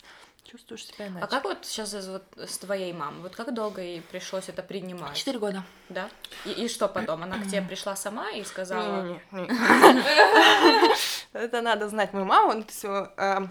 чувствуешь 0.44 0.86
себя 0.86 1.08
иначе. 1.08 1.24
А 1.24 1.28
как 1.28 1.44
вот 1.44 1.64
сейчас 1.64 1.94
вот 2.06 2.24
с 2.36 2.58
твоей 2.58 2.92
мамой? 2.92 3.22
Вот 3.22 3.34
как 3.36 3.54
долго 3.54 3.82
ей 3.82 4.02
пришлось 4.02 4.48
это 4.48 4.62
принимать? 4.62 5.16
Четыре 5.16 5.38
года. 5.38 5.62
Да? 5.88 6.10
И, 6.44 6.50
и 6.50 6.68
что 6.68 6.88
потом? 6.88 7.22
Она 7.22 7.38
к 7.38 7.46
тебе 7.46 7.62
пришла 7.62 7.96
сама 7.96 8.30
и 8.30 8.44
сказала... 8.44 9.18
Это 11.32 11.62
надо 11.62 11.88
знать 11.88 12.12
мою 12.12 12.26
маму. 12.26 12.62
Эм, 13.16 13.50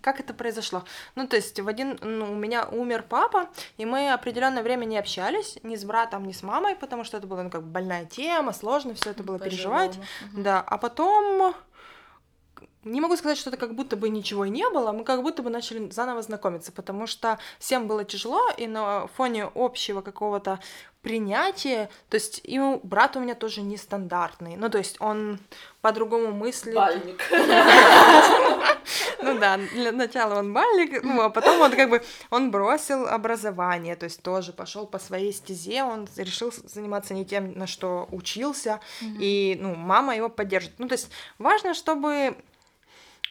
как 0.00 0.20
это 0.20 0.32
произошло? 0.32 0.84
Ну, 1.14 1.26
то 1.26 1.36
есть 1.36 1.58
в 1.60 1.68
один, 1.68 1.98
ну, 2.00 2.32
у 2.32 2.34
меня 2.34 2.66
умер 2.66 3.04
папа, 3.08 3.48
и 3.76 3.84
мы 3.84 4.12
определенное 4.12 4.62
время 4.62 4.84
не 4.84 4.98
общались 4.98 5.58
ни 5.62 5.76
с 5.76 5.84
братом, 5.84 6.24
ни 6.24 6.32
с 6.32 6.42
мамой, 6.42 6.74
потому 6.74 7.04
что 7.04 7.18
это 7.18 7.26
была 7.26 7.42
ну, 7.42 7.50
как 7.50 7.64
больная 7.64 8.06
тема, 8.06 8.52
сложно 8.52 8.94
все 8.94 9.10
это 9.10 9.22
было 9.22 9.38
переживать, 9.38 9.98
да. 10.32 10.60
А 10.60 10.78
потом 10.78 11.54
не 12.84 13.00
могу 13.00 13.16
сказать, 13.16 13.38
что 13.38 13.50
это 13.50 13.58
как 13.58 13.74
будто 13.74 13.96
бы 13.96 14.08
ничего 14.08 14.44
и 14.44 14.50
не 14.50 14.68
было, 14.70 14.92
мы 14.92 15.04
как 15.04 15.22
будто 15.22 15.42
бы 15.42 15.50
начали 15.50 15.90
заново 15.90 16.22
знакомиться, 16.22 16.72
потому 16.72 17.06
что 17.06 17.38
всем 17.58 17.86
было 17.86 18.04
тяжело, 18.04 18.48
и 18.56 18.66
на 18.66 19.06
фоне 19.08 19.50
общего 19.54 20.00
какого-то 20.00 20.60
принятия, 21.02 21.88
то 22.10 22.16
есть 22.16 22.40
и 22.44 22.60
брат 22.82 23.16
у 23.16 23.20
меня 23.20 23.34
тоже 23.34 23.62
нестандартный, 23.62 24.56
ну 24.56 24.68
то 24.68 24.78
есть 24.78 25.00
он 25.00 25.38
по-другому 25.80 26.32
мыслит. 26.32 26.74
Бальник. 26.74 27.22
Ну 29.22 29.38
да, 29.38 29.58
для 29.58 29.92
начала 29.92 30.38
он 30.38 30.52
бальник, 30.52 31.02
ну 31.02 31.22
а 31.22 31.30
потом 31.30 31.60
он 31.60 31.72
как 31.72 31.90
бы, 31.90 32.02
он 32.30 32.50
бросил 32.50 33.06
образование, 33.06 33.96
то 33.96 34.04
есть 34.04 34.22
тоже 34.22 34.52
пошел 34.52 34.86
по 34.86 34.98
своей 34.98 35.32
стезе, 35.32 35.84
он 35.84 36.08
решил 36.16 36.52
заниматься 36.64 37.14
не 37.14 37.24
тем, 37.24 37.52
на 37.56 37.66
что 37.66 38.08
учился, 38.10 38.80
и, 39.00 39.58
ну, 39.60 39.74
мама 39.74 40.16
его 40.16 40.28
поддержит. 40.28 40.72
Ну 40.78 40.88
то 40.88 40.94
есть 40.94 41.10
важно, 41.38 41.74
чтобы 41.74 42.36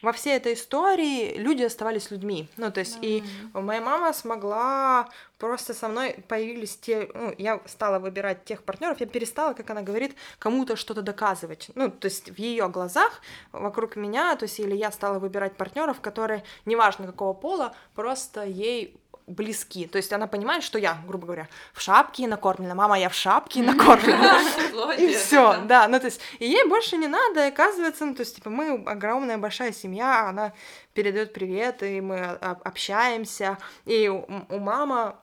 во 0.01 0.11
всей 0.11 0.35
этой 0.37 0.53
истории 0.53 1.35
люди 1.37 1.63
оставались 1.63 2.11
людьми. 2.11 2.47
Ну, 2.57 2.71
то 2.71 2.79
есть, 2.79 2.97
mm-hmm. 2.97 3.53
и 3.53 3.59
моя 3.59 3.81
мама 3.81 4.13
смогла 4.13 5.09
просто 5.37 5.73
со 5.73 5.87
мной 5.87 6.23
появились 6.27 6.77
те, 6.77 7.09
ну, 7.13 7.33
я 7.37 7.61
стала 7.65 7.99
выбирать 7.99 8.43
тех 8.43 8.63
партнеров, 8.63 8.99
я 8.99 9.07
перестала, 9.07 9.53
как 9.53 9.69
она 9.69 9.81
говорит, 9.81 10.15
кому-то 10.37 10.75
что-то 10.75 11.01
доказывать. 11.01 11.71
Ну, 11.75 11.89
то 11.89 12.05
есть 12.05 12.29
в 12.29 12.37
ее 12.37 12.67
глазах 12.69 13.21
вокруг 13.51 13.95
меня, 13.95 14.35
то 14.35 14.43
есть 14.43 14.59
или 14.59 14.75
я 14.75 14.91
стала 14.91 15.19
выбирать 15.19 15.55
партнеров, 15.55 16.01
которые, 16.01 16.43
неважно 16.65 17.07
какого 17.07 17.33
пола, 17.33 17.73
просто 17.95 18.43
ей 18.43 18.99
близки. 19.29 19.87
То 19.87 19.97
есть 19.97 20.11
она 20.11 20.27
понимает, 20.27 20.63
что 20.63 20.79
я, 20.79 20.97
грубо 21.07 21.25
говоря, 21.25 21.47
в 21.73 21.81
шапке 21.81 22.27
накормлена, 22.27 22.75
мама, 22.75 22.99
я 22.99 23.09
в 23.09 23.13
шапке 23.13 23.61
накормлена. 23.61 24.41
И 24.97 25.13
все, 25.13 25.61
да. 25.65 25.87
Ну, 25.87 25.99
то 25.99 26.05
есть, 26.05 26.19
и 26.39 26.45
ей 26.45 26.65
больше 26.67 26.97
не 26.97 27.07
надо, 27.07 27.45
и 27.45 27.49
оказывается, 27.49 28.05
ну, 28.05 28.15
то 28.15 28.21
есть, 28.21 28.35
типа, 28.35 28.49
мы 28.49 28.83
огромная 28.85 29.37
большая 29.37 29.71
семья, 29.71 30.27
она 30.29 30.53
передает 30.93 31.33
привет, 31.33 31.83
и 31.83 32.01
мы 32.01 32.19
общаемся. 32.19 33.57
И 33.85 34.07
у 34.07 34.59
мамы, 34.59 35.15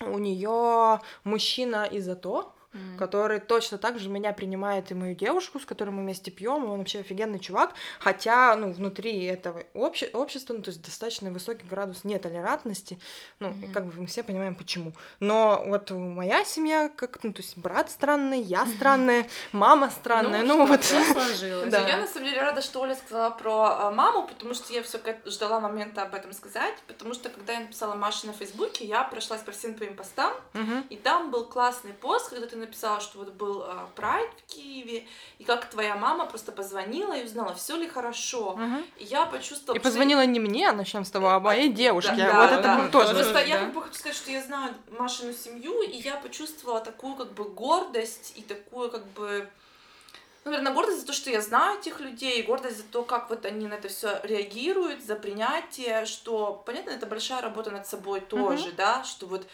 у 0.00 0.18
нее 0.18 1.00
мужчина 1.24 1.84
из 1.84 2.08
АТО, 2.08 2.52
mm. 2.72 2.98
который 2.98 3.40
точно 3.40 3.78
так 3.78 3.98
же 3.98 4.08
меня 4.08 4.32
принимает 4.32 4.90
и 4.90 4.94
мою 4.94 5.14
девушку, 5.14 5.60
с 5.60 5.64
которой 5.64 5.90
мы 5.90 6.02
вместе 6.02 6.30
пьем, 6.30 6.64
он 6.70 6.78
вообще 6.78 7.00
офигенный 7.00 7.38
чувак, 7.38 7.74
хотя, 7.98 8.54
ну, 8.56 8.72
внутри 8.72 9.24
этого 9.24 9.62
обще- 9.74 10.10
общества, 10.12 10.54
ну, 10.54 10.62
то 10.62 10.70
есть 10.70 10.82
достаточно 10.82 11.30
высокий 11.30 11.66
градус 11.66 12.04
нетолерантности, 12.04 12.98
ну, 13.40 13.48
mm. 13.48 13.72
как 13.72 13.86
бы 13.86 14.00
мы 14.00 14.06
все 14.06 14.22
понимаем, 14.22 14.54
почему. 14.54 14.92
Но 15.20 15.62
вот 15.66 15.90
моя 15.90 16.44
семья, 16.44 16.88
как, 16.88 17.22
ну, 17.22 17.32
то 17.32 17.42
есть 17.42 17.56
брат 17.56 17.90
странный, 17.90 18.40
я 18.40 18.66
странная, 18.66 19.26
мама 19.52 19.90
странная, 19.90 20.42
ну, 20.42 20.58
ну 20.58 20.66
вот. 20.66 20.84
сложилось. 20.84 21.70
Да. 21.70 21.86
Я, 21.86 21.98
на 21.98 22.06
самом 22.06 22.28
деле, 22.28 22.42
рада, 22.42 22.62
что 22.62 22.80
Оля 22.80 22.94
сказала 22.94 23.30
про 23.30 23.86
а, 23.86 23.90
маму, 23.90 24.26
потому 24.26 24.54
что 24.54 24.72
я 24.72 24.82
все 24.82 24.98
ждала 25.26 25.60
момента 25.60 26.02
об 26.02 26.14
этом 26.14 26.32
сказать, 26.32 26.74
потому 26.86 27.14
что, 27.14 27.28
когда 27.28 27.54
я 27.54 27.60
написала 27.60 27.94
Маше 27.94 28.26
на 28.26 28.32
Фейсбуке, 28.32 28.84
я 28.84 29.04
прошлась 29.04 29.40
по 29.42 29.52
всем 29.52 29.74
твоим 29.74 29.96
постам, 29.96 30.32
mm-hmm. 30.52 30.88
и 30.90 30.96
там 30.96 31.30
был 31.30 31.44
классный 31.44 31.92
пост, 31.92 32.30
когда 32.30 32.46
ты 32.46 32.57
написала, 32.58 33.00
что 33.00 33.18
вот 33.18 33.32
был 33.32 33.62
а, 33.62 33.88
прайд 33.94 34.30
в 34.36 34.52
Киеве, 34.52 35.06
и 35.38 35.44
как 35.44 35.68
твоя 35.70 35.96
мама 35.96 36.26
просто 36.26 36.52
позвонила 36.52 37.16
и 37.16 37.24
узнала, 37.24 37.54
все 37.54 37.76
ли 37.76 37.88
хорошо. 37.88 38.52
Угу. 38.52 38.82
И 38.98 39.04
я 39.04 39.26
почувствовала... 39.26 39.78
И 39.78 39.82
позвонила 39.82 40.22
что... 40.22 40.30
не 40.30 40.40
мне, 40.40 40.70
начнем 40.72 41.04
с 41.04 41.10
того, 41.10 41.28
а 41.28 41.40
моей 41.40 41.72
девушке. 41.72 42.16
Да, 42.16 42.40
вот 42.40 42.50
да, 42.50 42.58
это 42.58 42.62
да, 42.62 42.78
было 42.78 42.88
тоже. 42.88 43.14
Просто 43.14 43.32
да. 43.34 43.40
я 43.40 43.58
как 43.58 43.72
бы 43.72 43.82
хочу 43.82 43.94
сказать, 43.94 44.16
что 44.16 44.30
я 44.30 44.42
знаю 44.42 44.74
Машину 44.90 45.32
семью, 45.32 45.82
и 45.82 45.96
я 45.96 46.16
почувствовала 46.16 46.80
такую 46.80 47.14
как 47.16 47.32
бы 47.32 47.44
гордость 47.44 48.34
и 48.36 48.42
такую 48.42 48.90
как 48.90 49.06
бы 49.08 49.48
ну, 50.48 50.52
наверное, 50.52 50.72
гордость 50.72 51.00
за 51.00 51.06
то, 51.06 51.12
что 51.12 51.30
я 51.30 51.42
знаю 51.42 51.78
этих 51.78 52.00
людей, 52.00 52.42
гордость 52.42 52.78
за 52.78 52.84
то, 52.84 53.02
как 53.02 53.28
вот 53.28 53.44
они 53.44 53.66
на 53.66 53.74
это 53.74 53.88
все 53.88 54.18
реагируют, 54.22 55.04
за 55.04 55.14
принятие, 55.14 56.06
что, 56.06 56.62
понятно, 56.64 56.90
это 56.90 57.04
большая 57.04 57.42
работа 57.42 57.70
над 57.70 57.86
собой 57.86 58.20
тоже, 58.20 58.70
mm 58.70 58.76
да, 58.76 59.04
что 59.04 59.26
вот 59.26 59.46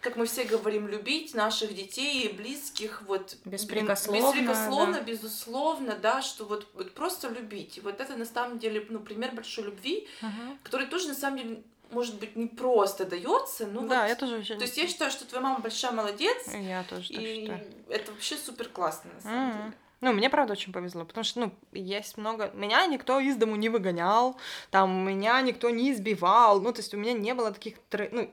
как 0.00 0.16
мы 0.16 0.26
все 0.26 0.44
говорим, 0.44 0.86
любить 0.86 1.34
наших 1.34 1.74
детей 1.74 2.26
и 2.26 2.32
близких, 2.32 3.02
вот 3.02 3.36
беспрекословно, 3.44 4.32
беспрекословно 4.32 4.94
да. 4.94 5.00
безусловно, 5.00 5.96
да, 5.96 6.22
что 6.22 6.44
вот, 6.44 6.68
вот 6.74 6.92
просто 6.94 7.28
любить. 7.28 7.78
И 7.78 7.80
вот 7.80 8.00
это 8.00 8.16
на 8.16 8.24
самом 8.24 8.58
деле, 8.58 8.86
ну, 8.88 9.00
пример 9.00 9.32
большой 9.32 9.64
любви, 9.64 10.06
uh-huh. 10.22 10.58
который 10.62 10.86
тоже 10.86 11.08
на 11.08 11.14
самом 11.14 11.38
деле 11.38 11.62
может 11.90 12.18
быть, 12.18 12.36
не 12.36 12.46
просто 12.46 13.06
дается, 13.06 13.66
но 13.66 13.80
да, 13.86 14.02
вот, 14.02 14.08
я 14.08 14.14
тоже. 14.14 14.42
То 14.42 14.62
есть 14.62 14.76
я 14.76 14.86
считаю, 14.86 15.10
что 15.10 15.24
твоя 15.24 15.42
мама 15.42 15.60
большая 15.60 15.92
молодец. 15.92 16.36
Я 16.52 16.84
тоже 16.84 17.14
и 17.14 17.40
считаю. 17.40 17.64
это 17.88 18.12
вообще 18.12 18.36
супер 18.36 18.68
классно, 18.68 19.10
на 19.14 19.20
самом 19.22 19.48
mm-hmm. 19.48 19.62
деле. 19.62 19.72
Ну, 20.00 20.12
мне, 20.12 20.30
правда, 20.30 20.52
очень 20.52 20.72
повезло, 20.72 21.04
потому 21.04 21.24
что, 21.24 21.40
ну, 21.40 21.52
есть 21.72 22.18
много... 22.18 22.52
Меня 22.54 22.86
никто 22.86 23.18
из 23.18 23.36
дому 23.36 23.56
не 23.56 23.68
выгонял, 23.68 24.36
там, 24.70 24.90
меня 25.04 25.40
никто 25.40 25.70
не 25.70 25.90
избивал, 25.92 26.60
ну, 26.60 26.72
то 26.72 26.80
есть 26.80 26.94
у 26.94 26.96
меня 26.96 27.14
не 27.14 27.34
было 27.34 27.50
таких, 27.50 27.78
ну, 28.12 28.30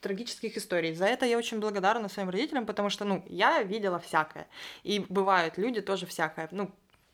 трагических 0.00 0.56
историй. 0.56 0.94
За 0.94 1.06
это 1.06 1.26
я 1.26 1.38
очень 1.38 1.60
благодарна 1.60 2.08
своим 2.08 2.30
родителям, 2.30 2.66
потому 2.66 2.90
что, 2.90 3.04
ну, 3.04 3.24
я 3.28 3.62
видела 3.62 3.98
всякое. 3.98 4.46
И 4.82 5.04
бывают 5.08 5.58
люди 5.58 5.80
тоже 5.80 6.06
всякое. 6.06 6.48
Ну, 6.50 6.70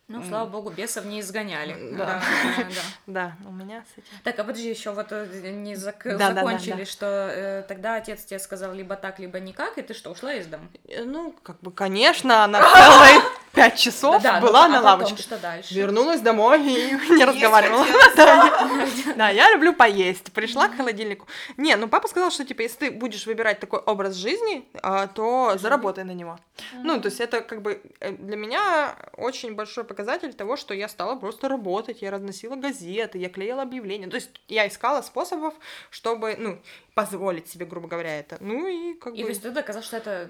ну, 0.09 0.23
слава 0.29 0.49
богу, 0.49 0.71
бесов 0.71 1.05
не 1.07 1.21
изгоняли. 1.21 1.95
Да, 1.97 2.23
да, 2.57 2.65
да. 2.65 2.83
да 3.07 3.37
у 3.49 3.53
меня 3.53 3.83
с 3.83 3.99
этим. 3.99 4.19
Так, 4.25 4.39
а 4.39 4.45
подожди, 4.45 4.69
еще 4.69 4.93
вот 4.93 5.07
э, 5.11 5.51
не 5.53 5.75
зак... 5.75 6.03
да, 6.05 6.35
закончили, 6.35 6.71
да, 6.71 6.77
да, 6.77 6.85
да. 6.85 6.91
что 6.91 7.07
э, 7.07 7.63
тогда 7.67 7.97
отец 7.97 8.25
тебе 8.25 8.39
сказал 8.39 8.75
либо 8.75 8.97
так, 8.97 9.19
либо 9.19 9.41
никак, 9.41 9.79
и 9.79 9.83
ты 9.83 9.95
что, 9.95 10.11
ушла 10.11 10.35
из 10.35 10.47
дома? 10.47 10.69
Э, 10.87 11.05
ну, 11.05 11.35
как 11.43 11.61
бы, 11.61 11.73
конечно, 11.73 12.47
на 12.47 12.61
целые 12.75 13.23
пять 13.53 13.79
часов 13.79 14.23
да, 14.23 14.41
была 14.41 14.67
ну, 14.69 14.75
на 14.75 14.81
а 14.81 14.83
лавочке. 14.83 15.23
что 15.23 15.39
дальше? 15.39 15.75
Вернулась 15.75 16.21
домой 16.21 16.61
и 16.61 16.93
не 17.11 17.25
разговаривала. 17.25 17.87
Да, 19.17 19.31
я 19.31 19.51
люблю 19.53 19.73
поесть. 19.75 20.33
Пришла 20.33 20.69
к 20.69 20.77
холодильнику. 20.77 21.27
Не, 21.57 21.77
ну 21.77 21.89
папа 21.89 22.09
сказал, 22.09 22.31
что 22.31 22.45
типа, 22.45 22.63
если 22.63 22.87
ты 22.87 22.91
будешь 22.91 23.27
выбирать 23.27 23.61
такой 23.61 23.81
образ 23.81 24.15
жизни, 24.15 24.67
а, 24.83 25.07
то 25.07 25.57
заработай 25.59 26.05
на 26.05 26.13
него. 26.13 26.39
Ну, 26.75 27.01
то 27.01 27.09
есть 27.09 27.21
это 27.21 27.41
как 27.41 27.63
бы 27.63 27.83
для 28.01 28.37
меня 28.37 28.97
очень 29.17 29.55
большой 29.55 29.85
показатель 29.85 30.33
того, 30.33 30.57
что 30.57 30.75
я 30.75 30.89
стала 30.89 31.17
просто 31.17 31.49
работать, 31.49 32.03
я 32.03 32.11
разносила 32.11 32.57
газеты, 32.57 33.19
я 33.19 33.29
клеила 33.29 33.63
объявления. 33.63 34.09
То 34.09 34.17
есть 34.17 34.31
я 34.49 34.67
искала 34.67 35.03
способов, 35.03 35.55
чтобы, 35.91 36.37
ну, 36.39 36.59
позволить 36.95 37.49
себе, 37.49 37.65
грубо 37.65 37.89
говоря, 37.89 38.19
это. 38.19 38.37
Ну 38.41 38.67
и 38.67 38.95
как 38.95 39.15
и, 39.15 39.17
бы... 39.17 39.21
И 39.21 39.23
то 39.23 39.29
есть 39.31 39.43
ты 39.43 39.51
доказала, 39.51 39.85
что 39.85 39.97
это... 39.97 40.29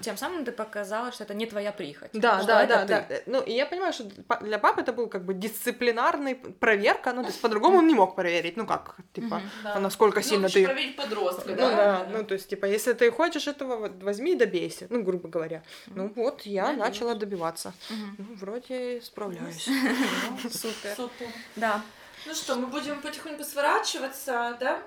Тем 0.00 0.16
самым 0.16 0.44
ты 0.44 0.52
показала, 0.52 1.12
что 1.12 1.24
это 1.24 1.34
не 1.34 1.46
твоя 1.46 1.72
прихоть. 1.72 2.10
Да, 2.12 2.41
да, 2.46 2.66
да, 2.66 2.84
да. 2.84 3.16
Ну, 3.26 3.40
и 3.42 3.52
я 3.52 3.66
понимаю, 3.66 3.92
что 3.92 4.04
для 4.40 4.58
папы 4.58 4.80
это 4.80 4.92
был 4.92 5.08
как 5.08 5.24
бы 5.24 5.34
дисциплинарный 5.34 6.34
проверка, 6.34 7.12
ну, 7.12 7.22
то 7.22 7.28
есть 7.28 7.40
по-другому 7.40 7.78
он 7.78 7.86
не 7.86 7.94
мог 7.94 8.14
проверить, 8.14 8.56
ну 8.56 8.66
как, 8.66 8.96
типа, 9.12 9.42
а 9.64 9.78
насколько 9.80 10.20
ну, 10.20 10.22
сильно 10.22 10.48
ты... 10.48 10.64
проверить 10.64 10.96
подростка, 10.96 11.50
ну, 11.50 11.56
да? 11.56 11.76
да? 11.76 12.06
Ну, 12.10 12.24
то 12.24 12.34
есть, 12.34 12.48
типа, 12.48 12.66
если 12.66 12.92
ты 12.92 13.10
хочешь 13.10 13.46
этого, 13.46 13.76
вот, 13.76 14.02
возьми 14.02 14.32
и 14.32 14.36
добейся, 14.36 14.86
ну, 14.90 15.02
грубо 15.02 15.28
говоря. 15.28 15.62
Ну, 15.86 16.12
вот, 16.14 16.42
я 16.42 16.72
начала 16.72 17.14
добиваться. 17.14 17.72
Ну, 17.90 18.26
вроде 18.36 19.00
справляюсь. 19.02 19.64
Супер. 20.50 20.94
Супер. 20.96 21.26
Да. 21.56 21.82
Ну 22.24 22.34
что, 22.34 22.54
мы 22.54 22.68
будем 22.68 23.00
потихоньку 23.00 23.42
сворачиваться, 23.42 24.56
да? 24.60 24.82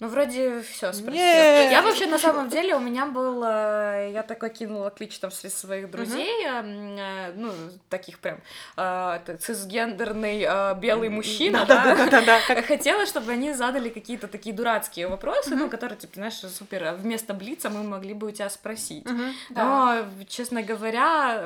Ну, 0.00 0.08
вроде 0.08 0.62
все 0.62 0.94
спросила. 0.94 1.20
Я 1.20 1.82
вообще, 1.82 2.06
на 2.06 2.18
самом 2.18 2.48
деле, 2.48 2.74
у 2.74 2.78
меня 2.78 3.04
был... 3.04 3.44
Э, 3.44 4.10
я 4.14 4.22
так 4.22 4.42
окинула 4.42 4.88
клич 4.88 5.18
там 5.18 5.30
среди 5.30 5.54
своих 5.54 5.90
друзей, 5.90 6.46
э, 6.46 7.32
ну, 7.36 7.52
таких 7.90 8.18
прям 8.18 8.38
э, 8.78 9.36
цисгендерный 9.38 10.74
белый 10.80 11.10
мужчина, 11.10 11.66
да? 11.66 12.40
Хотела, 12.66 13.04
чтобы 13.04 13.32
они 13.32 13.52
задали 13.52 13.90
какие-то 13.90 14.26
такие 14.26 14.54
дурацкие 14.54 15.06
вопросы, 15.06 15.54
ну, 15.54 15.68
которые, 15.68 15.98
типа, 15.98 16.14
знаешь, 16.14 16.38
супер, 16.38 16.94
вместо 16.94 17.34
блица 17.34 17.68
мы 17.68 17.82
могли 17.82 18.14
бы 18.14 18.28
у 18.28 18.30
тебя 18.30 18.48
спросить. 18.48 19.06
Но, 19.50 20.06
честно 20.28 20.62
говоря, 20.62 21.44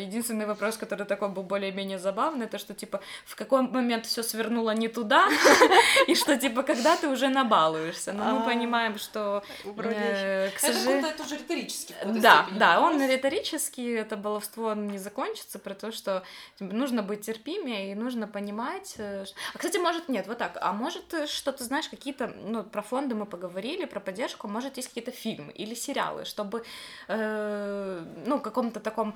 единственный 0.00 0.46
вопрос, 0.46 0.76
который 0.76 1.06
такой 1.06 1.28
был 1.28 1.44
более-менее 1.44 2.00
забавный, 2.00 2.46
это 2.46 2.58
что, 2.58 2.74
типа, 2.74 3.00
в 3.24 3.36
какой 3.36 3.62
момент 3.62 4.06
все 4.06 4.24
свернуло 4.24 4.72
не 4.72 4.88
туда, 4.88 5.28
и 6.08 6.16
что, 6.16 6.36
типа, 6.36 6.64
когда 6.64 6.96
ты 6.96 7.06
уже 7.06 7.28
на 7.28 7.44
бал 7.44 7.67
балуешься. 7.68 8.12
Но 8.12 8.24
мы 8.24 8.42
а, 8.42 8.44
понимаем, 8.44 8.98
что 8.98 9.42
э, 9.64 10.50
к 10.54 10.58
сожалению... 10.58 11.06
Это 11.08 11.22
уже 11.22 11.36
риторический. 11.36 11.94
Да, 12.04 12.46
да, 12.58 12.80
он 12.80 13.00
риторический, 13.06 13.92
это 13.92 14.16
баловство 14.16 14.74
не 14.74 14.98
закончится, 14.98 15.58
про 15.58 15.74
то, 15.74 15.92
что 15.92 16.22
типа, 16.58 16.74
нужно 16.74 17.02
быть 17.02 17.22
терпимее 17.22 17.92
и 17.92 17.94
нужно 17.94 18.26
понимать... 18.26 18.94
Э, 18.98 19.24
а, 19.54 19.58
кстати, 19.58 19.78
может, 19.78 20.08
нет, 20.08 20.26
вот 20.26 20.38
так, 20.38 20.58
а 20.60 20.72
может, 20.72 21.14
э, 21.14 21.26
что 21.26 21.52
ты 21.52 21.64
знаешь, 21.64 21.88
какие-то, 21.88 22.32
ну, 22.44 22.62
про 22.62 22.82
фонды 22.82 23.14
мы 23.14 23.26
поговорили, 23.26 23.84
про 23.84 24.00
поддержку, 24.00 24.48
может, 24.48 24.76
есть 24.76 24.88
какие-то 24.88 25.10
фильмы 25.10 25.52
или 25.52 25.74
сериалы, 25.74 26.24
чтобы, 26.24 26.64
э, 27.08 28.04
ну, 28.26 28.40
каком-то 28.40 28.80
таком, 28.80 29.14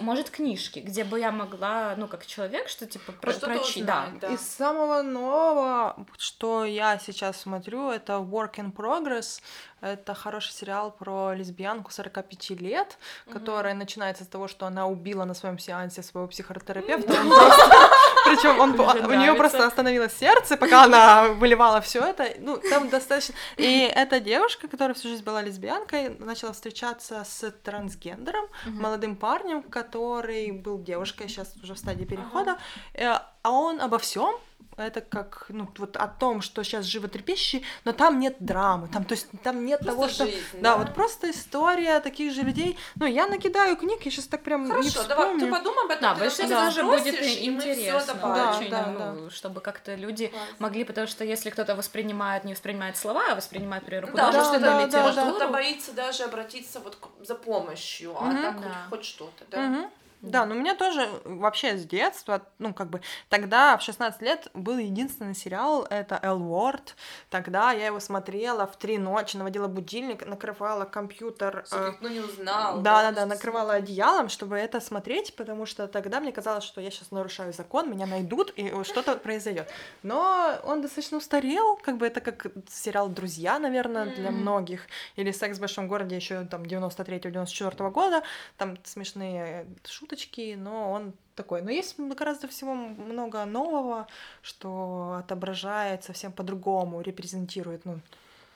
может, 0.00 0.30
книжки, 0.30 0.80
где 0.80 1.04
бы 1.04 1.20
я 1.20 1.30
могла, 1.30 1.94
ну, 1.96 2.08
как 2.08 2.26
человек, 2.26 2.68
что, 2.68 2.86
типа, 2.86 3.12
про, 3.12 3.32
прочитать. 3.32 3.86
Да. 3.86 4.28
да. 4.28 4.34
Из 4.34 4.40
самого 4.40 5.02
нового, 5.02 6.06
что 6.18 6.64
я 6.64 6.98
сейчас 6.98 7.40
смотрю, 7.40 7.85
это 7.92 8.14
Work 8.14 8.54
in 8.56 8.72
Progress. 8.72 9.40
Это 9.80 10.14
хороший 10.14 10.52
сериал 10.52 10.90
про 10.90 11.34
лесбиянку 11.34 11.90
45 11.92 12.50
лет, 12.60 12.96
mm-hmm. 12.96 13.32
которая 13.32 13.74
начинается 13.74 14.24
с 14.24 14.26
того, 14.26 14.48
что 14.48 14.66
она 14.66 14.86
убила 14.86 15.24
на 15.24 15.34
своем 15.34 15.58
сеансе 15.58 16.02
своего 16.02 16.28
психотерапевта. 16.28 17.12
Причем 18.24 18.58
он, 18.58 18.78
у 18.80 19.14
нее 19.14 19.34
просто 19.34 19.66
остановилось 19.66 20.16
сердце, 20.16 20.56
пока 20.56 20.84
она 20.84 21.28
выливала 21.28 21.80
все 21.80 22.00
это. 22.00 22.26
Ну, 22.38 22.58
там 22.58 22.88
достаточно. 22.88 23.34
И 23.56 23.80
эта 23.94 24.18
девушка, 24.18 24.66
которая 24.66 24.94
всю 24.94 25.08
жизнь 25.08 25.24
была 25.24 25.42
лесбиянкой, 25.42 26.16
начала 26.18 26.52
встречаться 26.52 27.22
с 27.24 27.50
трансгендером, 27.62 28.46
молодым 28.64 29.14
парнем, 29.14 29.62
который 29.62 30.50
был 30.50 30.82
девушкой, 30.82 31.28
сейчас 31.28 31.54
уже 31.62 31.74
в 31.74 31.78
стадии 31.78 32.04
перехода. 32.04 32.58
Э, 32.94 33.18
а 33.42 33.50
он 33.50 33.80
обо 33.80 33.98
всем 33.98 34.34
это 34.76 35.00
как, 35.00 35.46
ну, 35.48 35.68
вот 35.78 35.96
о 35.96 36.06
том, 36.06 36.42
что 36.42 36.62
сейчас 36.62 36.84
животрепещущий, 36.84 37.64
но 37.84 37.92
там 37.92 38.20
нет 38.20 38.36
драмы, 38.40 38.88
там, 38.88 39.04
то 39.04 39.12
есть 39.12 39.28
там 39.42 39.64
нет 39.64 39.80
просто 39.80 39.96
того, 39.96 40.08
что... 40.08 40.26
Жизнь, 40.26 40.38
да? 40.54 40.60
да, 40.60 40.76
вот 40.76 40.94
просто 40.94 41.30
история 41.30 42.00
таких 42.00 42.32
же 42.32 42.42
людей. 42.42 42.76
Ну, 42.96 43.06
я 43.06 43.26
накидаю 43.26 43.76
книг, 43.76 44.02
я 44.02 44.10
сейчас 44.10 44.26
так 44.26 44.42
прям 44.42 44.68
Хорошо, 44.68 44.82
не 44.82 44.90
вспомню. 44.90 45.08
давай, 45.08 45.38
ты 45.38 45.50
подумай 45.50 45.84
об 45.84 45.90
этом. 45.90 46.02
Да, 46.02 46.14
больше 46.14 46.42
да. 46.42 46.48
даже 46.48 46.82
будет 46.84 47.14
интересно, 47.14 48.14
да, 48.14 48.56
очень, 48.58 48.70
да, 48.70 48.86
ну, 48.86 49.24
да. 49.24 49.30
чтобы 49.30 49.60
как-то 49.60 49.94
люди 49.94 50.28
Класс. 50.28 50.42
могли, 50.58 50.84
потому 50.84 51.06
что 51.06 51.24
если 51.24 51.50
кто-то 51.50 51.74
воспринимает, 51.74 52.44
не 52.44 52.52
воспринимает 52.52 52.96
слова, 52.96 53.24
а 53.30 53.34
воспринимает, 53.34 53.84
например, 53.84 54.10
художественную 54.10 54.60
да, 54.60 54.78
да, 54.78 54.86
литературу... 54.86 55.14
Да, 55.14 55.30
кто-то 55.30 55.48
боится 55.48 55.92
даже 55.92 56.24
обратиться 56.24 56.80
вот 56.80 56.98
за 57.20 57.34
помощью, 57.34 58.14
а 58.16 58.28
угу. 58.28 58.42
так 58.42 58.60
да. 58.60 58.68
хоть, 58.68 58.98
хоть 58.98 59.04
что-то, 59.04 59.44
да? 59.50 59.66
Угу. 59.66 59.90
Да, 60.26 60.44
но 60.44 60.54
у 60.54 60.58
меня 60.58 60.74
тоже 60.74 61.08
вообще 61.24 61.76
с 61.76 61.84
детства, 61.84 62.42
ну, 62.58 62.74
как 62.74 62.90
бы, 62.90 63.00
тогда 63.28 63.76
в 63.76 63.82
16 63.82 64.20
лет 64.22 64.48
был 64.54 64.78
единственный 64.78 65.34
сериал, 65.34 65.86
это 65.88 66.18
Эл 66.22 66.42
Уорд. 66.42 66.96
Тогда 67.30 67.72
я 67.72 67.86
его 67.86 68.00
смотрела 68.00 68.66
в 68.66 68.76
три 68.76 68.98
ночи, 68.98 69.36
наводила 69.36 69.68
будильник, 69.68 70.26
накрывала 70.26 70.84
компьютер. 70.84 71.64
Ну, 72.00 72.08
не 72.08 72.20
узнал. 72.20 72.80
Да, 72.80 73.02
да, 73.02 73.12
да, 73.12 73.26
накрывала 73.26 73.74
одеялом, 73.74 74.28
чтобы 74.28 74.56
это 74.56 74.80
смотреть, 74.80 75.36
потому 75.36 75.66
что 75.66 75.86
тогда 75.86 76.20
мне 76.20 76.32
казалось, 76.32 76.64
что 76.64 76.80
я 76.80 76.90
сейчас 76.90 77.10
нарушаю 77.10 77.52
закон, 77.52 77.90
меня 77.90 78.06
найдут, 78.06 78.50
и 78.56 78.72
что-то 78.84 79.16
произойдет. 79.22 79.70
Но 80.02 80.58
он 80.64 80.82
достаточно 80.82 81.18
устарел, 81.18 81.76
как 81.76 81.96
бы 81.98 82.06
это 82.06 82.20
как 82.20 82.46
сериал 82.68 83.08
«Друзья», 83.08 83.58
наверное, 83.58 84.06
для 84.06 84.30
многих, 84.30 84.86
или 85.14 85.30
«Секс 85.30 85.58
в 85.58 85.60
большом 85.60 85.88
городе» 85.88 86.16
еще 86.16 86.44
там 86.44 86.62
93-94 86.62 87.90
года, 87.90 88.22
там 88.56 88.76
смешные 88.84 89.66
шутки 89.84 90.15
шуточки, 90.16 90.56
но 90.56 90.92
он 90.92 91.12
такой. 91.34 91.62
Но 91.62 91.70
есть 91.70 91.98
гораздо 91.98 92.48
всего 92.48 92.74
много 92.74 93.44
нового, 93.44 94.06
что 94.42 95.16
отображает 95.18 96.04
совсем 96.04 96.32
по-другому, 96.32 97.02
репрезентирует, 97.02 97.84
ну, 97.84 98.00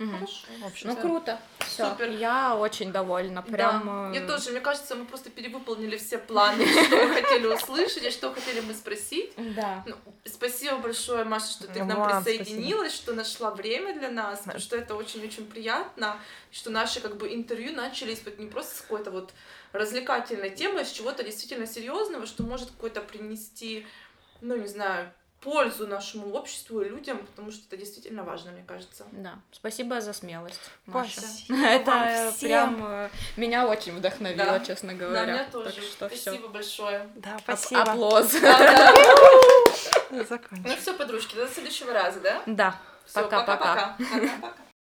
Хорошо. 0.06 0.46
Общем, 0.64 0.88
ну 0.88 0.96
круто. 0.96 1.38
Все. 1.58 1.90
Супер. 1.90 2.10
Я 2.10 2.56
очень 2.56 2.90
довольна. 2.90 3.42
Прям. 3.42 3.84
Да. 3.84 4.18
Я 4.18 4.24
э, 4.24 4.26
тоже. 4.26 4.50
Мне 4.50 4.60
кажется, 4.60 4.96
мы 4.96 5.04
просто 5.04 5.28
перевыполнили 5.28 5.98
все 5.98 6.16
планы, 6.16 6.66
что 6.66 6.96
мы 6.96 7.14
хотели 7.14 7.46
услышать 7.46 8.04
и 8.04 8.10
что 8.10 8.32
хотели 8.32 8.60
мы 8.60 8.72
спросить. 8.72 9.32
Да. 9.36 9.84
Ну, 9.86 9.94
спасибо 10.24 10.78
большое, 10.78 11.24
Маша, 11.24 11.50
что 11.50 11.66
ты 11.66 11.80
к 11.80 11.84
нам 11.84 12.08
присоединилась, 12.08 12.94
что 12.94 13.12
нашла 13.12 13.50
время 13.50 13.98
для 13.98 14.10
нас, 14.10 14.40
потому 14.40 14.58
что 14.58 14.76
это 14.76 14.94
очень-очень 14.94 15.46
приятно, 15.46 16.18
что 16.50 16.70
наши 16.70 17.00
как 17.00 17.18
бы 17.18 17.34
интервью 17.34 17.74
начались 17.74 18.22
вот 18.24 18.38
не 18.38 18.46
просто 18.46 18.76
с 18.76 18.80
какой-то 18.80 19.10
вот 19.10 19.34
развлекательной 19.72 20.50
темы, 20.50 20.80
а 20.80 20.84
с 20.84 20.92
чего-то 20.92 21.22
действительно 21.22 21.66
серьезного, 21.66 22.26
что 22.26 22.42
может 22.42 22.70
какой-то 22.70 23.02
принести, 23.02 23.86
ну 24.40 24.56
не 24.56 24.66
знаю, 24.66 25.12
пользу 25.40 25.86
нашему 25.86 26.32
обществу 26.34 26.80
и 26.82 26.88
людям, 26.88 27.18
потому 27.26 27.50
что 27.50 27.62
это 27.66 27.76
действительно 27.76 28.22
важно, 28.24 28.52
мне 28.52 28.64
кажется. 28.66 29.06
Да. 29.12 29.38
Спасибо 29.52 30.00
за 30.00 30.12
смелость, 30.12 30.60
Маша. 30.86 31.20
Спасибо 31.20 31.56
это 31.66 32.34
прям 32.40 32.84
э, 32.84 33.10
меня 33.36 33.66
очень 33.66 33.96
вдохновило, 33.96 34.58
да. 34.58 34.64
честно 34.64 34.94
говоря. 34.94 35.26
Да, 35.26 35.32
меня 35.32 35.44
тоже. 35.50 35.70
Так 35.70 35.82
что 35.82 36.08
спасибо 36.08 36.36
всё. 36.36 36.48
большое. 36.48 37.10
Да, 37.16 37.38
спасибо. 37.38 37.82
Аплоз. 37.82 38.34
Ну 40.10 40.76
все, 40.76 40.92
подружки, 40.94 41.36
до 41.36 41.46
следующего 41.46 41.92
раза, 41.92 42.18
да? 42.20 42.42
Да. 42.44 42.80
Пока-пока. 43.14 43.96
Пока-пока. 43.96 44.54